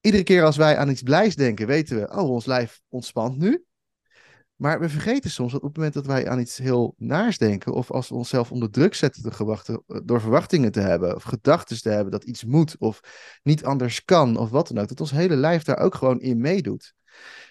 iedere 0.00 0.22
keer 0.22 0.44
als 0.44 0.56
wij 0.56 0.76
aan 0.76 0.90
iets 0.90 1.02
blijs 1.02 1.36
denken, 1.36 1.66
weten 1.66 1.96
we, 1.96 2.08
oh, 2.08 2.30
ons 2.30 2.46
lijf 2.46 2.80
ontspant 2.88 3.38
nu. 3.38 3.64
Maar 4.60 4.80
we 4.80 4.88
vergeten 4.88 5.30
soms 5.30 5.52
dat 5.52 5.60
op 5.60 5.66
het 5.68 5.76
moment 5.76 5.94
dat 5.94 6.06
wij 6.06 6.28
aan 6.28 6.40
iets 6.40 6.58
heel 6.58 6.94
naars 6.96 7.38
denken, 7.38 7.72
of 7.72 7.90
als 7.90 8.08
we 8.08 8.14
onszelf 8.14 8.52
onder 8.52 8.70
druk 8.70 8.94
zetten 8.94 9.22
door, 9.22 9.32
gewachten, 9.32 9.82
door 10.04 10.20
verwachtingen 10.20 10.72
te 10.72 10.80
hebben, 10.80 11.14
of 11.14 11.22
gedachten 11.22 11.82
te 11.82 11.88
hebben 11.88 12.10
dat 12.10 12.24
iets 12.24 12.44
moet, 12.44 12.76
of 12.78 13.00
niet 13.42 13.64
anders 13.64 14.04
kan, 14.04 14.36
of 14.36 14.50
wat 14.50 14.68
dan 14.68 14.78
ook, 14.78 14.88
dat 14.88 15.00
ons 15.00 15.10
hele 15.10 15.36
lijf 15.36 15.62
daar 15.62 15.78
ook 15.78 15.94
gewoon 15.94 16.20
in 16.20 16.40
meedoet. 16.40 16.94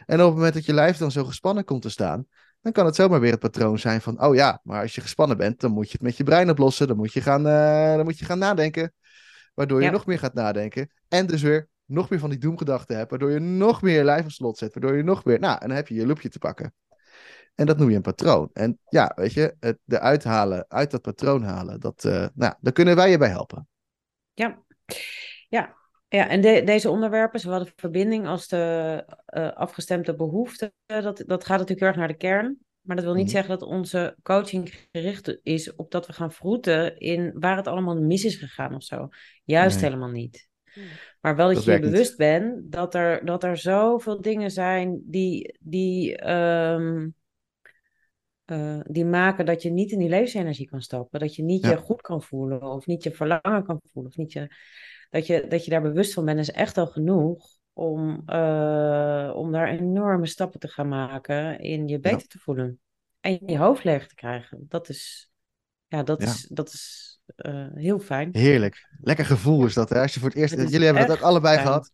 En 0.05 0.20
op 0.20 0.26
het 0.26 0.36
moment 0.36 0.53
dat 0.53 0.66
je 0.66 0.74
lijf 0.74 0.97
dan 0.97 1.12
zo 1.12 1.24
gespannen 1.26 1.64
komt 1.64 1.82
te 1.82 1.89
staan, 1.89 2.28
dan 2.62 2.72
kan 2.72 2.86
het 2.86 2.95
zomaar 2.95 3.20
weer 3.20 3.32
het 3.32 3.39
patroon 3.39 3.80
zijn 3.80 4.01
van, 4.01 4.24
oh 4.24 4.36
ja, 4.36 4.60
maar 4.64 4.82
als 4.82 4.95
je 4.95 5.01
gespannen 5.01 5.38
bent, 5.38 5.60
dan 5.60 5.72
moet 5.72 5.86
je 5.86 5.93
het 5.93 6.01
met 6.01 6.18
je 6.18 6.24
brein 6.24 6.49
oplossen, 6.49 6.88
dan 6.88 6.97
moet 6.97 7.14
je 7.14 7.22
gaan, 7.22 7.47
eh, 7.47 7.95
dan 7.95 8.03
moet 8.03 8.20
je 8.20 8.26
gaan 8.26 8.39
nadenken, 8.39 8.93
waardoor 9.53 9.80
je 9.80 9.86
Ja. 9.86 9.91
nog 9.91 10.05
meer 10.05 10.20
gaat 10.20 10.34
nadenken. 10.34 10.91
En 11.07 11.26
dus 11.26 11.41
weer 11.41 11.70
nog 11.86 12.10
meer 12.10 12.20
van 12.20 12.30
die 12.30 12.39
doemgedachten 12.39 12.97
hebt, 12.97 13.10
waardoor 13.10 13.32
je 13.32 13.39
nog 13.39 13.82
meer 13.82 14.03
lijf 14.03 14.24
op 14.26 14.32
slot 14.32 14.57
zet, 14.57 14.74
waardoor 14.74 14.97
je 14.97 15.03
nog 15.03 15.26
meer, 15.26 15.39
nou, 15.39 15.57
en 15.62 15.68
dan 15.68 15.76
heb 15.78 15.88
je 15.88 15.95
je 15.95 16.05
loopje 16.05 16.30
te 16.30 16.39
pakken. 16.39 16.74
En 17.60 17.66
dat 17.66 17.78
noem 17.78 17.89
je 17.89 17.95
een 17.95 18.01
patroon. 18.01 18.49
En 18.53 18.80
ja, 18.89 19.12
weet 19.16 19.34
je, 19.34 19.55
het 19.60 19.78
eruit 19.88 20.24
halen, 20.24 20.66
uit 20.68 20.91
dat 20.91 21.01
patroon 21.01 21.43
halen, 21.43 21.80
dat, 21.80 22.05
eh, 22.05 22.28
nou, 22.34 22.53
daar 22.62 22.74
kunnen 22.74 22.95
wij 22.95 23.10
je 23.10 23.18
bij 23.18 23.30
helpen. 23.30 23.68
ja. 24.34 24.64
Ja, 25.49 25.76
ja 26.07 26.28
en 26.30 26.41
de- 26.41 26.64
deze 26.66 26.89
onderwerpen, 26.89 27.39
zowel 27.39 27.64
de 27.64 27.72
verbinding 27.76 28.28
als 28.28 28.47
de 28.47 29.03
eh, 29.26 29.51
afgestemde 29.51 30.16
behoeften, 30.16 30.74
dat, 30.86 31.24
dat 31.26 31.45
gaat 31.45 31.57
natuurlijk 31.60 31.80
heel 31.80 31.88
erg 31.88 31.97
naar 31.97 32.07
de 32.07 32.14
kern. 32.18 32.57
Maar 32.82 32.95
dat 32.95 33.05
wil 33.05 33.14
niet 33.14 33.24
Mhm. 33.26 33.32
zeggen 33.34 33.60
dat 33.60 33.68
onze 33.68 34.16
coaching 34.24 34.88
gericht 34.91 35.39
is 35.43 35.76
op 35.76 35.91
dat 35.91 36.07
we 36.07 36.14
gaan 36.14 36.32
vroeten 36.32 36.97
in 36.97 37.32
waar 37.39 37.57
het 37.57 37.68
allemaal 37.68 38.01
mis 38.01 38.24
is 38.24 38.36
gegaan 38.36 38.76
of 38.76 38.84
zo. 38.84 39.10
Juist 39.43 39.76
Nee. 39.82 39.86
helemaal 39.89 40.10
niet. 40.12 40.47
Maar 41.22 41.36
wel 41.36 41.45
dat, 41.47 41.55
Dat 41.55 41.64
je 41.66 41.72
je 41.72 41.80
bewust 41.80 42.18
bent 42.18 42.72
dat 42.72 42.95
er, 42.95 43.26
dat 43.26 43.43
er 43.43 43.57
zoveel 43.57 44.22
dingen 44.22 44.51
zijn 44.51 45.01
die, 45.05 45.57
die, 45.60 46.18
ehm, 46.18 47.07
eh, 48.50 48.80
die 48.84 49.06
maken 49.06 49.45
dat 49.45 49.62
je 49.62 49.70
niet 49.70 49.91
in 49.91 50.00
die 50.00 50.10
levensenergie 50.10 50.70
kan 50.70 50.82
stappen. 50.82 51.20
Dat 51.20 51.36
je 51.36 51.43
niet 51.43 51.64
Ja. 51.64 51.70
je 51.70 51.78
goed 51.78 52.02
kan 52.02 52.22
voelen 52.22 52.62
of 52.64 52.86
niet 52.86 53.04
je 53.04 53.12
verlangen 53.12 53.64
kan 53.66 53.82
voelen. 53.93 54.12
Of 54.12 54.18
niet 54.18 54.32
je, 54.34 54.56
dat, 55.10 55.28
je, 55.28 55.45
dat 55.47 55.66
je 55.66 55.72
daar 55.72 55.82
bewust 55.82 56.14
van 56.14 56.26
bent 56.26 56.39
is 56.39 56.52
echt 56.52 56.78
al 56.78 56.88
genoeg 56.88 57.47
om, 57.74 58.22
eh, 58.26 59.32
om 59.36 59.52
daar 59.52 59.68
enorme 59.70 60.26
stappen 60.26 60.60
te 60.60 60.68
gaan 60.68 60.88
maken 60.88 61.60
in 61.60 61.88
je 61.88 62.00
beter 62.00 62.28
te 62.28 62.39
voelen. 62.39 62.80
En 63.20 63.39
je 63.45 63.58
hoofd 63.58 63.84
leeg 63.84 64.08
te 64.08 64.16
krijgen. 64.16 64.66
Dat 64.68 64.89
is, 64.89 65.32
ja, 65.88 66.04
dat 66.04 66.22
Ja. 66.22 66.28
is, 66.28 66.47
dat 66.50 66.68
is 66.70 67.08
eh, 67.36 67.68
heel 67.74 68.00
fijn. 68.00 68.30
Heerlijk. 68.32 68.88
Lekker 69.02 69.26
gevoel 69.26 69.66
is 69.66 69.74
dat. 69.74 69.89
Hè? 69.89 70.02
Als 70.02 70.14
je 70.14 70.20
voor 70.20 70.30
het 70.30 70.38
eerst. 70.38 70.56
Het 70.56 70.70
Jullie 70.70 70.86
hebben 70.86 71.08
dat 71.08 71.18
ook 71.18 71.24
allebei 71.24 71.56
fijn. 71.56 71.68
gehad. 71.68 71.89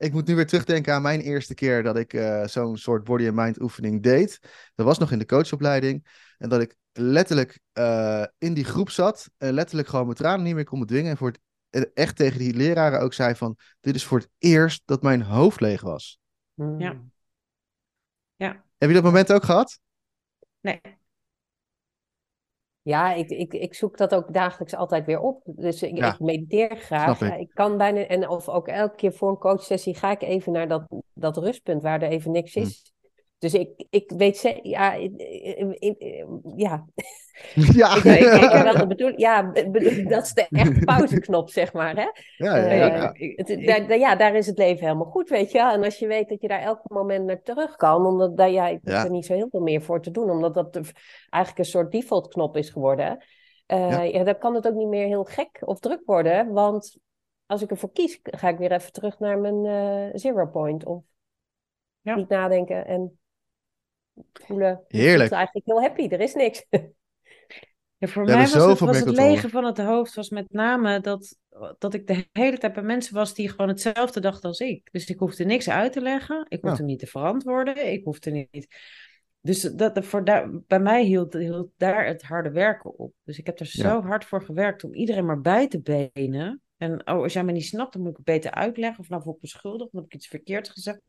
Ik 0.00 0.12
moet 0.12 0.26
nu 0.26 0.34
weer 0.34 0.46
terugdenken 0.46 0.94
aan 0.94 1.02
mijn 1.02 1.20
eerste 1.20 1.54
keer 1.54 1.82
dat 1.82 1.96
ik 1.96 2.12
eh, 2.12 2.46
zo'n 2.46 2.76
soort 2.76 3.04
body 3.04 3.26
and 3.26 3.34
mind 3.36 3.60
oefening 3.60 4.02
deed. 4.02 4.38
Dat 4.74 4.86
was 4.86 4.98
nog 4.98 5.12
in 5.12 5.18
de 5.18 5.26
coachopleiding. 5.26 6.06
En 6.38 6.48
dat 6.48 6.60
ik 6.60 6.76
letterlijk 6.92 7.60
eh, 7.72 8.24
in 8.38 8.54
die 8.54 8.64
groep 8.64 8.90
zat. 8.90 9.30
En 9.36 9.52
letterlijk 9.52 9.88
gewoon 9.88 10.04
mijn 10.04 10.16
tranen 10.16 10.44
niet 10.44 10.54
meer 10.54 10.64
kon 10.64 10.80
bedwingen. 10.80 11.10
En 11.10 11.16
voor 11.16 11.32
het, 11.70 11.90
echt 11.94 12.16
tegen 12.16 12.38
die 12.38 12.54
leraren 12.54 13.00
ook 13.00 13.12
zei 13.12 13.34
van... 13.34 13.56
Dit 13.80 13.94
is 13.94 14.04
voor 14.04 14.18
het 14.18 14.28
eerst 14.38 14.82
dat 14.84 15.02
mijn 15.02 15.22
hoofd 15.22 15.60
leeg 15.60 15.80
was. 15.80 16.18
Ja. 16.54 17.00
Ja, 18.36 18.64
Heb 18.78 18.88
je 18.88 18.94
dat 18.94 19.04
moment 19.04 19.32
ook 19.32 19.44
gehad? 19.44 19.80
nee. 20.60 20.80
Ja, 22.82 23.12
ik, 23.14 23.30
ik, 23.30 23.52
ik 23.52 23.74
zoek 23.74 23.96
dat 23.96 24.14
ook 24.14 24.32
dagelijks 24.32 24.74
altijd 24.74 25.06
weer 25.06 25.20
op. 25.20 25.42
Dus 25.44 25.82
ik, 25.82 25.96
Ja, 25.96 26.12
ik 26.12 26.20
mediteer 26.20 26.76
graag. 26.76 27.20
ik. 27.20 27.38
Ik 27.40 27.50
kan 27.54 27.76
bijna, 27.76 28.00
en 28.06 28.28
of 28.28 28.48
ook 28.48 28.68
elke 28.68 28.96
keer 28.96 29.12
voor 29.12 29.30
een 29.30 29.38
coachsessie 29.38 29.94
ga 29.94 30.10
ik 30.10 30.22
even 30.22 30.52
naar 30.52 30.68
dat, 30.68 30.82
dat 31.12 31.36
rustpunt 31.36 31.82
waar 31.82 32.02
er 32.02 32.08
even 32.08 32.30
niks 32.30 32.54
Hm. 32.54 32.60
is. 32.60 32.89
Dus 33.40 33.54
ik, 33.54 33.86
ik 33.90 34.10
weet 34.16 34.36
ze, 34.36 34.58
ja, 34.62 34.92
ik- 34.92 35.12
ik- 35.78 35.98
ik- 35.98 36.24
ja, 36.56 36.86
ja. 37.74 37.96
ik 37.96 38.78
de 38.78 38.84
bedoeling, 38.94 39.20
ja, 39.20 39.42
dat 40.08 40.24
is 40.24 40.32
de 40.32 40.46
echte 40.50 40.84
pauzeknop, 40.84 41.50
zeg 41.50 41.72
maar, 41.72 41.94
hè. 41.96 42.02
ja, 42.36 42.56
ja, 42.56 42.72
ja, 42.72 43.12
Eh, 43.14 43.20
ja. 43.36 43.44
Het- 43.44 43.66
daar, 43.88 43.98
ja, 43.98 44.16
daar 44.16 44.34
is 44.34 44.46
het 44.46 44.58
leven 44.58 44.84
helemaal 44.86 45.10
goed, 45.10 45.28
weet 45.28 45.50
je. 45.50 45.58
wel. 45.58 45.72
En 45.72 45.84
als 45.84 45.98
je 45.98 46.06
weet 46.06 46.28
dat 46.28 46.40
je 46.40 46.48
daar 46.48 46.60
elk 46.62 46.80
moment 46.88 47.24
naar 47.24 47.42
terug 47.42 47.76
kan, 47.76 48.06
omdat 48.06 48.36
daar, 48.36 48.50
ja, 48.50 48.66
ik 48.68 48.80
Ja. 48.82 49.04
er 49.04 49.10
niet 49.10 49.26
zo 49.26 49.34
heel 49.34 49.48
veel 49.50 49.60
meer 49.60 49.82
voor 49.82 50.02
te 50.02 50.10
doen, 50.10 50.30
omdat 50.30 50.54
dat 50.54 50.72
de- 50.72 50.92
eigenlijk 51.28 51.58
een 51.64 51.70
soort 51.72 51.92
default 51.92 52.28
knop 52.28 52.56
is 52.56 52.70
geworden. 52.70 53.24
Eh, 53.66 53.90
Ja. 53.90 54.02
ja. 54.02 54.24
dan 54.24 54.38
kan 54.38 54.54
het 54.54 54.66
ook 54.68 54.74
niet 54.74 54.88
meer 54.88 55.06
heel 55.06 55.24
gek 55.24 55.58
of 55.64 55.78
druk 55.78 56.02
worden, 56.04 56.52
want 56.52 56.98
als 57.46 57.62
ik 57.62 57.70
ervoor 57.70 57.92
kies, 57.92 58.18
ga 58.22 58.48
ik 58.48 58.58
weer 58.58 58.72
even 58.72 58.92
terug 58.92 59.18
naar 59.18 59.38
mijn 59.38 59.64
eh, 59.66 60.10
zero 60.18 60.46
point. 60.46 60.84
Of 60.86 61.02
Ja. 62.00 62.14
niet 62.14 62.28
nadenken 62.28 62.86
en 62.86 63.18
voelen. 64.32 64.84
Ik 64.88 65.00
Heerlijk. 65.00 65.30
eigenlijk 65.30 65.66
heel 65.66 65.80
happy, 65.80 66.08
er 66.08 66.20
is 66.20 66.34
niks. 66.34 66.66
Ja, 67.98 68.06
voor 68.08 68.24
We 68.24 68.30
mij 68.30 68.40
was 68.40 68.52
het, 68.52 68.78
was 68.78 68.96
het 68.96 69.04
controle. 69.04 69.30
lege 69.30 69.48
van 69.48 69.64
het 69.64 69.78
hoofd 69.78 70.14
was 70.14 70.28
met 70.30 70.52
name 70.52 71.00
dat, 71.00 71.36
dat 71.78 71.94
ik 71.94 72.06
de 72.06 72.26
hele 72.32 72.58
tijd 72.58 72.72
bij 72.72 72.82
mensen 72.82 73.14
was 73.14 73.34
die 73.34 73.48
gewoon 73.48 73.68
hetzelfde 73.68 74.20
dachten 74.20 74.48
als 74.48 74.60
ik. 74.60 74.88
Dus 74.92 75.06
ik 75.06 75.18
hoefde 75.18 75.44
niks 75.44 75.68
uit 75.68 75.92
te 75.92 76.00
leggen, 76.00 76.46
ik 76.48 76.62
hoefde 76.62 76.78
Ja. 76.82 76.84
niet 76.84 76.98
te 76.98 77.06
verantwoorden, 77.06 77.92
ik 77.92 78.04
hoefde 78.04 78.30
niet... 78.30 78.66
Dus 79.40 79.60
dat, 79.60 80.04
voor 80.04 80.24
daar, 80.24 80.50
bij 80.66 80.80
mij 80.80 81.04
hield, 81.04 81.32
hield 81.32 81.70
daar 81.76 82.06
het 82.06 82.22
harde 82.22 82.50
werken 82.50 82.98
op. 82.98 83.12
Dus 83.24 83.38
ik 83.38 83.46
heb 83.46 83.60
er 83.60 83.68
Ja. 83.72 83.82
zo 83.82 84.02
hard 84.02 84.24
voor 84.24 84.42
gewerkt 84.42 84.84
om 84.84 84.94
iedereen 84.94 85.26
maar 85.26 85.40
bij 85.40 85.68
te 85.68 85.80
benen. 86.12 86.62
En 86.80 87.06
oh, 87.08 87.22
als 87.22 87.32
jij 87.32 87.44
me 87.44 87.52
niet 87.52 87.64
snapt, 87.66 87.92
dan 87.92 88.02
moet 88.02 88.10
ik 88.10 88.16
het 88.16 88.26
beter 88.26 88.50
uitleggen. 88.50 89.00
Of 89.00 89.08
nou 89.08 89.22
voel 89.22 89.34
ik 89.34 89.42
me 89.42 89.48
schuldig, 89.48 89.88
dan 89.90 90.00
heb 90.00 90.04
ik 90.10 90.14
iets 90.14 90.26
verkeerds 90.28 90.70
gezegd. 90.70 91.00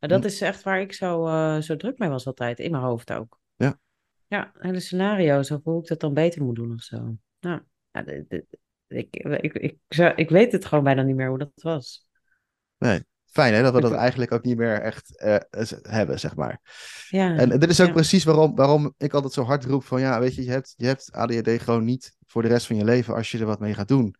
Nou, 0.00 0.12
dat 0.12 0.20
Hm. 0.20 0.26
is 0.26 0.40
echt 0.40 0.62
waar 0.62 0.80
ik 0.80 0.92
zo, 0.92 1.26
eh, 1.26 1.60
zo 1.60 1.76
druk 1.76 1.98
mee 1.98 2.08
was 2.08 2.26
altijd, 2.26 2.58
in 2.58 2.70
mijn 2.70 2.82
hoofd 2.82 3.12
ook. 3.12 3.38
Ja. 3.56 3.78
Ja, 4.26 4.52
hele 4.58 4.80
scenario's 4.80 5.50
over 5.52 5.72
hoe 5.72 5.80
ik 5.82 5.88
dat 5.88 6.00
dan 6.00 6.14
beter 6.14 6.42
moet 6.42 6.54
doen 6.56 6.72
of 6.74 6.82
zo. 6.82 7.16
Nou, 7.40 7.60
ja, 7.92 8.02
de- 8.02 8.24
de- 8.28 8.46
ik, 8.88 9.16
ik, 9.16 9.52
ik, 9.54 9.76
zou- 9.88 10.12
ik 10.14 10.30
weet 10.30 10.52
het 10.52 10.64
gewoon 10.64 10.84
bijna 10.84 11.02
niet 11.02 11.16
meer 11.16 11.28
hoe 11.28 11.38
dat 11.38 11.50
was. 11.54 12.06
Nee. 12.78 13.04
Fijn 13.24 13.54
hè, 13.54 13.62
dat 13.62 13.74
we 13.74 13.80
dat 13.80 13.92
eigenlijk 14.06 14.32
ook 14.32 14.44
niet 14.44 14.56
meer 14.56 14.80
echt 14.80 15.18
eh, 15.18 15.36
hebben, 15.82 16.20
zeg 16.20 16.36
maar. 16.36 16.60
Ja, 17.08 17.36
En 17.36 17.48
dit 17.58 17.70
is 17.70 17.80
ook 17.80 17.86
ja. 17.86 17.92
precies 17.92 18.24
waarom, 18.24 18.54
waarom 18.54 18.94
ik 18.98 19.12
altijd 19.14 19.32
zo 19.32 19.42
hard 19.42 19.64
roep 19.64 19.84
van 19.84 20.00
ja, 20.00 20.20
weet 20.20 20.34
je, 20.34 20.44
je 20.44 20.50
hebt, 20.50 20.74
je 20.76 20.86
hebt 20.86 21.12
ADHD 21.12 21.62
gewoon 21.62 21.84
niet 21.84 22.16
voor 22.26 22.42
de 22.42 22.48
rest 22.48 22.66
van 22.66 22.76
je 22.76 22.84
leven 22.84 23.14
als 23.14 23.30
je 23.30 23.38
er 23.38 23.46
wat 23.46 23.60
mee 23.60 23.74
gaat 23.74 23.88
doen. 23.88 24.14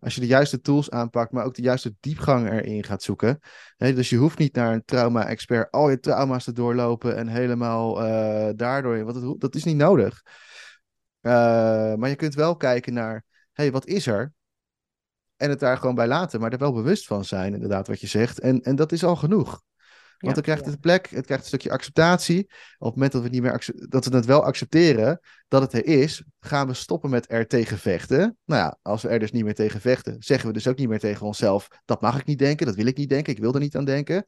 Als 0.00 0.14
je 0.14 0.20
de 0.20 0.26
juiste 0.26 0.60
tools 0.60 0.90
aanpakt, 0.90 1.32
maar 1.32 1.44
ook 1.44 1.54
de 1.54 1.62
juiste 1.62 1.94
diepgang 2.00 2.50
erin 2.50 2.84
gaat 2.84 3.02
zoeken. 3.02 3.38
Dus 3.76 4.10
je 4.10 4.16
hoeft 4.16 4.38
niet 4.38 4.54
naar 4.54 4.72
een 4.72 4.84
trauma-expert 4.84 5.70
al 5.70 5.90
je 5.90 6.00
trauma's 6.00 6.44
te 6.44 6.52
doorlopen 6.52 7.16
en 7.16 7.28
helemaal 7.28 8.04
eh, 8.04 8.50
daardoor. 8.56 9.04
Want 9.04 9.20
dat, 9.20 9.40
dat 9.40 9.54
is 9.54 9.64
niet 9.64 9.76
nodig. 9.76 10.22
Eh, 11.20 11.32
maar 11.94 12.08
je 12.08 12.16
kunt 12.16 12.34
wel 12.34 12.56
kijken 12.56 12.92
naar, 12.92 13.24
hey, 13.52 13.72
wat 13.72 13.86
is 13.86 14.06
er? 14.06 14.32
En 15.36 15.50
het 15.50 15.60
daar 15.60 15.76
gewoon 15.76 15.94
bij 15.94 16.06
laten, 16.06 16.40
maar 16.40 16.52
er 16.52 16.58
wel 16.58 16.72
bewust 16.72 17.06
van 17.06 17.24
zijn, 17.24 17.54
inderdaad, 17.54 17.86
wat 17.86 18.00
je 18.00 18.06
zegt. 18.06 18.40
En, 18.40 18.60
en 18.60 18.76
dat 18.76 18.92
is 18.92 19.04
al 19.04 19.16
genoeg. 19.16 19.62
Want 20.20 20.36
Ja. 20.36 20.42
dan 20.42 20.42
krijgt 20.42 20.64
Ja. 20.64 20.70
het 20.70 20.80
plek, 20.80 21.06
het 21.10 21.24
krijgt 21.24 21.42
een 21.42 21.48
stukje 21.48 21.70
acceptatie. 21.70 22.44
Op 22.78 22.86
het 22.86 22.94
moment 22.94 23.12
dat 23.12 23.20
we, 23.20 23.26
het 23.26 23.32
niet 23.36 23.42
meer 23.42 23.86
dat 23.88 24.04
we 24.04 24.16
het 24.16 24.24
wel 24.26 24.44
accepteren 24.44 25.20
dat 25.48 25.62
het 25.62 25.72
er 25.72 25.86
is, 25.86 26.22
gaan 26.40 26.66
we 26.66 26.74
stoppen 26.74 27.10
met 27.10 27.30
er 27.32 27.46
tegen 27.46 27.78
vechten. 27.78 28.36
Nou 28.44 28.62
ja, 28.62 28.78
als 28.82 29.02
we 29.02 29.08
er 29.08 29.18
dus 29.18 29.32
niet 29.32 29.44
meer 29.44 29.54
tegen 29.54 29.80
vechten, 29.80 30.16
zeggen 30.18 30.48
we 30.48 30.52
dus 30.54 30.66
ook 30.68 30.76
niet 30.78 30.88
meer 30.88 30.98
tegen 30.98 31.26
onszelf: 31.26 31.68
dat 31.84 32.00
mag 32.00 32.18
ik 32.18 32.26
niet 32.26 32.38
denken, 32.38 32.66
dat 32.66 32.74
wil 32.74 32.86
ik 32.86 32.96
niet 32.96 33.08
denken, 33.08 33.32
ik 33.32 33.38
wil 33.40 33.54
er 33.54 33.60
niet 33.60 33.76
aan 33.76 33.84
denken. 33.84 34.26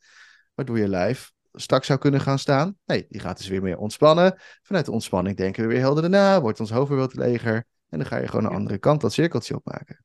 Waardoor 0.55 0.79
je 0.79 0.89
lijf 0.89 1.33
straks 1.53 1.87
zou 1.87 1.99
kunnen 1.99 2.21
gaan 2.21 2.39
staan. 2.39 2.77
Nee, 2.87 3.07
die 3.09 3.21
gaat 3.21 3.37
dus 3.37 3.49
weer 3.49 3.63
meer 3.63 3.79
ontspannen. 3.79 4.35
Vanuit 4.63 4.85
de 4.85 4.93
ontspanning 4.93 5.37
denken 5.37 5.63
we 5.63 5.69
weer 5.69 5.79
helderder 5.81 6.11
na, 6.11 6.41
wordt 6.41 6.61
ons 6.61 6.71
hoofd 6.71 6.89
weer 6.89 6.99
wat 6.99 7.15
leger. 7.15 7.55
En 7.89 7.99
dan 7.99 8.07
ga 8.07 8.17
je 8.17 8.29
gewoon 8.29 8.45
een 8.45 8.57
andere 8.57 8.79
kant 8.79 9.01
dat 9.01 9.13
cirkeltje 9.13 9.55
opmaken. 9.57 10.05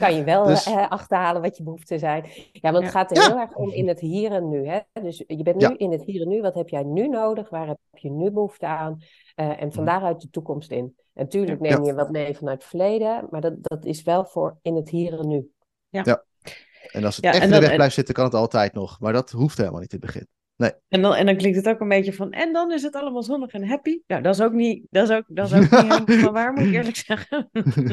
Kan 0.00 0.14
je 0.14 0.24
wel 0.24 0.44
Dus- 0.44 0.66
eh, 0.66 0.88
achterhalen 0.88 1.42
wat 1.42 1.56
je 1.56 1.62
behoeften 1.62 1.98
zijn. 1.98 2.24
Ja, 2.52 2.72
want 2.72 2.76
Ja. 2.76 2.82
het 2.82 2.90
gaat 2.90 3.10
er 3.10 3.16
Ja. 3.16 3.26
heel 3.28 3.38
erg 3.38 3.54
om 3.54 3.70
in 3.70 3.88
het 3.88 4.00
hier 4.00 4.32
en 4.32 4.48
nu. 4.48 4.66
Hè? 4.68 4.78
Dus 5.02 5.24
je 5.26 5.42
bent 5.42 5.56
nu 5.56 5.62
Ja. 5.68 5.74
in 5.76 5.92
het 5.92 6.02
hier 6.04 6.22
en 6.22 6.28
nu. 6.28 6.40
Wat 6.40 6.54
heb 6.54 6.68
jij 6.68 6.82
nu 6.82 7.08
nodig? 7.08 7.48
Waar 7.50 7.66
heb 7.66 7.78
je 7.92 8.10
nu 8.10 8.30
behoefte 8.30 8.66
aan? 8.66 9.02
Eh, 9.34 9.62
en 9.62 9.72
van 9.72 9.84
daaruit 9.84 10.20
de 10.20 10.30
toekomst 10.30 10.70
in. 10.70 10.96
En 11.14 11.28
tuurlijk 11.28 11.60
neem. 11.60 11.78
Ja. 11.84 11.84
je 11.84 11.94
wat 11.94 12.10
mee 12.10 12.36
vanuit 12.36 12.58
het 12.60 12.68
verleden. 12.68 13.26
Maar 13.30 13.40
dat, 13.40 13.54
dat 13.60 13.84
is 13.84 14.02
wel 14.02 14.24
voor 14.24 14.58
in 14.62 14.74
het 14.76 14.88
hier 14.88 15.18
en 15.18 15.28
nu. 15.28 15.50
En 15.90 17.04
als 17.04 17.16
het 17.16 17.24
Ja, 17.24 17.32
echt 17.32 17.42
in 17.44 17.50
de 17.50 17.60
weg 17.60 17.74
blijft 17.74 17.94
zitten, 17.94 18.14
kan 18.14 18.24
het 18.24 18.34
altijd 18.34 18.72
nog. 18.72 19.00
Maar 19.00 19.12
dat 19.12 19.30
hoeft 19.30 19.58
helemaal 19.58 19.80
niet 19.80 19.92
in 19.92 19.98
het 20.00 20.06
begin. 20.06 20.28
En 20.88 21.02
dan, 21.02 21.14
en 21.14 21.26
dan 21.26 21.36
klinkt 21.36 21.56
het 21.56 21.68
ook 21.68 21.80
een 21.80 21.88
beetje 21.88 22.12
van, 22.12 22.32
en 22.32 22.52
dan 22.52 22.72
is 22.72 22.82
het 22.82 22.94
allemaal 22.94 23.22
zonnig 23.22 23.50
en 23.52 23.68
happy. 23.68 24.00
Nou, 24.06 24.22
dat 24.22 24.34
is 24.34 24.40
ook 24.40 24.52
niet, 24.52 24.86
dat 24.90 25.10
is 25.10 25.16
ook, 25.16 25.24
dat 25.28 25.50
is 25.50 25.56
ook 25.56 25.82
niet 25.82 26.08
helemaal 26.08 26.32
waar, 26.32 26.52
moet 26.52 26.66
ik 26.66 26.72
eerlijk 26.72 26.96
zeggen. 26.96 27.50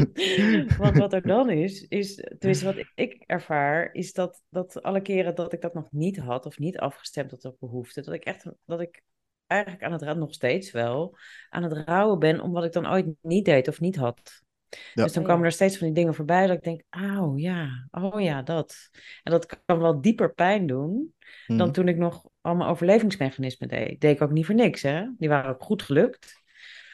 Want 0.78 0.97
wat 0.97 1.13
er 1.13 1.22
dan 1.22 1.49
is, 1.49 1.82
is, 1.88 2.15
tenminste 2.38 2.65
wat 2.65 2.86
ik 2.95 3.24
ervaar, 3.26 3.93
is 3.93 4.13
dat, 4.13 4.41
dat 4.49 4.82
alle 4.84 5.01
keren 5.01 5.36
dat 5.36 5.53
ik 5.53 5.61
dat 5.61 5.74
nog 5.74 5.91
niet 5.91 6.18
had, 6.18 6.45
of 6.45 6.59
niet 6.59 6.78
afgestemd 6.78 7.32
had 7.32 7.45
op 7.45 7.59
behoefte, 7.59 8.01
dat 8.01 8.13
ik 8.13 8.24
echt, 8.24 8.45
dat 8.65 8.82
ik 8.82 9.01
eigenlijk 9.47 9.84
aan 9.84 9.91
het 9.91 10.18
nog 10.18 10.34
steeds 10.34 10.72
wel, 10.72 11.18
aan 11.49 11.63
het 11.63 11.74
rouwen 11.88 12.20
ben 12.20 12.39
om 12.41 12.51
wat 12.51 12.65
ik 12.65 12.72
dan 12.72 12.88
ooit 12.88 13.05
niet 13.22 13.45
deed 13.45 13.68
of 13.68 13.80
niet 13.80 13.95
had. 13.95 14.45
Ja. 14.70 15.03
Dus 15.03 15.13
dan 15.13 15.24
Oh 15.24 15.30
komen 15.30 15.45
er 15.45 15.51
steeds 15.51 15.78
van 15.78 15.88
die 15.88 15.95
dingen 15.95 16.13
voorbij 16.13 16.47
dat 16.47 16.57
ik 16.57 16.63
denk, 16.63 16.82
auw, 16.89 17.38
ja, 17.38 17.88
oh 17.91 18.22
ja, 18.22 18.41
dat. 18.41 18.89
En 19.24 19.32
dat 19.32 19.61
kan 19.65 19.80
wel 19.80 20.01
dieper 20.01 20.34
pijn 20.34 20.68
doen 20.68 21.15
dan 21.47 21.57
Mhm. 21.57 21.72
toen 21.72 21.88
ik 21.88 21.97
nog 21.97 22.30
allemaal 22.48 22.70
overlevingsmechanismen 22.70 23.70
deed. 23.70 24.02
Deed 24.02 24.16
ik 24.16 24.22
ook 24.22 24.32
niet 24.32 24.45
voor 24.45 24.56
niks, 24.56 24.82
hè. 24.82 25.06
Die 25.18 25.30
waren 25.30 25.50
ook 25.52 25.64
goed 25.64 25.84
gelukt. 25.84 26.41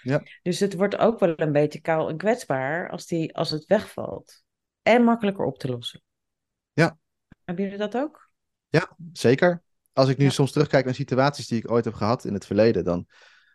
Ja. 0.01 0.23
Dus 0.41 0.59
het 0.59 0.73
wordt 0.73 0.97
ook 0.97 1.19
wel 1.19 1.33
een 1.35 1.51
beetje 1.51 1.81
kaal 1.81 2.09
en 2.09 2.17
kwetsbaar 2.17 2.89
als, 2.89 3.05
die, 3.05 3.35
als 3.35 3.49
het 3.49 3.65
wegvalt. 3.65 4.43
En 4.81 5.03
makkelijker 5.03 5.45
op 5.45 5.57
te 5.57 5.67
lossen. 5.67 6.01
Ja. 6.73 6.97
Hebben 7.43 7.63
jullie 7.63 7.79
dat 7.79 7.95
ook? 7.95 8.31
Zeker. 9.13 9.61
Als 9.93 10.09
ik 10.09 10.17
nu 10.17 10.23
Ja. 10.25 10.29
soms 10.31 10.51
terugkijk 10.51 10.85
naar 10.85 10.93
situaties 10.93 11.47
die 11.47 11.57
ik 11.57 11.71
ooit 11.71 11.85
heb 11.85 11.93
gehad 11.93 12.25
in 12.25 12.33
het 12.33 12.45
verleden, 12.45 12.83
dan 12.83 13.05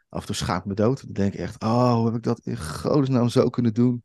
af 0.09 0.21
en 0.21 0.27
toe 0.27 0.35
schaam 0.35 0.59
ik 0.59 0.65
me 0.65 0.75
dood. 0.75 1.03
Dan 1.03 1.13
denk 1.13 1.33
ik 1.33 1.41
echt, 1.41 1.63
oh, 1.63 1.95
hoe 1.95 2.07
heb 2.07 2.15
ik 2.15 2.23
dat 2.23 2.41
in 2.45 2.57
godesnaam 2.57 3.29
zo 3.29 3.49
kunnen 3.49 3.75
doen? 3.75 4.05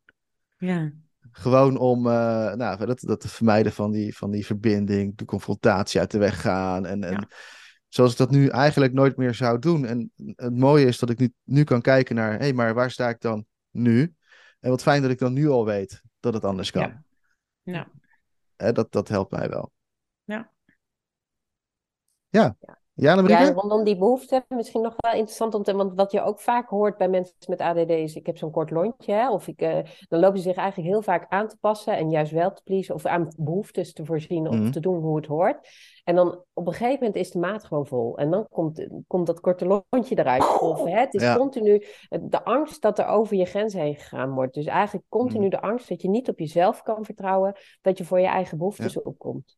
Ja. 0.58 0.92
Gewoon 1.30 1.78
om 1.78 2.06
eh, 2.06 2.52
nou, 2.52 2.86
dat, 2.86 3.00
dat 3.00 3.20
te 3.20 3.28
vermijden 3.28 3.72
van 3.72 3.90
die, 3.90 4.16
van 4.16 4.30
die 4.30 4.46
verbinding, 4.46 5.16
de 5.16 5.24
confrontatie 5.24 6.00
uit 6.00 6.10
de 6.10 6.18
weg 6.18 6.40
gaan. 6.40 6.86
En, 6.86 7.04
en 7.04 7.12
Ja. 7.12 7.28
Zoals 7.94 8.12
ik 8.12 8.18
dat 8.18 8.30
nu 8.30 8.48
eigenlijk 8.48 8.92
nooit 8.92 9.16
meer 9.16 9.34
zou 9.34 9.58
doen. 9.58 9.86
En 9.86 10.12
het 10.36 10.56
mooie 10.56 10.86
is 10.86 10.98
dat 10.98 11.10
ik 11.10 11.18
nu, 11.18 11.34
nu 11.42 11.64
kan 11.64 11.80
kijken 11.80 12.14
naar, 12.14 12.32
hé, 12.32 12.38
hey, 12.38 12.52
maar 12.52 12.74
waar 12.74 12.90
sta 12.90 13.08
ik 13.08 13.20
dan 13.20 13.46
nu? 13.70 14.14
En 14.60 14.70
wat 14.70 14.82
fijn 14.82 15.02
dat 15.02 15.10
ik 15.10 15.18
dan 15.18 15.32
nu 15.32 15.48
al 15.48 15.64
weet 15.64 16.02
dat 16.20 16.34
het 16.34 16.44
anders 16.44 16.70
kan. 16.70 16.82
Ja. 16.82 17.04
Ja. 17.62 17.90
Hè, 18.56 18.72
dat, 18.72 18.92
dat 18.92 19.08
helpt 19.08 19.30
mij 19.30 19.48
wel. 19.48 19.72
Ja. 20.24 20.52
Ja. 22.28 22.56
Ja, 22.96 23.22
Ja, 23.26 23.52
rondom 23.52 23.84
die 23.84 23.98
behoefte, 23.98 24.44
misschien 24.48 24.82
nog 24.82 24.94
wel 24.96 25.12
interessant 25.12 25.54
om 25.54 25.62
te, 25.62 25.76
want 25.76 25.92
wat 25.94 26.12
je 26.12 26.22
ook 26.22 26.40
vaak 26.40 26.68
hoort 26.68 26.96
bij 26.96 27.08
mensen 27.08 27.34
met 27.48 27.60
ADD 27.60 27.90
is, 27.90 28.14
ik 28.14 28.26
heb 28.26 28.38
zo'n 28.38 28.50
kort 28.50 28.70
lontje, 28.70 29.12
hè, 29.12 29.30
of 29.30 29.48
ik, 29.48 29.60
eh, 29.60 29.78
dan 30.08 30.20
lopen 30.20 30.38
ze 30.38 30.42
zich 30.48 30.56
eigenlijk 30.56 30.88
heel 30.90 31.02
vaak 31.02 31.26
aan 31.28 31.48
te 31.48 31.56
passen 31.60 31.96
en 31.96 32.10
juist 32.10 32.32
wel 32.32 32.52
te 32.52 32.62
pleasen, 32.64 32.94
of 32.94 33.06
aan 33.06 33.28
behoeftes 33.36 33.92
te 33.92 34.04
voorzien 34.04 34.48
of 34.48 34.54
Mhm. 34.54 34.70
te 34.70 34.80
doen 34.80 35.00
hoe 35.02 35.16
het 35.16 35.26
hoort. 35.26 35.68
En 36.04 36.14
dan 36.14 36.44
op 36.52 36.66
een 36.66 36.72
gegeven 36.72 36.94
moment 36.98 37.16
is 37.16 37.30
de 37.30 37.38
maat 37.38 37.64
gewoon 37.64 37.86
vol 37.86 38.18
en 38.18 38.30
dan 38.30 38.46
komt, 38.50 38.86
komt 39.06 39.26
dat 39.26 39.40
korte 39.40 39.82
lontje 39.90 40.18
eruit. 40.18 40.60
Of 40.60 40.84
hè, 40.84 40.98
het 40.98 41.14
is 41.14 41.22
Ja. 41.22 41.36
continu 41.36 41.84
de 42.20 42.44
angst 42.44 42.82
dat 42.82 42.98
er 42.98 43.06
over 43.06 43.36
je 43.36 43.44
grens 43.44 43.72
heen 43.74 43.94
gegaan 43.94 44.30
wordt. 44.34 44.54
Dus 44.54 44.66
eigenlijk 44.66 45.06
continu 45.08 45.40
Mhm. 45.46 45.50
de 45.50 45.60
angst 45.60 45.88
dat 45.88 46.02
je 46.02 46.08
niet 46.08 46.28
op 46.28 46.38
jezelf 46.38 46.82
kan 46.82 47.04
vertrouwen, 47.04 47.56
dat 47.82 47.98
je 47.98 48.04
voor 48.04 48.20
je 48.20 48.26
eigen 48.26 48.58
behoeftes 48.58 49.02
opkomt. 49.02 49.56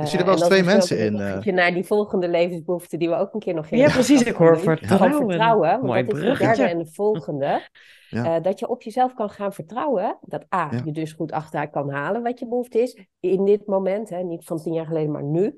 Ik 0.00 0.06
zie 0.06 0.18
er 0.18 0.18
Eh, 0.18 0.24
wel 0.24 0.34
eens 0.34 0.46
twee 0.46 0.62
mensen 0.62 0.98
in, 0.98 1.16
bruggetje 1.16 1.52
naar 1.52 1.72
die 1.72 1.84
volgende 1.84 2.28
levensbehoefte 2.28 2.96
die 2.96 3.08
we 3.08 3.14
ook 3.14 3.34
een 3.34 3.40
keer 3.40 3.54
nog 3.54 3.68
Ja, 3.68 3.90
precies. 3.90 4.22
Ik 4.22 4.34
hoor 4.34 4.58
vertrouwen. 4.70 5.26
vertrouwen, 5.26 5.70
want 5.70 5.82
Mooi 5.82 6.04
dat 6.04 6.16
is 6.16 6.22
de 6.22 6.36
derde 6.38 6.62
en 6.62 6.78
de 6.78 6.86
volgende. 6.92 7.68
Ja. 8.08 8.36
Eh, 8.36 8.42
dat 8.42 8.58
je 8.58 8.68
op 8.68 8.82
jezelf 8.82 9.14
kan 9.14 9.30
gaan 9.30 9.52
vertrouwen. 9.52 10.18
Dat 10.20 10.44
A, 10.54 10.68
Ja. 10.70 10.80
je 10.84 10.92
dus 10.92 11.12
goed 11.12 11.32
achteruit 11.32 11.70
kan 11.70 11.90
halen 11.90 12.22
wat 12.22 12.38
je 12.38 12.48
behoefte 12.48 12.80
is. 12.80 13.06
In 13.20 13.44
dit 13.44 13.66
moment, 13.66 14.08
hè, 14.10 14.22
niet 14.22 14.44
van 14.44 14.58
tien 14.58 14.72
jaar 14.72 14.86
geleden, 14.86 15.10
maar 15.10 15.22
nu. 15.24 15.54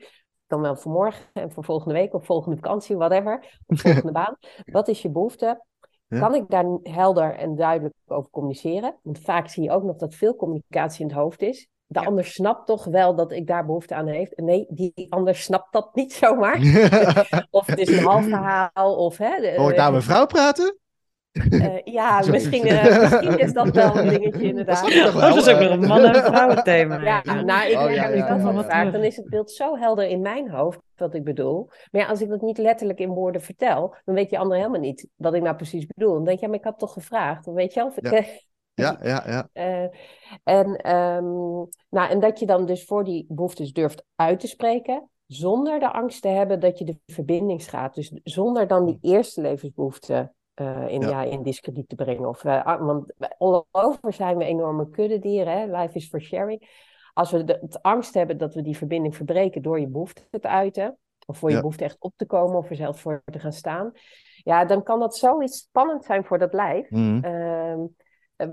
Dan 0.46 0.60
wel 0.60 0.76
voor 0.76 0.92
morgen 0.92 1.24
en 1.32 1.52
voor 1.52 1.64
volgende 1.64 1.94
week 1.94 2.14
of 2.14 2.24
volgende 2.24 2.56
vakantie, 2.56 2.96
whatever. 2.96 3.60
Of 3.66 3.80
volgende 3.82 4.12
baan. 4.12 4.36
Wat 4.64 4.88
is 4.88 5.02
je 5.02 5.10
behoefte? 5.10 5.64
Ja. 6.06 6.18
Kan 6.18 6.34
ik 6.34 6.44
daar 6.48 6.66
helder 6.82 7.34
en 7.34 7.54
duidelijk 7.54 7.94
over 8.06 8.30
communiceren? 8.30 8.94
Want 9.02 9.18
vaak 9.20 9.48
zie 9.48 9.62
je 9.62 9.70
ook 9.70 9.82
nog 9.82 9.96
dat 9.96 10.14
veel 10.14 10.36
communicatie 10.36 11.00
in 11.02 11.06
het 11.10 11.16
hoofd 11.16 11.42
is. 11.42 11.68
De 11.92 12.00
Ja. 12.00 12.06
ander 12.06 12.24
snapt 12.24 12.66
toch 12.66 12.84
wel 12.84 13.14
dat 13.14 13.32
ik 13.32 13.46
daar 13.46 13.66
behoefte 13.66 13.94
aan 13.94 14.06
heeft. 14.06 14.36
Nee, 14.36 14.66
die 14.68 15.06
ander 15.08 15.34
snapt 15.34 15.72
dat 15.72 15.94
niet 15.94 16.12
zomaar. 16.22 16.56
Of 17.50 17.66
het 17.66 17.78
is 17.78 17.88
een 17.98 18.04
half 18.04 18.24
verhaal. 18.24 18.96
Of, 18.96 19.18
hè, 19.18 19.40
de- 19.40 19.54
Hoor 19.56 19.70
ik 19.70 19.76
nou 19.76 19.90
mijn 19.90 20.02
vrouw 20.02 20.26
praten? 20.26 20.76
eh, 21.50 21.78
ja, 21.84 22.22
misschien, 22.30 22.64
eh, 22.66 23.00
misschien 23.00 23.38
is 23.38 23.52
dat 23.52 23.70
wel 23.70 23.96
een 23.98 24.08
dingetje 24.08 24.42
inderdaad. 24.42 24.84
Oh, 24.84 25.20
dat 25.20 25.36
is 25.36 25.48
ook 25.48 25.60
nog 25.60 25.70
een 25.70 25.80
man- 25.86 26.04
en 26.04 26.14
vrouwenthema. 26.24 27.00
Ja, 27.04 27.42
nou, 27.42 27.68
ik 27.70 27.76
Oh, 27.78 27.82
ja, 27.82 27.90
ja, 27.90 28.08
ja, 28.08 28.42
wel 28.42 28.52
ja. 28.52 28.64
vaak. 28.64 28.92
Dan 28.92 29.02
is 29.04 29.16
het 29.16 29.28
beeld 29.28 29.50
zo 29.50 29.76
helder 29.76 30.08
in 30.08 30.20
mijn 30.20 30.50
hoofd 30.50 30.78
wat 30.96 31.14
ik 31.14 31.24
bedoel. 31.24 31.66
Maar 31.90 32.00
ja, 32.02 32.06
als 32.08 32.20
ik 32.20 32.28
dat 32.28 32.40
niet 32.42 32.58
letterlijk 32.58 32.98
in 32.98 33.08
woorden 33.08 33.40
vertel, 33.42 33.94
dan 34.04 34.14
weet 34.14 34.30
die 34.30 34.38
ander 34.38 34.56
helemaal 34.56 34.80
niet 34.80 35.08
wat 35.16 35.34
ik 35.34 35.42
nou 35.42 35.56
precies 35.56 35.86
bedoel. 35.86 36.12
Dan 36.14 36.24
denk 36.24 36.38
je, 36.38 36.42
ja, 36.44 36.50
maar 36.50 36.58
ik 36.60 36.64
had 36.64 36.78
toch 36.78 36.92
gevraagd. 36.92 37.44
Dan 37.44 37.54
weet 37.54 37.74
je 37.74 37.80
wel. 37.80 38.12
Ja. 38.74 38.98
Ja, 39.02 39.22
ja, 39.26 39.48
eh, 39.52 39.88
en, 40.44 40.76
ehm, 40.76 41.24
nou, 41.88 42.10
en 42.10 42.20
dat 42.20 42.38
je 42.38 42.46
dan 42.46 42.66
dus 42.66 42.84
voor 42.84 43.04
die 43.04 43.26
behoeftes 43.28 43.72
durft 43.72 44.04
uit 44.16 44.40
te 44.40 44.46
spreken, 44.46 45.10
zonder 45.26 45.80
de 45.80 45.92
angst 45.92 46.22
te 46.22 46.28
hebben 46.28 46.60
dat 46.60 46.78
je 46.78 46.84
de 46.84 46.98
verbinding 47.06 47.62
schaadt. 47.62 47.94
Dus 47.94 48.12
zonder 48.24 48.66
dan 48.66 48.84
die 48.84 48.98
eerste 49.00 49.40
levensbehoefte 49.40 50.32
eh, 50.54 50.88
in, 50.88 51.00
Ja. 51.00 51.08
ja. 51.08 51.22
in 51.22 51.42
discrediet 51.42 51.88
te 51.88 51.94
brengen. 51.94 52.28
Of, 52.28 52.44
eh, 52.44 52.64
ah, 52.64 52.86
want 52.86 53.14
all 53.38 53.64
over 53.70 54.12
zijn 54.12 54.36
we 54.36 54.44
enorme 54.44 54.88
kuddedieren, 54.90 55.52
hè? 55.58 55.80
life 55.80 55.96
is 55.96 56.08
for 56.08 56.20
sharing. 56.20 56.90
Als 57.12 57.30
we 57.30 57.44
de, 57.44 57.58
het 57.60 57.82
angst 57.82 58.14
hebben 58.14 58.38
dat 58.38 58.54
we 58.54 58.62
die 58.62 58.76
verbinding 58.76 59.16
verbreken 59.16 59.62
door 59.62 59.80
je 59.80 59.88
behoefte 59.88 60.22
te 60.30 60.48
uiten, 60.48 60.98
of 61.26 61.38
voor 61.38 61.48
je 61.48 61.54
Ja. 61.54 61.60
behoefte 61.60 61.84
echt 61.84 61.96
op 62.00 62.12
te 62.16 62.26
komen 62.26 62.56
of 62.56 62.70
er 62.70 62.76
zelf 62.76 63.00
voor 63.00 63.22
te 63.24 63.38
gaan 63.38 63.52
staan, 63.52 63.92
ja, 64.36 64.64
dan 64.64 64.82
kan 64.82 65.00
dat 65.00 65.16
zoiets 65.16 65.58
spannend 65.58 66.04
zijn 66.04 66.24
voor 66.24 66.38
dat 66.38 66.52
lijf. 66.52 66.90
Eh, 67.22 67.74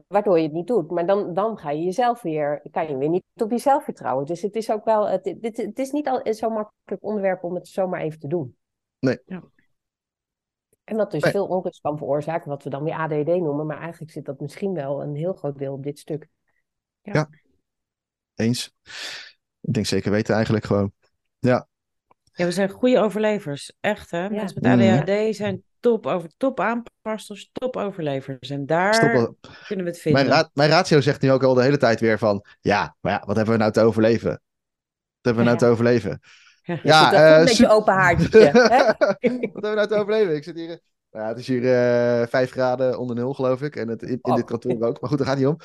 waardoor 0.08 0.38
je 0.38 0.44
het 0.44 0.54
niet 0.54 0.68
doet. 0.68 0.92
Maar 0.92 1.06
dan, 1.06 1.34
dan 1.34 1.58
ga 1.58 1.72
je 1.72 1.84
jezelf 1.84 2.22
weer, 2.22 2.62
kan 2.72 2.88
je 2.88 2.98
weer 2.98 3.10
niet 3.10 3.24
op 3.36 3.52
jezelf 3.52 3.84
vertrouwen. 3.84 4.26
Dus 4.26 4.42
het 4.42 4.56
is 4.56 4.72
ook 4.72 4.86
wel, 4.86 5.08
het, 5.08 5.24
dit, 5.24 5.58
het 5.58 5.80
is 5.80 5.92
niet 5.92 6.08
al 6.08 6.22
zo'n 6.34 6.54
makkelijk 6.54 7.04
onderwerp 7.04 7.44
om 7.44 7.56
het 7.56 7.68
zomaar 7.68 8.02
even 8.02 8.20
te 8.20 8.28
doen. 8.28 8.58
Nee. 9.00 9.20
Ja. 9.26 9.44
En 10.84 10.98
dat 10.98 11.12
dus 11.12 11.24
Nee. 11.24 11.32
veel 11.32 11.48
onrust 11.48 11.82
kan 11.82 11.98
veroorzaken, 11.98 12.50
wat 12.50 12.64
we 12.64 12.70
dan 12.70 12.84
weer 12.84 12.94
ADD 12.94 13.28
noemen. 13.28 13.66
Maar 13.66 13.80
eigenlijk 13.80 14.12
zit 14.12 14.26
dat 14.26 14.40
misschien 14.40 14.74
wel 14.74 15.02
een 15.02 15.16
heel 15.16 15.34
groot 15.34 15.58
deel 15.58 15.74
op 15.74 15.84
dit 15.84 16.00
stuk. 16.00 16.28
Eens. 18.36 18.74
Ik 19.62 19.74
denk 19.74 19.86
zeker 19.86 20.12
weten 20.12 20.36
eigenlijk 20.36 20.66
gewoon. 20.66 20.92
Ja, 21.40 21.68
Ja, 22.34 22.46
we 22.46 22.52
zijn 22.52 22.70
goede 22.70 23.00
overlevers. 23.00 23.74
Echt, 23.80 24.12
hè? 24.12 24.30
Mensen 24.30 24.62
met 24.62 24.76
Mm. 24.76 25.00
ADHD 25.00 25.36
zijn 25.36 25.64
top, 25.80 26.05
over, 26.05 26.30
top 26.38 26.59
aanpassers, 26.59 27.49
top 27.53 27.77
overlevers. 27.77 28.49
En 28.49 28.65
daar 28.65 28.99
kunnen 29.67 29.86
we 29.86 29.91
het 29.91 29.99
vinden. 29.99 30.25
Mijn, 30.25 30.36
ra- 30.39 30.49
mijn 30.53 30.69
ratio 30.69 31.01
zegt 31.01 31.21
nu 31.21 31.32
ook 31.32 31.43
al 31.43 31.53
de 31.53 31.61
hele 31.61 31.77
tijd 31.77 31.99
weer 31.99 32.17
van... 32.17 32.45
Ja, 32.61 32.95
maar 33.01 33.11
ja, 33.11 33.23
wat 33.25 33.36
hebben 33.36 33.53
we 33.53 33.59
nou 33.59 33.71
te 33.71 33.82
overleven? 33.82 34.30
Wat 34.30 34.39
hebben 35.21 35.43
we 35.43 35.49
nou 35.49 35.59
Ja. 35.61 35.65
te 35.65 35.71
overleven? 35.71 36.19
Ja, 36.84 37.13
eh, 37.13 37.39
met 37.39 37.49
je 37.49 37.55
super- 37.55 37.71
open 37.71 37.93
haartje. 37.93 38.39
hè? 38.39 38.86
Wat 38.86 39.15
hebben 39.19 39.51
we 39.51 39.59
nou 39.75 39.88
te 39.88 39.95
overleven? 39.95 40.36
Ik 40.36 40.43
zit 40.43 40.55
hier... 40.55 40.69
eh, 40.69 40.77
nou 41.11 41.23
ja, 41.23 41.30
het 41.30 41.39
is 41.39 41.47
hier 41.47 41.63
eh 42.21 42.27
5 42.27 42.51
graden 42.51 42.99
onder 42.99 43.15
nul, 43.15 43.34
geloof 43.34 43.61
ik. 43.61 43.75
En 43.75 43.88
het, 43.88 44.01
in, 44.01 44.09
in 44.09 44.19
Oh. 44.21 44.36
dit 44.36 44.45
kantoor 44.45 44.82
ook. 44.82 45.01
Maar 45.01 45.09
goed, 45.09 45.17
daar 45.17 45.27
gaat 45.27 45.38
niet 45.38 45.47
om. 45.47 45.57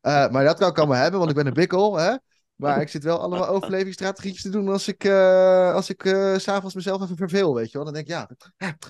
Eh, 0.00 0.28
maar 0.28 0.44
dat 0.44 0.58
kan 0.58 0.68
ik 0.68 0.78
allemaal 0.78 0.96
hebben, 1.02 1.18
want 1.18 1.30
ik 1.30 1.36
ben 1.36 1.46
een 1.46 1.52
bikkel. 1.52 1.96
Hè? 1.98 2.14
Maar 2.60 2.80
ik 2.80 2.88
zit 2.88 3.04
wel 3.04 3.18
allemaal 3.18 3.48
overlevingsstrategietjes 3.48 4.42
te 4.42 4.50
doen 4.50 4.68
als 4.68 4.88
ik, 4.88 5.04
eh, 5.04 5.74
als 5.74 5.90
ik 5.90 6.04
eh, 6.04 6.36
s 6.36 6.42
s'avonds 6.42 6.74
mezelf 6.74 7.02
even 7.02 7.16
verveel, 7.16 7.54
weet 7.54 7.70
je 7.70 7.76
wel. 7.76 7.84
Dan 7.84 7.94
denk 7.94 8.06
ik, 8.06 8.12
ja, 8.12 8.30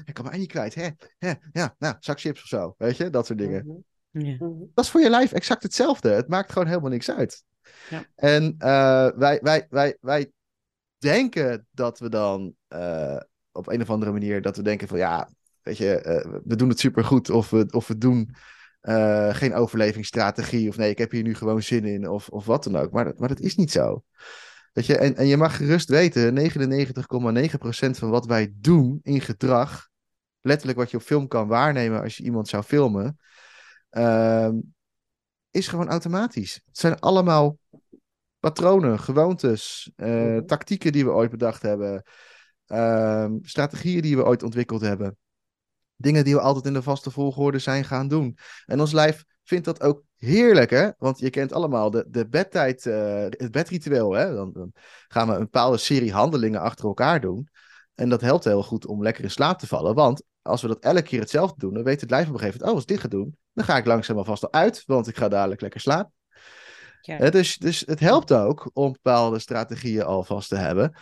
ik 0.04 0.14
kan 0.14 0.24
mij 0.24 0.38
niet 0.38 0.50
kwijt. 0.50 0.74
Hè? 0.74 0.88
Hè? 1.18 1.32
Ja, 1.52 1.74
nou, 1.78 1.94
zak 2.00 2.20
chips 2.20 2.42
of 2.42 2.48
zo, 2.48 2.74
weet 2.78 2.96
je. 2.96 3.10
Dat 3.10 3.26
soort 3.26 3.38
dingen. 3.38 3.84
Mhm, 4.10 4.26
Ja. 4.26 4.34
mhm. 4.38 4.64
Dat 4.74 4.84
is 4.84 4.90
voor 4.90 5.00
je 5.00 5.10
lijf 5.10 5.32
exact 5.32 5.62
hetzelfde. 5.62 6.08
Het 6.10 6.28
maakt 6.28 6.52
gewoon 6.52 6.68
helemaal 6.68 6.90
niks 6.90 7.10
uit. 7.10 7.44
Ja. 7.90 8.04
En 8.14 8.54
eh, 8.58 9.08
wij, 9.16 9.38
wij, 9.42 9.66
wij, 9.70 9.96
wij 10.00 10.32
denken 10.98 11.66
dat 11.70 11.98
we 11.98 12.08
dan 12.08 12.54
eh, 12.68 13.20
op 13.52 13.68
een 13.68 13.80
of 13.80 13.90
andere 13.90 14.12
manier 14.12 14.42
dat 14.42 14.56
we 14.56 14.62
denken 14.62 14.88
van 14.88 14.98
ja, 14.98 15.28
weet 15.62 15.76
je, 15.76 16.00
eh, 16.00 16.40
we 16.44 16.56
doen 16.56 16.68
het 16.68 16.80
supergoed 16.80 17.30
of 17.30 17.50
we, 17.50 17.66
of 17.70 17.88
we 17.88 17.98
doen 17.98 18.34
eh, 18.80 19.34
geen 19.34 19.54
overlevingsstrategie 19.54 20.68
of 20.68 20.76
nee, 20.76 20.90
ik 20.90 20.98
heb 20.98 21.10
hier 21.10 21.22
nu 21.22 21.34
gewoon 21.34 21.62
zin 21.62 21.84
in 21.84 22.08
of, 22.08 22.28
of 22.28 22.46
wat 22.46 22.64
dan 22.64 22.76
ook. 22.76 22.92
Maar, 22.92 23.04
dat- 23.04 23.18
maar 23.18 23.28
dat 23.28 23.40
is 23.40 23.56
niet 23.56 23.70
zo. 23.70 24.02
Weet 24.72 24.86
je, 24.86 24.96
en, 24.96 25.16
en 25.16 25.26
je 25.26 25.36
mag 25.36 25.56
gerust 25.56 25.88
weten, 25.88 26.34
99,9% 26.34 27.98
van 27.98 28.10
wat 28.10 28.26
wij 28.26 28.52
doen 28.56 29.00
in 29.02 29.20
gedrag, 29.20 29.88
letterlijk 30.40 30.78
wat 30.78 30.90
je 30.90 30.96
op 30.96 31.02
film 31.02 31.28
kan 31.28 31.48
waarnemen 31.48 32.02
als 32.02 32.16
je 32.16 32.24
iemand 32.24 32.48
zou 32.48 32.62
filmen, 32.62 33.18
ehm, 33.90 34.54
is 35.50 35.68
gewoon 35.68 35.88
automatisch. 35.88 36.54
Het 36.66 36.78
zijn 36.78 36.98
allemaal 36.98 37.58
patronen, 38.38 38.98
gewoontes, 38.98 39.92
eh, 39.96 40.08
Mhm. 40.08 40.44
tactieken 40.46 40.92
die 40.92 41.04
we 41.04 41.10
ooit 41.10 41.30
bedacht 41.30 41.62
hebben, 41.62 42.02
ehm, 42.66 43.36
strategieën 43.42 44.02
die 44.02 44.16
we 44.16 44.24
ooit 44.24 44.42
ontwikkeld 44.42 44.80
hebben. 44.80 45.16
Dingen 46.01 46.24
die 46.24 46.34
we 46.34 46.40
altijd 46.40 46.64
in 46.64 46.72
de 46.72 46.82
vaste 46.82 47.11
volgorde 47.11 47.59
zijn 47.59 47.84
gaan 47.84 48.09
doen. 48.09 48.36
En 48.66 48.80
ons 48.80 48.92
lijf 48.92 49.24
vindt 49.44 49.64
dat 49.64 49.82
ook 49.82 50.03
heerlijk, 50.16 50.70
hè? 50.70 50.90
Want 50.98 51.18
je 51.18 51.30
kent 51.30 51.53
allemaal 51.53 51.90
de, 51.90 52.05
de 52.09 52.28
bedtijd, 52.28 52.86
eh, 52.86 53.22
het 53.22 53.51
bedritueel, 53.51 54.12
hè? 54.12 54.34
Dan, 54.34 54.53
dan 54.53 54.72
gaan 55.09 55.28
we 55.28 55.34
een 55.34 55.40
bepaalde 55.40 55.76
serie 55.76 56.12
handelingen 56.12 56.61
achter 56.61 56.84
elkaar 56.84 57.20
doen. 57.20 57.48
En 57.94 58.09
dat 58.09 58.20
helpt 58.20 58.44
heel 58.44 58.62
goed 58.62 58.86
om 58.86 59.03
lekker 59.03 59.24
in 59.24 59.30
slaap 59.30 59.59
te 59.59 59.66
vallen. 59.66 59.94
Want 59.94 60.22
als 60.42 60.62
we 60.62 60.68
dat 60.68 60.78
elke 60.78 61.03
keer 61.03 61.20
hetzelfde 61.20 61.59
doen, 61.59 61.74
dan 61.74 61.82
weet 61.82 62.01
het 62.01 62.11
lijf 62.11 62.26
op 62.26 62.32
een 62.32 62.38
gegeven 62.38 62.59
moment, 62.59 62.70
oh, 62.70 62.82
als 62.82 62.82
ik 62.82 63.01
dit 63.01 63.11
ga 63.11 63.18
doen, 63.18 63.36
dan 63.53 63.64
ga 63.64 63.76
ik 63.76 63.86
langzaam 63.86 64.16
alvast 64.16 64.44
al 64.44 64.53
uit, 64.53 64.82
want 64.86 65.09
ik 65.09 65.16
ga 65.16 65.28
dadelijk 65.28 65.61
lekker 65.61 65.80
slapen. 65.80 66.12
Ja. 67.01 67.16
Hè, 67.16 67.30
dus, 67.30 67.57
dus 67.57 67.82
het 67.86 68.01
helpt 68.01 68.32
ook 68.32 68.70
om 68.72 68.92
bepaalde 68.92 69.38
strategieën 69.38 70.03
alvast 70.03 70.48
te 70.48 70.57
hebben. 70.57 70.94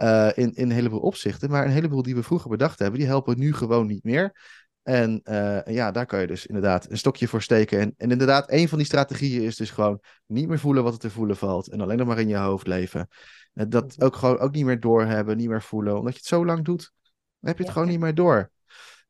Eh, 0.00 0.28
in, 0.34 0.54
in 0.54 0.62
een 0.62 0.70
heleboel 0.70 1.00
opzichten. 1.00 1.50
Maar 1.50 1.64
een 1.64 1.70
heleboel 1.70 2.02
die 2.02 2.14
we 2.14 2.22
vroeger 2.22 2.50
bedacht 2.50 2.78
hebben, 2.78 2.98
die 2.98 3.08
helpen 3.08 3.38
nu 3.38 3.54
gewoon 3.54 3.86
niet 3.86 4.04
meer. 4.04 4.40
En 4.82 5.20
eh, 5.22 5.74
ja, 5.74 5.90
daar 5.90 6.06
kan 6.06 6.20
je 6.20 6.26
dus 6.26 6.46
inderdaad 6.46 6.90
een 6.90 6.98
stokje 6.98 7.28
voor 7.28 7.42
steken. 7.42 7.78
En, 7.78 7.94
en 7.96 8.10
inderdaad, 8.10 8.50
een 8.50 8.68
van 8.68 8.78
die 8.78 8.86
strategieën 8.86 9.42
is 9.42 9.56
dus 9.56 9.70
gewoon 9.70 10.00
niet 10.26 10.48
meer 10.48 10.58
voelen 10.58 10.82
wat 10.82 10.92
er 10.92 10.98
te 10.98 11.10
voelen 11.10 11.36
valt. 11.36 11.68
En 11.68 11.80
alleen 11.80 11.98
nog 11.98 12.06
maar 12.06 12.18
in 12.18 12.28
je 12.28 12.36
hoofd 12.36 12.66
leven. 12.66 13.08
En 13.52 13.68
dat 13.68 14.02
ook 14.02 14.16
gewoon 14.16 14.38
ook 14.38 14.52
niet 14.52 14.64
meer 14.64 14.80
doorhebben, 14.80 15.36
niet 15.36 15.48
meer 15.48 15.62
voelen. 15.62 15.98
Omdat 15.98 16.12
je 16.12 16.18
het 16.18 16.28
zo 16.28 16.44
lang 16.44 16.64
doet, 16.64 16.92
dan 17.38 17.48
heb 17.48 17.56
je 17.56 17.64
het 17.64 17.66
Ja. 17.66 17.72
gewoon 17.72 17.88
niet 17.88 18.00
meer 18.00 18.14
door. 18.14 18.50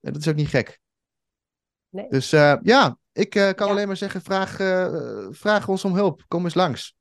En 0.00 0.12
dat 0.12 0.20
is 0.22 0.28
ook 0.28 0.34
niet 0.34 0.48
gek. 0.48 0.80
Nee. 1.88 2.08
Dus 2.08 2.32
eh, 2.32 2.56
ja, 2.62 2.98
ik 3.12 3.34
eh, 3.34 3.50
kan 3.52 3.66
Ja. 3.66 3.72
alleen 3.72 3.86
maar 3.86 3.96
zeggen, 3.96 4.22
vraag, 4.22 4.60
eh, 4.60 5.26
vraag 5.30 5.68
ons 5.68 5.84
om 5.84 5.94
hulp. 5.94 6.24
Kom 6.28 6.44
eens 6.44 6.54
langs. 6.54 6.98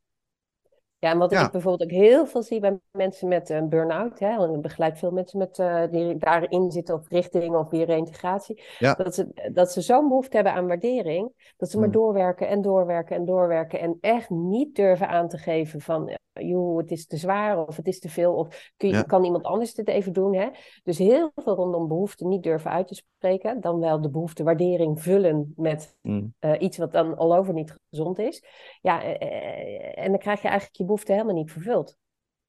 Ja, 0.99 1.11
en 1.11 1.17
wat 1.17 1.31
Ja. 1.31 1.45
ik 1.45 1.51
bijvoorbeeld 1.51 1.91
ook 1.91 1.97
heel 1.97 2.25
veel 2.25 2.43
zie 2.43 2.59
bij 2.59 2.79
mensen 2.91 3.27
met 3.27 3.49
een 3.49 3.69
burn-out, 3.69 4.19
hè, 4.19 4.35
want 4.37 4.55
ik 4.55 4.61
begeleid 4.61 4.97
veel 4.99 5.11
mensen 5.11 5.39
met, 5.39 5.59
eh, 5.59 5.83
die 5.91 6.17
daarin 6.17 6.71
zitten 6.71 6.95
op 6.95 7.05
richting 7.07 7.55
of 7.55 7.69
weer 7.69 7.85
reïntegratie, 7.85 8.63
Ja. 8.79 8.93
dat 8.93 9.15
ze, 9.15 9.49
dat 9.53 9.71
ze 9.71 9.81
zo'n 9.81 10.07
behoefte 10.07 10.35
hebben 10.35 10.53
aan 10.53 10.67
waardering, 10.67 11.53
dat 11.57 11.69
ze 11.69 11.75
maar 11.77 11.85
Hmm. 11.89 11.95
doorwerken 11.95 12.47
en 12.47 12.61
doorwerken 12.61 13.15
en 13.15 13.25
doorwerken 13.25 13.79
en 13.79 13.97
echt 14.01 14.29
niet 14.29 14.75
durven 14.75 15.07
aan 15.07 15.27
te 15.27 15.37
geven 15.37 15.81
van, 15.81 16.07
eh, 16.09 16.15
joh, 16.33 16.77
het 16.77 16.91
is 16.91 17.05
te 17.07 17.17
zwaar 17.17 17.67
of 17.67 17.75
het 17.75 17.87
is 17.87 17.99
te 17.99 18.09
veel 18.09 18.33
of 18.33 18.71
kun 18.77 18.89
je, 18.89 18.95
Ja. 18.95 19.01
kan 19.01 19.23
iemand 19.23 19.43
anders 19.43 19.73
dit 19.73 19.87
even 19.87 20.13
doen, 20.13 20.35
hè? 20.35 20.47
Dus 20.83 20.97
heel 20.97 21.31
veel 21.35 21.55
rondom 21.55 21.87
behoefte 21.87 22.25
niet 22.27 22.43
durven 22.43 22.71
uit 22.71 22.87
te 22.87 22.95
spreken, 22.95 23.61
dan 23.61 23.79
wel 23.79 24.01
de 24.01 24.09
behoefte 24.09 24.43
waardering 24.43 25.01
vullen 25.01 25.53
met 25.55 25.95
Mm. 26.01 26.33
eh, 26.39 26.53
iets 26.61 26.77
wat 26.77 26.91
dan 26.91 27.17
al 27.17 27.35
over 27.35 27.53
niet 27.53 27.75
gezond 27.89 28.19
is. 28.19 28.43
Ja, 28.81 29.03
eh, 29.03 29.21
eh, 29.21 30.03
en 30.03 30.09
dan 30.09 30.19
krijg 30.19 30.41
je 30.41 30.47
eigenlijk 30.47 30.77
je 30.77 30.85
behoefte 30.85 31.11
helemaal 31.11 31.33
niet 31.35 31.51
vervuld. 31.51 31.97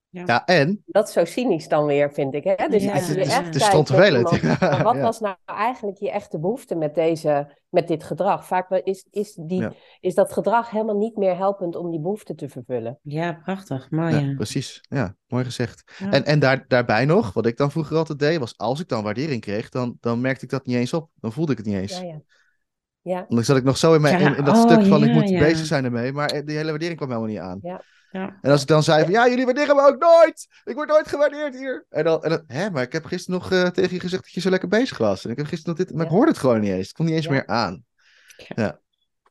Ja. 0.09 0.23
Ja, 0.27 0.45
en 0.47 0.83
Dat 0.87 1.07
is 1.09 1.13
zo 1.13 1.25
cynisch 1.25 1.69
dan 1.69 1.85
weer, 1.87 2.13
vind 2.13 2.35
ik. 2.35 2.45
Hè? 2.45 2.69
Dus 2.69 2.83
Ja, 2.85 2.93
als 2.93 3.07
je 3.07 3.15
het 3.15 3.27
is- 3.27 3.37
het 3.37 3.55
is 3.55 3.63
iemand, 3.69 4.41
wat 4.83 4.95
Ja. 4.95 5.01
was 5.01 5.21
nou 5.21 5.37
eigenlijk 5.45 5.99
je 5.99 6.11
echte 6.11 6.39
behoefte 6.39 6.75
met, 6.75 6.95
deze, 6.95 7.57
met 7.71 7.89
dit 7.89 8.05
gedrag? 8.05 8.47
Vaak 8.47 8.71
is, 8.71 9.07
is, 9.11 9.35
die, 9.35 9.61
Ja. 9.61 9.73
is 10.01 10.15
dat 10.15 10.33
gedrag 10.33 10.71
helemaal 10.71 10.97
niet 10.99 11.17
meer 11.17 11.37
helpend 11.37 11.77
om 11.77 11.91
die 11.91 12.01
behoefte 12.01 12.35
te 12.35 12.49
vervullen. 12.49 12.99
Ja, 13.03 13.41
prachtig. 13.45 13.91
Mooi, 13.91 14.15
Ja, 14.15 14.19
ja. 14.21 14.35
precies. 14.35 14.81
Ja, 14.89 15.17
mooi 15.27 15.45
gezegd. 15.45 15.93
Ja. 15.99 16.11
En, 16.11 16.25
en 16.25 16.39
daar, 16.39 16.65
daarbij 16.69 17.05
nog, 17.05 17.33
wat 17.33 17.47
ik 17.47 17.57
dan 17.57 17.71
vroeger 17.71 17.97
altijd 17.97 18.19
deed, 18.19 18.39
was 18.39 18.59
als 18.59 18.81
ik 18.81 18.89
dan 18.89 19.03
waardering 19.03 19.41
kreeg, 19.41 19.69
dan, 19.69 19.97
dan 20.01 20.21
merkte 20.21 20.45
ik 20.45 20.51
dat 20.51 20.67
niet 20.67 20.77
eens 20.77 20.93
op. 20.93 21.11
Dan 21.21 21.33
voelde 21.33 21.53
ik 21.53 21.59
het 21.59 21.67
niet 21.67 21.77
eens. 21.77 21.99
Ja, 21.99 22.05
ja. 22.05 22.21
Ja, 23.03 23.17
Want 23.17 23.31
dan 23.31 23.45
zat 23.45 23.57
ik 23.57 23.65
nog 23.65 23.77
zo 23.77 23.95
in, 23.95 24.01
mijn, 24.01 24.21
Ja, 24.21 24.31
in, 24.31 24.37
in 24.37 24.45
dat 24.45 24.57
oh, 24.57 24.63
stuk 24.63 24.87
van 24.87 25.05
ik 25.05 25.13
moet 25.13 25.29
ja. 25.29 25.39
bezig 25.39 25.67
zijn 25.67 25.85
ermee, 25.85 26.13
maar 26.13 26.31
eh, 26.31 26.47
die 26.47 26.57
hele 26.57 26.69
waardering 26.71 26.97
kwam 26.97 27.09
helemaal 27.09 27.31
niet 27.31 27.39
aan. 27.39 27.59
ja. 27.63 27.83
En 28.13 28.51
als 28.51 28.61
ik 28.63 28.67
dan 28.69 28.83
zei 28.83 29.03
van, 29.03 29.13
ja, 29.13 29.29
jullie 29.29 29.45
waarderen 29.45 29.77
me 29.77 29.83
ook 29.83 29.99
nooit! 29.99 30.49
Ik 30.65 30.75
word 30.75 30.89
nooit 30.89 31.09
gewaardeerd 31.09 31.55
hier! 31.59 31.87
En 31.89 32.05
dan, 32.05 32.23
en 32.23 32.31
dan 32.31 32.43
hè, 32.47 32.71
maar 32.71 32.83
ik 32.83 32.93
heb 32.93 33.05
gisteren 33.05 33.41
nog 33.41 33.53
eh, 33.53 33.67
tegen 33.67 33.95
je 33.95 34.01
gezegd 34.01 34.23
dat 34.23 34.33
je 34.33 34.41
zo 34.41 34.51
lekker 34.51 34.69
bezig 34.69 34.99
was. 34.99 35.25
En 35.25 35.31
ik 35.31 35.37
heb 35.37 35.47
gisteren 35.47 35.77
nog 35.77 35.87
dit, 35.87 35.97
maar 35.97 36.05
ik 36.05 36.11
Ja. 36.11 36.17
hoorde 36.17 36.31
het 36.31 36.41
gewoon 36.41 36.61
niet 36.61 36.71
eens. 36.71 36.87
Het 36.87 36.93
kwam 36.93 37.07
niet 37.07 37.17
eens 37.17 37.25
Ja. 37.25 37.31
meer 37.31 37.47
aan. 37.47 37.85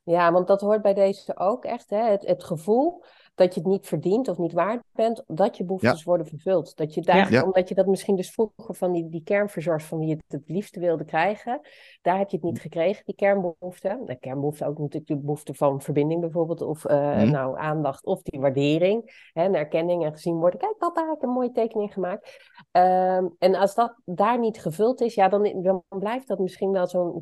ja, 0.03 0.31
want 0.31 0.47
dat 0.47 0.61
hoort 0.61 0.81
bij 0.81 0.93
deze 0.93 1.37
ook 1.37 1.65
echt. 1.65 1.89
Hè? 1.89 2.09
Het, 2.09 2.27
het 2.27 2.43
gevoel 2.43 3.03
dat 3.39 3.53
je 3.53 3.59
het 3.59 3.69
niet 3.69 3.87
verdient 3.87 4.27
of 4.27 4.37
niet 4.37 4.53
waard 4.53 4.83
bent, 4.91 5.23
dat 5.27 5.57
je 5.57 5.63
behoeftes 5.65 6.03
worden 6.03 6.25
vervuld. 6.27 6.77
Dat 6.77 6.93
je 6.93 7.01
daar, 7.01 7.31
Ja. 7.31 7.43
Omdat 7.43 7.69
je 7.69 7.75
dat 7.75 7.87
misschien 7.87 8.15
dus 8.15 8.31
vroeger 8.31 8.75
van 8.75 8.91
die, 8.91 9.09
die 9.09 9.23
kernverzorgers 9.23 9.85
van 9.85 9.97
wie 9.99 10.07
je 10.07 10.13
het 10.13 10.23
het 10.27 10.49
liefste 10.49 10.79
wilde 10.79 11.05
krijgen, 11.05 11.61
daar 12.01 12.17
heb 12.17 12.29
je 12.29 12.35
het 12.35 12.45
niet 12.45 12.61
gekregen, 12.61 13.05
die 13.05 13.15
kernbehoefte. 13.15 14.01
De 14.05 14.15
kernbehoefte 14.19 14.65
ook 14.65 14.77
natuurlijk 14.77 15.07
de 15.07 15.17
behoefte 15.17 15.53
van 15.53 15.81
verbinding 15.81 16.21
bijvoorbeeld, 16.21 16.61
of 16.61 16.85
eh, 16.85 16.97
Mhm. 17.15 17.31
nou, 17.31 17.57
aandacht, 17.59 18.05
of 18.05 18.21
die 18.21 18.39
waardering, 18.39 19.29
hè, 19.33 19.43
en 19.43 19.55
erkenning 19.55 20.05
en 20.05 20.11
gezien 20.11 20.35
worden. 20.35 20.59
Kijk, 20.59 20.77
papa, 20.77 21.01
ik 21.03 21.09
heb 21.09 21.21
een 21.23 21.29
mooie 21.29 21.51
tekening 21.51 21.93
gemaakt. 21.93 22.37
Ehm, 22.71 23.27
en 23.37 23.55
als 23.55 23.75
dat 23.75 23.95
daar 24.05 24.39
niet 24.39 24.61
gevuld 24.61 25.01
is, 25.01 25.13
ja, 25.15 25.29
dan, 25.29 25.61
dan 25.61 25.83
blijft 25.89 26.27
dat 26.27 26.39
misschien 26.39 26.71
wel 26.71 26.87
zo'n 26.87 27.15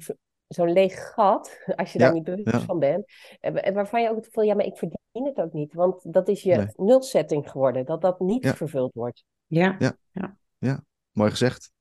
zo'n 0.48 0.72
leeg 0.72 1.14
gat, 1.14 1.58
als 1.76 1.93
je 1.93 2.00
Ja, 2.00 2.06
daar 2.06 2.14
niet 2.14 2.24
bewust 2.24 2.52
ja. 2.52 2.60
van 2.60 2.80
bent. 2.80 3.06
En, 3.39 3.64
en 3.64 3.74
waarvan 3.74 4.02
je 4.02 4.10
ook 4.10 4.16
het 4.16 4.26
gevoel, 4.26 4.43
ja, 4.43 4.56
maar 4.56 4.66
ik 4.66 4.78
verdien 4.78 5.26
het 5.26 5.38
ook 5.38 5.54
niet. 5.54 5.74
Want 5.74 6.14
dat 6.14 6.28
is 6.28 6.43
je 6.43 6.56
Nee. 6.56 6.68
nulsetting 6.76 7.50
geworden, 7.52 7.86
dat 7.86 8.02
dat 8.02 8.20
niet 8.20 8.43
Ja. 8.43 8.56
vervuld 8.56 8.93
wordt. 8.93 9.24
Ja. 9.48 9.95
Mooi 11.12 11.32
gezegd. 11.32 11.72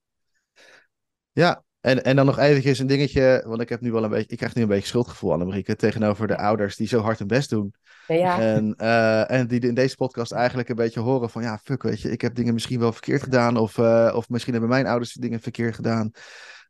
Ja, 1.33 1.65
en, 1.81 2.05
en 2.05 2.17
dan 2.17 2.27
nog 2.27 2.39
eventjes 2.39 2.79
een 2.79 2.87
dingetje, 2.87 3.45
want 3.47 3.61
ik 3.61 3.69
heb 3.69 3.81
nu 3.81 3.93
wel 3.93 4.05
een 4.05 4.11
beetje, 4.11 4.31
ik 4.31 4.37
krijg 4.37 4.55
nu 4.55 4.63
een 4.63 4.69
beetje 4.69 4.87
schuldgevoel, 4.87 5.33
Annemieke, 5.33 5.77
tegenover 5.77 6.27
de 6.27 6.37
ouders 6.37 6.77
die 6.77 6.89
zo 6.89 7.01
hard 7.01 7.19
hun 7.19 7.29
best 7.29 7.51
doen. 7.51 7.75
Nou 8.09 8.21
ja, 8.21 8.41
En, 8.41 8.75
eh, 8.77 9.31
en 9.31 9.47
die 9.47 9.61
in 9.61 9.75
deze 9.75 9.97
podcast 9.97 10.33
eigenlijk 10.33 10.69
een 10.69 10.77
beetje 10.77 11.01
horen 11.01 11.31
van, 11.31 11.43
ja, 11.43 11.59
fuck, 11.59 11.83
weet 11.83 12.01
je, 12.01 12.11
ik 12.11 12.21
heb 12.21 12.35
dingen 12.35 12.55
misschien 12.55 12.81
wel 12.81 12.93
verkeerd 12.93 13.23
gedaan, 13.23 13.57
of, 13.57 13.79
eh, 13.79 14.13
of 14.17 14.29
misschien 14.29 14.53
hebben 14.53 14.71
mijn 14.71 14.87
ouders 14.87 15.13
dingen 15.13 15.41
verkeerd 15.41 15.75
gedaan. 15.75 16.11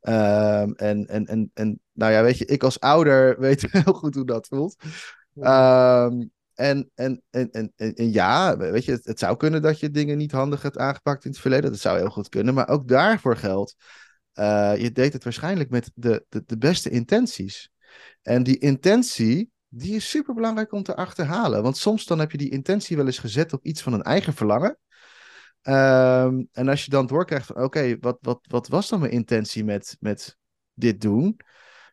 Ehm, 0.06 0.70
en, 0.70 1.06
en, 1.06 1.26
en, 1.26 1.50
en 1.54 1.80
nou 1.92 2.12
ja, 2.12 2.22
weet 2.22 2.38
je, 2.38 2.44
ik 2.44 2.62
als 2.62 2.80
ouder 2.80 3.36
weet 3.40 3.66
heel 3.70 3.92
goed 3.92 4.14
hoe 4.14 4.26
dat 4.26 4.46
voelt. 4.46 4.76
Ehm, 5.40 6.22
en, 6.54 6.90
en, 6.94 7.22
en, 7.30 7.50
en, 7.50 7.72
en, 7.76 8.12
ja, 8.12 8.56
weet 8.56 8.84
je, 8.84 8.92
het, 8.92 9.04
het 9.04 9.18
zou 9.18 9.36
kunnen 9.36 9.62
dat 9.62 9.80
je 9.80 9.90
dingen 9.90 10.18
niet 10.18 10.32
handig 10.32 10.62
hebt 10.62 10.78
aangepakt 10.78 11.24
in 11.24 11.30
het 11.30 11.40
verleden. 11.40 11.70
Dat 11.70 11.80
zou 11.80 11.98
heel 11.98 12.10
goed 12.10 12.28
kunnen. 12.28 12.54
Maar 12.54 12.68
ook 12.68 12.88
daarvoor 12.88 13.36
geldt, 13.36 13.76
eh, 14.32 14.72
je 14.76 14.92
deed 14.92 15.12
het 15.12 15.24
waarschijnlijk 15.24 15.70
met 15.70 15.90
de, 15.94 16.24
de, 16.28 16.42
de 16.46 16.58
beste 16.58 16.90
intenties. 16.90 17.70
En 18.22 18.42
die 18.42 18.58
intentie, 18.58 19.50
die 19.68 19.94
is 19.94 20.08
super 20.08 20.34
belangrijk 20.34 20.72
om 20.72 20.82
te 20.82 20.96
achterhalen. 20.96 21.62
Want 21.62 21.76
soms 21.76 22.04
dan 22.04 22.18
heb 22.18 22.30
je 22.30 22.38
die 22.38 22.50
intentie 22.50 22.96
wel 22.96 23.06
eens 23.06 23.18
gezet 23.18 23.52
op 23.52 23.64
iets 23.64 23.82
van 23.82 23.92
een 23.92 24.02
eigen 24.02 24.34
verlangen. 24.34 24.78
Ehm, 25.66 26.44
en 26.52 26.68
als 26.68 26.84
je 26.84 26.90
dan 26.90 27.06
doorkrijgt 27.06 27.46
van, 27.46 27.62
oké, 27.62 27.96
wat, 28.00 28.18
wat, 28.20 28.40
wat 28.48 28.68
was 28.68 28.88
dan 28.88 29.00
mijn 29.00 29.12
intentie 29.12 29.64
met, 29.64 29.96
met 30.00 30.36
dit 30.74 31.00
doen? 31.00 31.40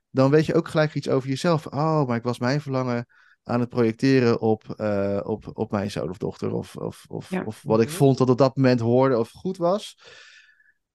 Dan 0.09 0.30
weet 0.30 0.45
je 0.45 0.53
ook 0.53 0.67
gelijk 0.67 0.93
iets 0.93 1.09
over 1.09 1.30
jezelf. 1.30 1.65
Oh, 1.67 2.07
maar 2.07 2.17
ik 2.17 2.24
was 2.24 2.39
mijn 2.39 2.61
verlangen 2.61 3.05
aan 3.43 3.59
het 3.59 3.69
projecteren 3.69 4.39
op, 4.39 4.69
eh, 4.69 5.19
op, 5.24 5.49
op 5.53 5.71
mijn 5.71 5.91
zoon 5.91 6.09
of 6.09 6.17
dochter. 6.17 6.51
Of, 6.53 6.76
of, 6.76 7.05
of, 7.07 7.30
Ja. 7.30 7.43
of 7.45 7.61
wat 7.63 7.82
ik 7.82 7.89
vond 7.89 8.17
dat 8.17 8.30
op 8.30 8.38
dat 8.38 8.55
moment 8.55 8.80
hoorde 8.80 9.19
of 9.19 9.32
goed 9.32 9.57
was. 9.57 9.97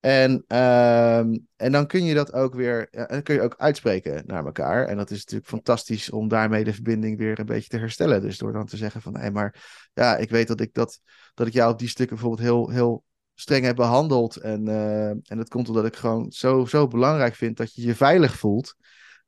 En, 0.00 0.44
ehm, 0.46 1.36
en 1.56 1.72
dan 1.72 1.86
kun 1.86 2.04
je 2.04 2.14
dat 2.14 2.32
ook 2.32 2.54
weer, 2.54 2.88
ja, 2.90 3.06
en 3.06 3.14
dan 3.14 3.22
kun 3.22 3.34
je 3.34 3.42
ook 3.42 3.54
uitspreken 3.56 4.22
naar 4.26 4.44
elkaar. 4.44 4.86
En 4.86 4.96
dat 4.96 5.10
is 5.10 5.18
natuurlijk 5.18 5.48
fantastisch 5.48 6.10
om 6.10 6.28
daarmee 6.28 6.64
de 6.64 6.74
verbinding 6.74 7.18
weer 7.18 7.38
een 7.38 7.46
beetje 7.46 7.68
te 7.68 7.78
herstellen. 7.78 8.20
Dus 8.20 8.38
door 8.38 8.52
dan 8.52 8.66
te 8.66 8.76
zeggen 8.76 9.02
van, 9.02 9.16
hé, 9.16 9.30
maar 9.30 9.88
ja, 9.94 10.16
ik 10.16 10.30
weet 10.30 10.48
dat 10.48 10.60
ik, 10.60 10.74
dat, 10.74 11.00
dat 11.34 11.46
ik 11.46 11.52
jou 11.52 11.72
op 11.72 11.78
die 11.78 11.88
stukken 11.88 12.16
bijvoorbeeld 12.16 12.48
heel, 12.48 12.70
heel 12.70 13.04
streng 13.34 13.64
heb 13.64 13.76
behandeld. 13.76 14.36
En, 14.36 14.68
eh, 14.68 15.08
en 15.08 15.36
dat 15.36 15.48
komt 15.48 15.68
omdat 15.68 15.86
ik 15.86 15.96
gewoon 15.96 16.32
zo, 16.32 16.64
zo 16.64 16.86
belangrijk 16.86 17.34
vind 17.34 17.56
dat 17.56 17.74
je 17.74 17.82
je 17.82 17.94
veilig 17.94 18.36
voelt. 18.36 18.74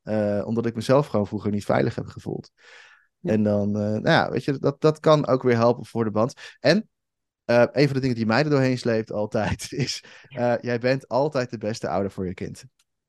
Eh, 0.03 0.43
omdat 0.45 0.67
ik 0.67 0.75
mezelf 0.75 1.07
gewoon 1.07 1.27
vroeger 1.27 1.51
niet 1.51 1.65
veilig 1.65 1.95
heb 1.95 2.07
gevoeld. 2.07 2.51
Ja. 3.19 3.33
En 3.33 3.43
dan, 3.43 3.77
eh, 3.77 3.83
nou 3.83 4.09
ja, 4.09 4.31
weet 4.31 4.45
je, 4.45 4.59
dat, 4.59 4.81
dat 4.81 5.01
kan 5.01 5.27
ook 5.27 5.43
weer 5.43 5.57
helpen 5.57 5.87
voor 5.87 6.05
de 6.05 6.11
band. 6.11 6.35
En 6.61 6.89
eh, 7.51 7.67
een 7.73 7.85
van 7.87 7.95
de 7.95 8.01
dingen 8.01 8.17
die 8.17 8.27
mij 8.27 8.43
er 8.45 8.51
doorheen 8.51 8.79
sleept 8.79 9.13
altijd 9.13 9.73
is: 9.87 10.05
eh, 10.29 10.55
jij 10.61 10.79
bent 10.79 11.09
altijd 11.09 11.51
de 11.51 11.59
beste 11.59 11.89
ouder 11.89 12.11
voor 12.11 12.27
je 12.27 12.35
kind. 12.35 12.65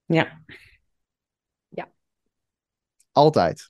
Ja. 0.05 0.41
Altijd. 3.11 3.69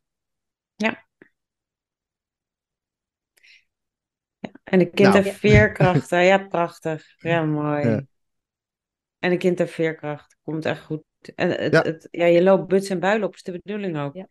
En 4.63 4.80
een 4.80 4.91
kind 4.91 5.13
Nou. 5.13 5.24
heeft 5.24 5.38
veerkracht. 5.39 6.09
hè? 6.09 6.19
Ja, 6.32 6.38
prachtig. 6.47 7.13
Ja, 7.17 7.43
mooi. 7.43 7.88
Ja. 7.88 8.01
En 9.19 9.32
een 9.32 9.38
kind 9.38 9.57
heeft 9.57 9.74
veerkracht. 9.74 10.38
Komt 10.43 10.65
echt 10.65 10.82
goed. 10.84 11.03
En 11.36 11.49
het, 11.49 11.74
Ja. 11.74 11.82
Het, 11.82 12.07
ja, 12.11 12.26
je 12.26 12.43
loopt 12.43 12.67
buts 12.67 12.89
en 12.89 12.99
builen 12.99 13.28
op, 13.28 13.34
is 13.34 13.43
de 13.43 13.51
bedoeling 13.51 13.97
ook. 13.97 14.15
Ja. 14.15 14.28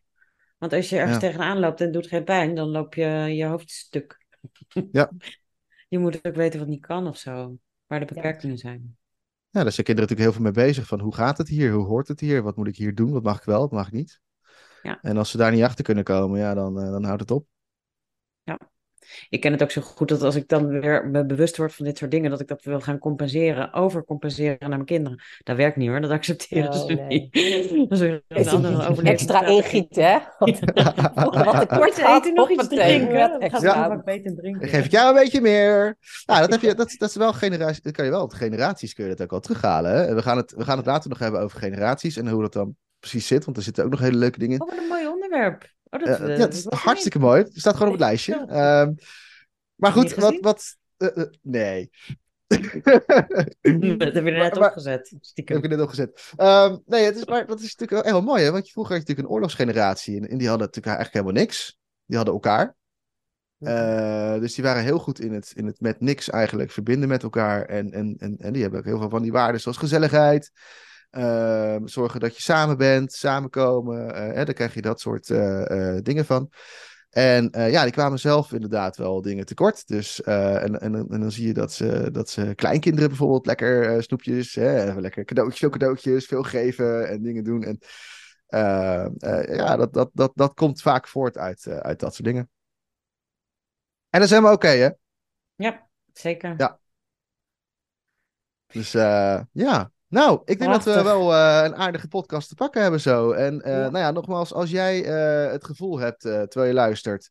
Want 0.59 0.73
als 0.73 0.89
je 0.89 0.97
ergens 0.97 1.15
Ja. 1.15 1.29
tegenaan 1.29 1.59
loopt 1.59 1.79
en 1.79 1.85
het 1.85 1.95
doet 1.95 2.07
geen 2.07 2.25
pijn, 2.25 2.55
dan 2.55 2.69
loop 2.69 2.95
je 2.95 3.07
je 3.09 3.45
hoofd 3.45 3.71
stuk. 3.71 4.25
Ja. 4.93 5.11
Je 5.91 5.99
moet 5.99 6.27
ook 6.27 6.35
weten 6.35 6.59
wat 6.59 6.69
niet 6.69 6.87
kan 6.87 7.07
of 7.07 7.17
zo. 7.17 7.59
Waar 7.87 8.01
de 8.01 8.07
Ja. 8.09 8.15
beperkingen 8.15 8.59
zijn. 8.59 8.97
Ja, 9.51 9.63
daar 9.63 9.73
zijn 9.73 9.87
kinderen 9.87 10.11
natuurlijk 10.11 10.21
heel 10.21 10.33
veel 10.33 10.43
mee 10.53 10.67
bezig. 10.67 10.87
Van 10.87 11.01
hoe 11.01 11.15
gaat 11.15 11.39
het 11.39 11.49
hier? 11.49 11.73
Hoe 11.73 11.87
hoort 11.87 12.09
het 12.09 12.21
hier? 12.21 12.43
Wat 12.43 12.57
moet 12.57 12.67
ik 12.67 12.77
hier 12.77 12.95
doen? 12.95 13.13
Wat 13.13 13.23
mag 13.23 13.39
ik 13.39 13.45
wel? 13.45 13.61
Wat 13.61 13.71
mag 13.71 13.87
ik 13.87 13.93
niet? 13.93 14.21
Ja. 14.83 14.99
En 15.03 15.17
als 15.17 15.31
ze 15.31 15.37
daar 15.37 15.53
niet 15.53 15.63
achter 15.63 15.85
kunnen 15.85 16.05
komen, 16.05 16.39
ja, 16.39 16.55
dan, 16.55 16.81
eh, 16.81 16.91
dan 16.91 17.05
houdt 17.05 17.21
het 17.21 17.31
op. 17.31 17.47
Ik 19.29 19.41
ken 19.41 19.53
het 19.53 19.63
ook 19.63 19.71
zo 19.71 19.81
goed 19.81 20.09
dat 20.09 20.23
als 20.23 20.35
ik 20.35 20.49
dan 20.49 20.81
weer 20.81 21.09
me 21.09 21.25
bewust 21.27 21.57
word 21.57 21.75
van 21.75 21.85
dit 21.85 21.99
soort 21.99 22.11
dingen, 22.11 22.31
dat 22.31 22.41
ik 22.41 22.49
dat 22.49 22.63
wil 22.65 22.81
gaan 22.81 22.99
compenseren, 22.99 23.73
overcompenseren 23.73 24.57
naar 24.59 24.69
mijn 24.69 24.85
kinderen. 24.85 25.23
Dat 25.43 25.57
werkt 25.57 25.77
niet 25.77 25.89
hoor, 25.89 26.01
dat 26.01 26.11
accepteren 26.11 26.73
Oh, 26.73 26.87
ze 26.87 26.93
nee. 26.95 27.29
niet. 27.33 27.89
Dan 27.89 27.99
zul 27.99 28.07
je 28.07 28.23
een 28.29 28.37
Is 28.37 28.47
andere 28.49 28.75
overleven. 28.75 29.05
extra 29.05 29.47
ingieten, 29.47 30.05
hè? 30.05 30.19
Wat, 31.15 31.45
wat 31.45 31.69
tekort 31.69 31.95
Ze 31.95 32.01
gehad, 32.01 32.23
eten 32.25 32.35
nog 32.35 32.51
iets 32.51 32.69
drinken. 32.69 33.51
gaat 33.51 33.65
vaak 33.65 34.05
beter 34.05 34.35
drinken. 34.37 34.69
Geef 34.69 34.85
ik 34.85 34.91
jou 34.91 35.09
een 35.09 35.23
beetje 35.23 35.41
meer. 35.41 35.97
Nou, 36.27 36.41
dat, 36.41 36.51
heb 36.51 36.61
je, 36.61 36.75
dat, 36.75 36.95
dat 36.99 37.09
is 37.09 37.17
wel 37.17 37.33
generatie. 37.33 37.83
Dat 37.83 37.93
kan 37.93 38.05
je 38.05 38.11
wel 38.11 38.23
op 38.23 38.33
generaties 38.33 38.95
kun 38.95 39.05
je 39.05 39.11
dat 39.11 39.23
ook 39.23 39.31
wel 39.31 39.41
terughalen. 39.41 39.93
Hè? 39.93 40.15
We, 40.15 40.23
gaan 40.23 40.37
het, 40.37 40.55
we 40.57 40.65
gaan 40.65 40.77
het 40.77 40.87
later 40.87 41.09
nog 41.09 41.19
hebben 41.19 41.41
over 41.41 41.59
generaties 41.59 42.17
en 42.17 42.29
hoe 42.29 42.43
dat 42.43 42.53
dan 42.53 42.77
precies 42.99 43.27
zit. 43.27 43.45
Want 43.45 43.57
er 43.57 43.63
zitten 43.63 43.85
ook 43.85 43.91
nog 43.91 44.01
hele 44.01 44.17
leuke 44.17 44.39
dingen 44.39 44.55
in. 44.55 44.63
Oh, 44.63 44.69
wat 44.69 44.79
een 44.79 44.89
mooi 44.89 45.07
onderwerp. 45.09 45.69
Oh, 45.91 46.01
dat, 46.05 46.19
Ja, 46.19 46.25
eh, 46.25 46.31
ja, 46.31 46.37
dat 46.37 46.53
is 46.53 46.67
hartstikke 46.69 47.19
mooi. 47.19 47.43
Het 47.43 47.59
staat 47.59 47.73
gewoon 47.73 47.89
op 47.93 47.95
het 47.99 48.03
lijstje. 48.03 48.35
Ehm, 48.49 48.93
maar 49.75 49.93
goed, 49.93 50.15
wat. 50.15 50.39
wat 50.41 50.77
eh, 50.97 51.17
eh, 51.17 51.27
nee. 51.43 51.91
Dat 53.99 54.13
heb 54.15 54.25
je 54.25 54.31
net 54.31 54.57
opgezet. 54.57 55.09
heb 55.11 55.25
Stiekem. 55.25 55.57
ik 55.57 55.63
er 55.63 55.69
net 55.71 55.81
opgezet. 55.81 56.33
Ehm 56.37 56.77
nee, 56.87 57.05
het 57.05 57.17
is, 57.17 57.25
maar 57.25 57.47
dat 57.47 57.61
is 57.61 57.77
natuurlijk 57.77 57.91
wel 57.91 58.13
heel 58.13 58.23
mooi, 58.23 58.43
hè? 58.45 58.51
Want 58.51 58.67
je- 58.67 58.73
vroeger 58.73 58.93
had 58.95 59.03
je 59.03 59.09
natuurlijk 59.09 59.29
een 59.29 59.35
oorlogsgeneratie. 59.35 60.17
En, 60.17 60.29
en 60.29 60.39
die 60.39 60.49
hadden 60.49 60.67
natuurlijk 60.67 60.97
eigenlijk 60.97 61.13
helemaal 61.27 61.43
niks. 61.45 61.79
Die 62.07 62.17
hadden 62.17 62.35
elkaar. 62.35 62.77
Eh, 63.59 64.39
dus 64.41 64.55
die 64.55 64.65
waren 64.65 64.83
heel 64.83 64.99
goed 64.99 65.21
in 65.21 65.33
het, 65.33 65.53
in 65.55 65.67
het 65.67 65.81
met 65.81 66.01
niks 66.01 66.31
eigenlijk 66.31 66.71
verbinden 66.71 67.09
met 67.09 67.23
elkaar. 67.23 67.65
En, 67.65 67.93
en, 67.93 68.17
en, 68.19 68.37
en 68.39 68.53
die 68.53 68.63
hebben 68.63 68.81
ook 68.81 68.87
heel 68.87 68.99
veel 68.99 69.09
van 69.11 69.23
die 69.23 69.33
waarden, 69.33 69.61
zoals 69.61 69.77
gezelligheid. 69.77 70.51
Ehm, 71.11 71.87
zorgen 71.87 72.21
dat 72.21 72.37
je 72.37 72.43
samen 72.43 72.77
bent, 72.77 73.13
samenkomen. 73.13 74.15
eh, 74.15 74.35
hè, 74.35 74.45
dan 74.45 74.55
krijg 74.55 74.75
je 74.75 74.83
dat 74.83 75.01
soort 75.01 75.31
eh, 75.31 75.97
eh, 75.97 76.03
dingen 76.03 76.25
van. 76.25 76.51
En 77.11 77.51
ja, 77.53 77.83
die 77.83 77.93
kwamen 77.93 78.19
zelf 78.19 78.53
inderdaad 78.53 78.97
wel 78.97 79.23
dingen 79.23 79.47
tekort. 79.47 79.87
Dus, 79.87 80.23
en, 80.23 80.81
en, 80.81 80.95
en 80.95 81.21
dan 81.21 81.33
zie 81.33 81.47
je 81.47 81.53
dat 81.53 81.73
ze, 81.73 82.11
dat 82.11 82.31
ze 82.31 82.53
kleinkinderen 82.55 83.09
bijvoorbeeld 83.09 83.47
lekker 83.47 84.03
snoepjes, 84.03 84.55
hè, 84.55 85.01
lekker 85.01 85.25
cadeautjes, 85.25 85.59
veel 85.61 85.71
cadeautjes, 85.71 86.27
veel 86.27 86.43
geven 86.43 87.09
en 87.09 87.23
dingen 87.23 87.45
doen. 87.45 87.63
En 87.63 87.79
ja, 89.57 89.77
dat, 89.77 89.93
dat, 89.93 90.11
dat, 90.13 90.33
dat 90.35 90.55
komt 90.55 90.83
vaak 90.83 91.09
voort 91.09 91.39
uit, 91.39 91.67
uit 91.69 92.01
dat 92.01 92.15
soort 92.15 92.29
dingen. 92.29 92.51
En 94.11 94.21
dat 94.21 94.23
is 94.23 94.31
helemaal 94.31 94.55
oké, 94.55 94.69
hè? 94.69 94.91
Ja, 95.55 95.89
zeker. 96.13 96.55
Ja. 96.57 96.79
Dus 98.67 98.93
ja. 99.53 99.91
Nou, 100.11 100.41
ik 100.45 100.59
denk 100.59 100.73
dat 100.73 100.85
we 100.85 101.03
wel 101.03 101.35
eh, 101.35 101.61
een 101.65 101.77
aardige 101.77 102.09
podcast 102.09 102.49
te 102.49 102.55
pakken 102.55 102.83
hebben 102.83 103.01
zo. 103.01 103.31
En 103.31 103.63
eh, 103.63 103.73
Ja. 103.73 103.79
nou 103.79 103.99
ja, 103.99 104.11
nogmaals, 104.11 104.53
als 104.53 104.71
jij 104.71 105.05
eh, 105.05 105.53
het 105.53 105.65
gevoel 105.65 105.99
hebt, 105.99 106.21
terwijl 106.21 106.67
je 106.67 106.73
luistert, 106.75 107.31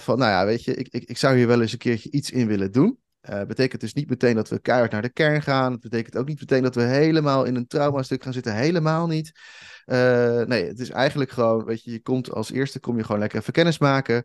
van 0.00 0.18
nou 0.18 0.30
ja, 0.30 0.44
weet 0.44 0.64
je, 0.64 0.74
ik, 0.74 0.88
ik, 0.88 1.04
ik 1.04 1.18
zou 1.18 1.36
hier 1.36 1.46
wel 1.46 1.60
eens 1.60 1.72
een 1.72 1.78
keertje 1.78 2.10
iets 2.10 2.30
in 2.30 2.46
willen 2.46 2.72
doen. 2.72 2.98
Betekent 3.46 3.80
dus 3.80 3.92
niet 3.92 4.08
meteen 4.08 4.34
dat 4.34 4.48
we 4.48 4.60
keihard 4.60 4.92
naar 4.92 5.02
de 5.02 5.12
kern 5.12 5.42
gaan. 5.42 5.72
Het 5.72 5.80
betekent 5.80 6.16
ook 6.16 6.26
niet 6.26 6.40
meteen 6.40 6.62
dat 6.62 6.74
we 6.74 6.82
helemaal 6.82 7.44
in 7.44 7.56
een 7.56 7.66
trauma-stuk 7.66 8.22
gaan 8.22 8.32
zitten. 8.32 8.54
Helemaal 8.54 9.06
niet. 9.06 9.32
Nee, 10.46 10.66
het 10.66 10.78
is 10.78 10.90
eigenlijk 10.90 11.30
gewoon, 11.30 11.64
weet 11.64 11.82
je, 11.82 11.90
je 11.90 12.02
komt 12.02 12.30
als 12.30 12.50
eerste 12.50 12.80
kom 12.80 12.96
je 12.96 13.04
gewoon 13.04 13.20
lekker 13.20 13.38
even 13.38 13.52
kennis 13.52 13.78
maken. 13.78 14.24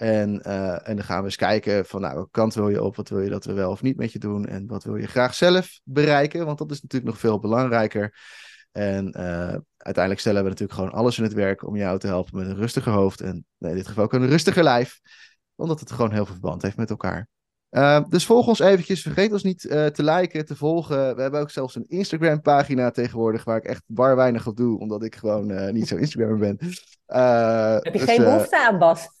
En, 0.00 0.42
uh, 0.46 0.88
en 0.88 0.96
dan 0.96 1.04
gaan 1.04 1.18
we 1.18 1.24
eens 1.24 1.36
kijken 1.36 1.86
van, 1.86 2.00
nou, 2.00 2.14
welke 2.14 2.30
kant 2.30 2.54
wil 2.54 2.68
je 2.68 2.82
op? 2.82 2.96
Wat 2.96 3.08
wil 3.08 3.20
je 3.20 3.30
dat 3.30 3.44
we 3.44 3.52
wel 3.52 3.70
of 3.70 3.82
niet 3.82 3.96
met 3.96 4.12
je 4.12 4.18
doen? 4.18 4.46
En 4.46 4.66
wat 4.66 4.84
wil 4.84 4.96
je 4.96 5.06
graag 5.06 5.34
zelf 5.34 5.80
bereiken? 5.84 6.46
Want 6.46 6.58
dat 6.58 6.70
is 6.70 6.82
natuurlijk 6.82 7.10
nog 7.10 7.20
veel 7.20 7.38
belangrijker. 7.38 8.18
En 8.72 9.14
uiteindelijk 9.76 10.20
stellen 10.20 10.42
we 10.42 10.48
natuurlijk 10.48 10.78
gewoon 10.78 10.92
alles 10.92 11.18
in 11.18 11.24
het 11.24 11.32
werk 11.32 11.66
om 11.66 11.76
jou 11.76 11.98
te 11.98 12.06
helpen 12.06 12.38
met 12.38 12.46
een 12.46 12.56
rustiger 12.56 12.92
hoofd. 12.92 13.20
En 13.20 13.44
in 13.58 13.74
dit 13.74 13.88
geval 13.88 14.04
ook 14.04 14.12
een 14.12 14.26
rustiger 14.26 14.62
lijf. 14.62 15.00
Omdat 15.54 15.80
het 15.80 15.92
gewoon 15.92 16.12
heel 16.12 16.24
veel 16.24 16.34
verband 16.34 16.62
heeft 16.62 16.76
met 16.76 16.90
elkaar. 16.90 17.28
Uh, 17.70 18.00
dus 18.08 18.26
volg 18.26 18.46
ons 18.46 18.58
eventjes. 18.58 19.02
Vergeet 19.02 19.32
ons 19.32 19.42
niet 19.42 19.64
uh, 19.64 19.86
te 19.86 20.02
liken, 20.02 20.44
te 20.44 20.56
volgen. 20.56 21.16
We 21.16 21.22
hebben 21.22 21.40
ook 21.40 21.50
zelfs 21.50 21.74
een 21.74 21.88
Instagram 21.88 22.42
pagina 22.42 22.90
tegenwoordig 22.90 23.44
waar 23.44 23.56
ik 23.56 23.64
echt 23.64 23.82
bar 23.86 24.16
weinig 24.16 24.46
op 24.46 24.56
doe, 24.56 24.78
omdat 24.78 25.04
ik 25.04 25.16
gewoon 25.16 25.50
uh, 25.50 25.70
niet 25.70 25.88
zo 25.88 25.96
Instagrammer 25.96 26.38
ben. 26.38 26.56
Heb 26.56 27.84
je 27.84 27.90
dus, 27.92 28.02
geen 28.02 28.24
behoefte 28.24 28.66
aan, 28.66 28.78
Bas? 28.78 29.18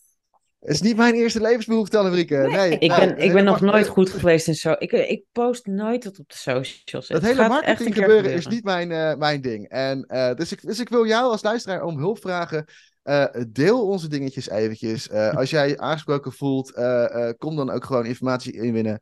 Het 0.60 0.70
is 0.70 0.80
niet 0.80 0.96
mijn 0.96 1.14
eerste 1.14 1.40
levensbehoefte, 1.40 1.98
Annemieke. 1.98 2.36
Nee, 2.36 2.48
nee, 2.48 2.78
ik 2.78 2.88
ben, 2.96 3.18
ik 3.18 3.32
ben 3.32 3.44
nog 3.44 3.60
nooit 3.60 3.88
goed 3.88 4.10
geweest 4.10 4.48
in 4.48 4.54
zo. 4.54 4.74
Ik, 4.78 4.92
ik 4.92 5.24
post 5.32 5.66
nooit 5.66 6.04
wat 6.04 6.18
op 6.18 6.28
de 6.28 6.36
socials. 6.36 7.08
Dat 7.08 7.22
hele 7.22 7.48
marketing 7.48 7.94
gebeuren, 7.94 8.32
is 8.32 8.46
niet 8.46 8.64
mijn, 8.64 9.18
mijn 9.18 9.40
ding. 9.40 9.68
En, 9.68 10.04
dus, 10.36 10.52
ik, 10.52 10.62
dus 10.62 10.80
ik 10.80 10.88
wil 10.88 11.06
jou 11.06 11.30
als 11.30 11.42
luisteraar 11.42 11.82
om 11.82 11.98
hulp 11.98 12.20
vragen. 12.20 12.64
Uh, 13.10 13.24
deel 13.48 13.86
onze 13.86 14.08
dingetjes 14.08 14.48
eventjes. 14.48 15.08
Uh, 15.08 15.34
als 15.40 15.50
jij 15.50 15.68
je 15.68 15.78
aangesproken 15.78 16.32
voelt, 16.32 16.76
uh, 16.76 17.28
kom 17.38 17.56
dan 17.56 17.70
ook 17.70 17.84
gewoon 17.84 18.06
informatie 18.06 18.52
inwinnen. 18.52 18.98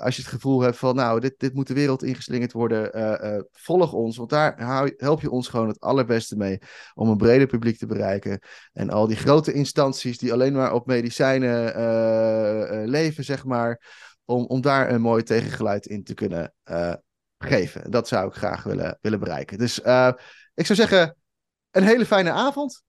als 0.00 0.16
je 0.16 0.22
het 0.22 0.30
gevoel 0.30 0.60
hebt 0.60 0.76
van, 0.76 0.94
nou, 0.94 1.20
dit, 1.20 1.34
dit 1.36 1.54
moet 1.54 1.66
de 1.66 1.74
wereld 1.74 2.02
ingeslingerd 2.02 2.52
worden, 2.52 2.90
volg 3.52 3.92
ons. 3.92 4.16
Want 4.16 4.30
daar 4.30 4.54
help 4.96 5.20
je 5.20 5.30
ons 5.30 5.48
gewoon 5.48 5.68
het 5.68 5.80
allerbeste 5.80 6.36
mee 6.36 6.58
om 6.94 7.08
een 7.08 7.16
breder 7.16 7.46
publiek 7.46 7.78
te 7.78 7.86
bereiken. 7.86 8.40
En 8.72 8.90
al 8.90 9.06
die 9.06 9.16
grote 9.16 9.52
instanties 9.52 10.18
die 10.18 10.32
alleen 10.32 10.52
maar 10.52 10.72
op 10.72 10.86
medicijnen 10.86 12.88
leven, 12.88 13.24
zeg 13.24 13.44
maar, 13.44 13.82
om, 14.24 14.44
om 14.44 14.60
daar 14.60 14.90
een 14.90 15.00
mooi 15.00 15.22
tegengeluid 15.22 15.86
in 15.86 16.04
te 16.04 16.14
kunnen 16.14 16.54
geven. 17.38 17.90
Dat 17.90 18.08
zou 18.08 18.28
ik 18.28 18.34
graag 18.34 18.62
willen, 18.62 18.98
willen 19.00 19.20
bereiken. 19.20 19.58
Dus 19.58 19.78
ik 20.54 20.66
zou 20.66 20.74
zeggen, 20.74 21.16
een 21.70 21.86
hele 21.86 22.06
fijne 22.06 22.30
avond. 22.30 22.82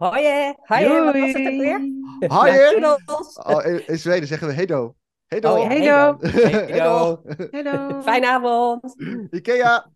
Hoi, 0.00 0.54
hoi, 0.64 1.04
wat 1.04 1.14
was 1.14 1.32
het 1.32 1.36
ook 1.36 1.60
weer? 1.60 1.80
Hoi, 2.28 2.84
oh, 3.36 3.64
in, 3.86 3.98
Zweden 3.98 4.28
zeggen 4.28 4.48
we 4.48 4.54
hedo. 4.54 4.94
Hedo. 5.26 5.54
Oh, 5.54 5.62
ja, 5.62 5.68
hedo. 5.68 6.16
hedo. 6.20 6.56
hedo. 6.74 7.22
hedo. 7.50 8.00
Fijne 8.02 8.28
avond. 8.28 8.94
Ikea. 9.30 9.90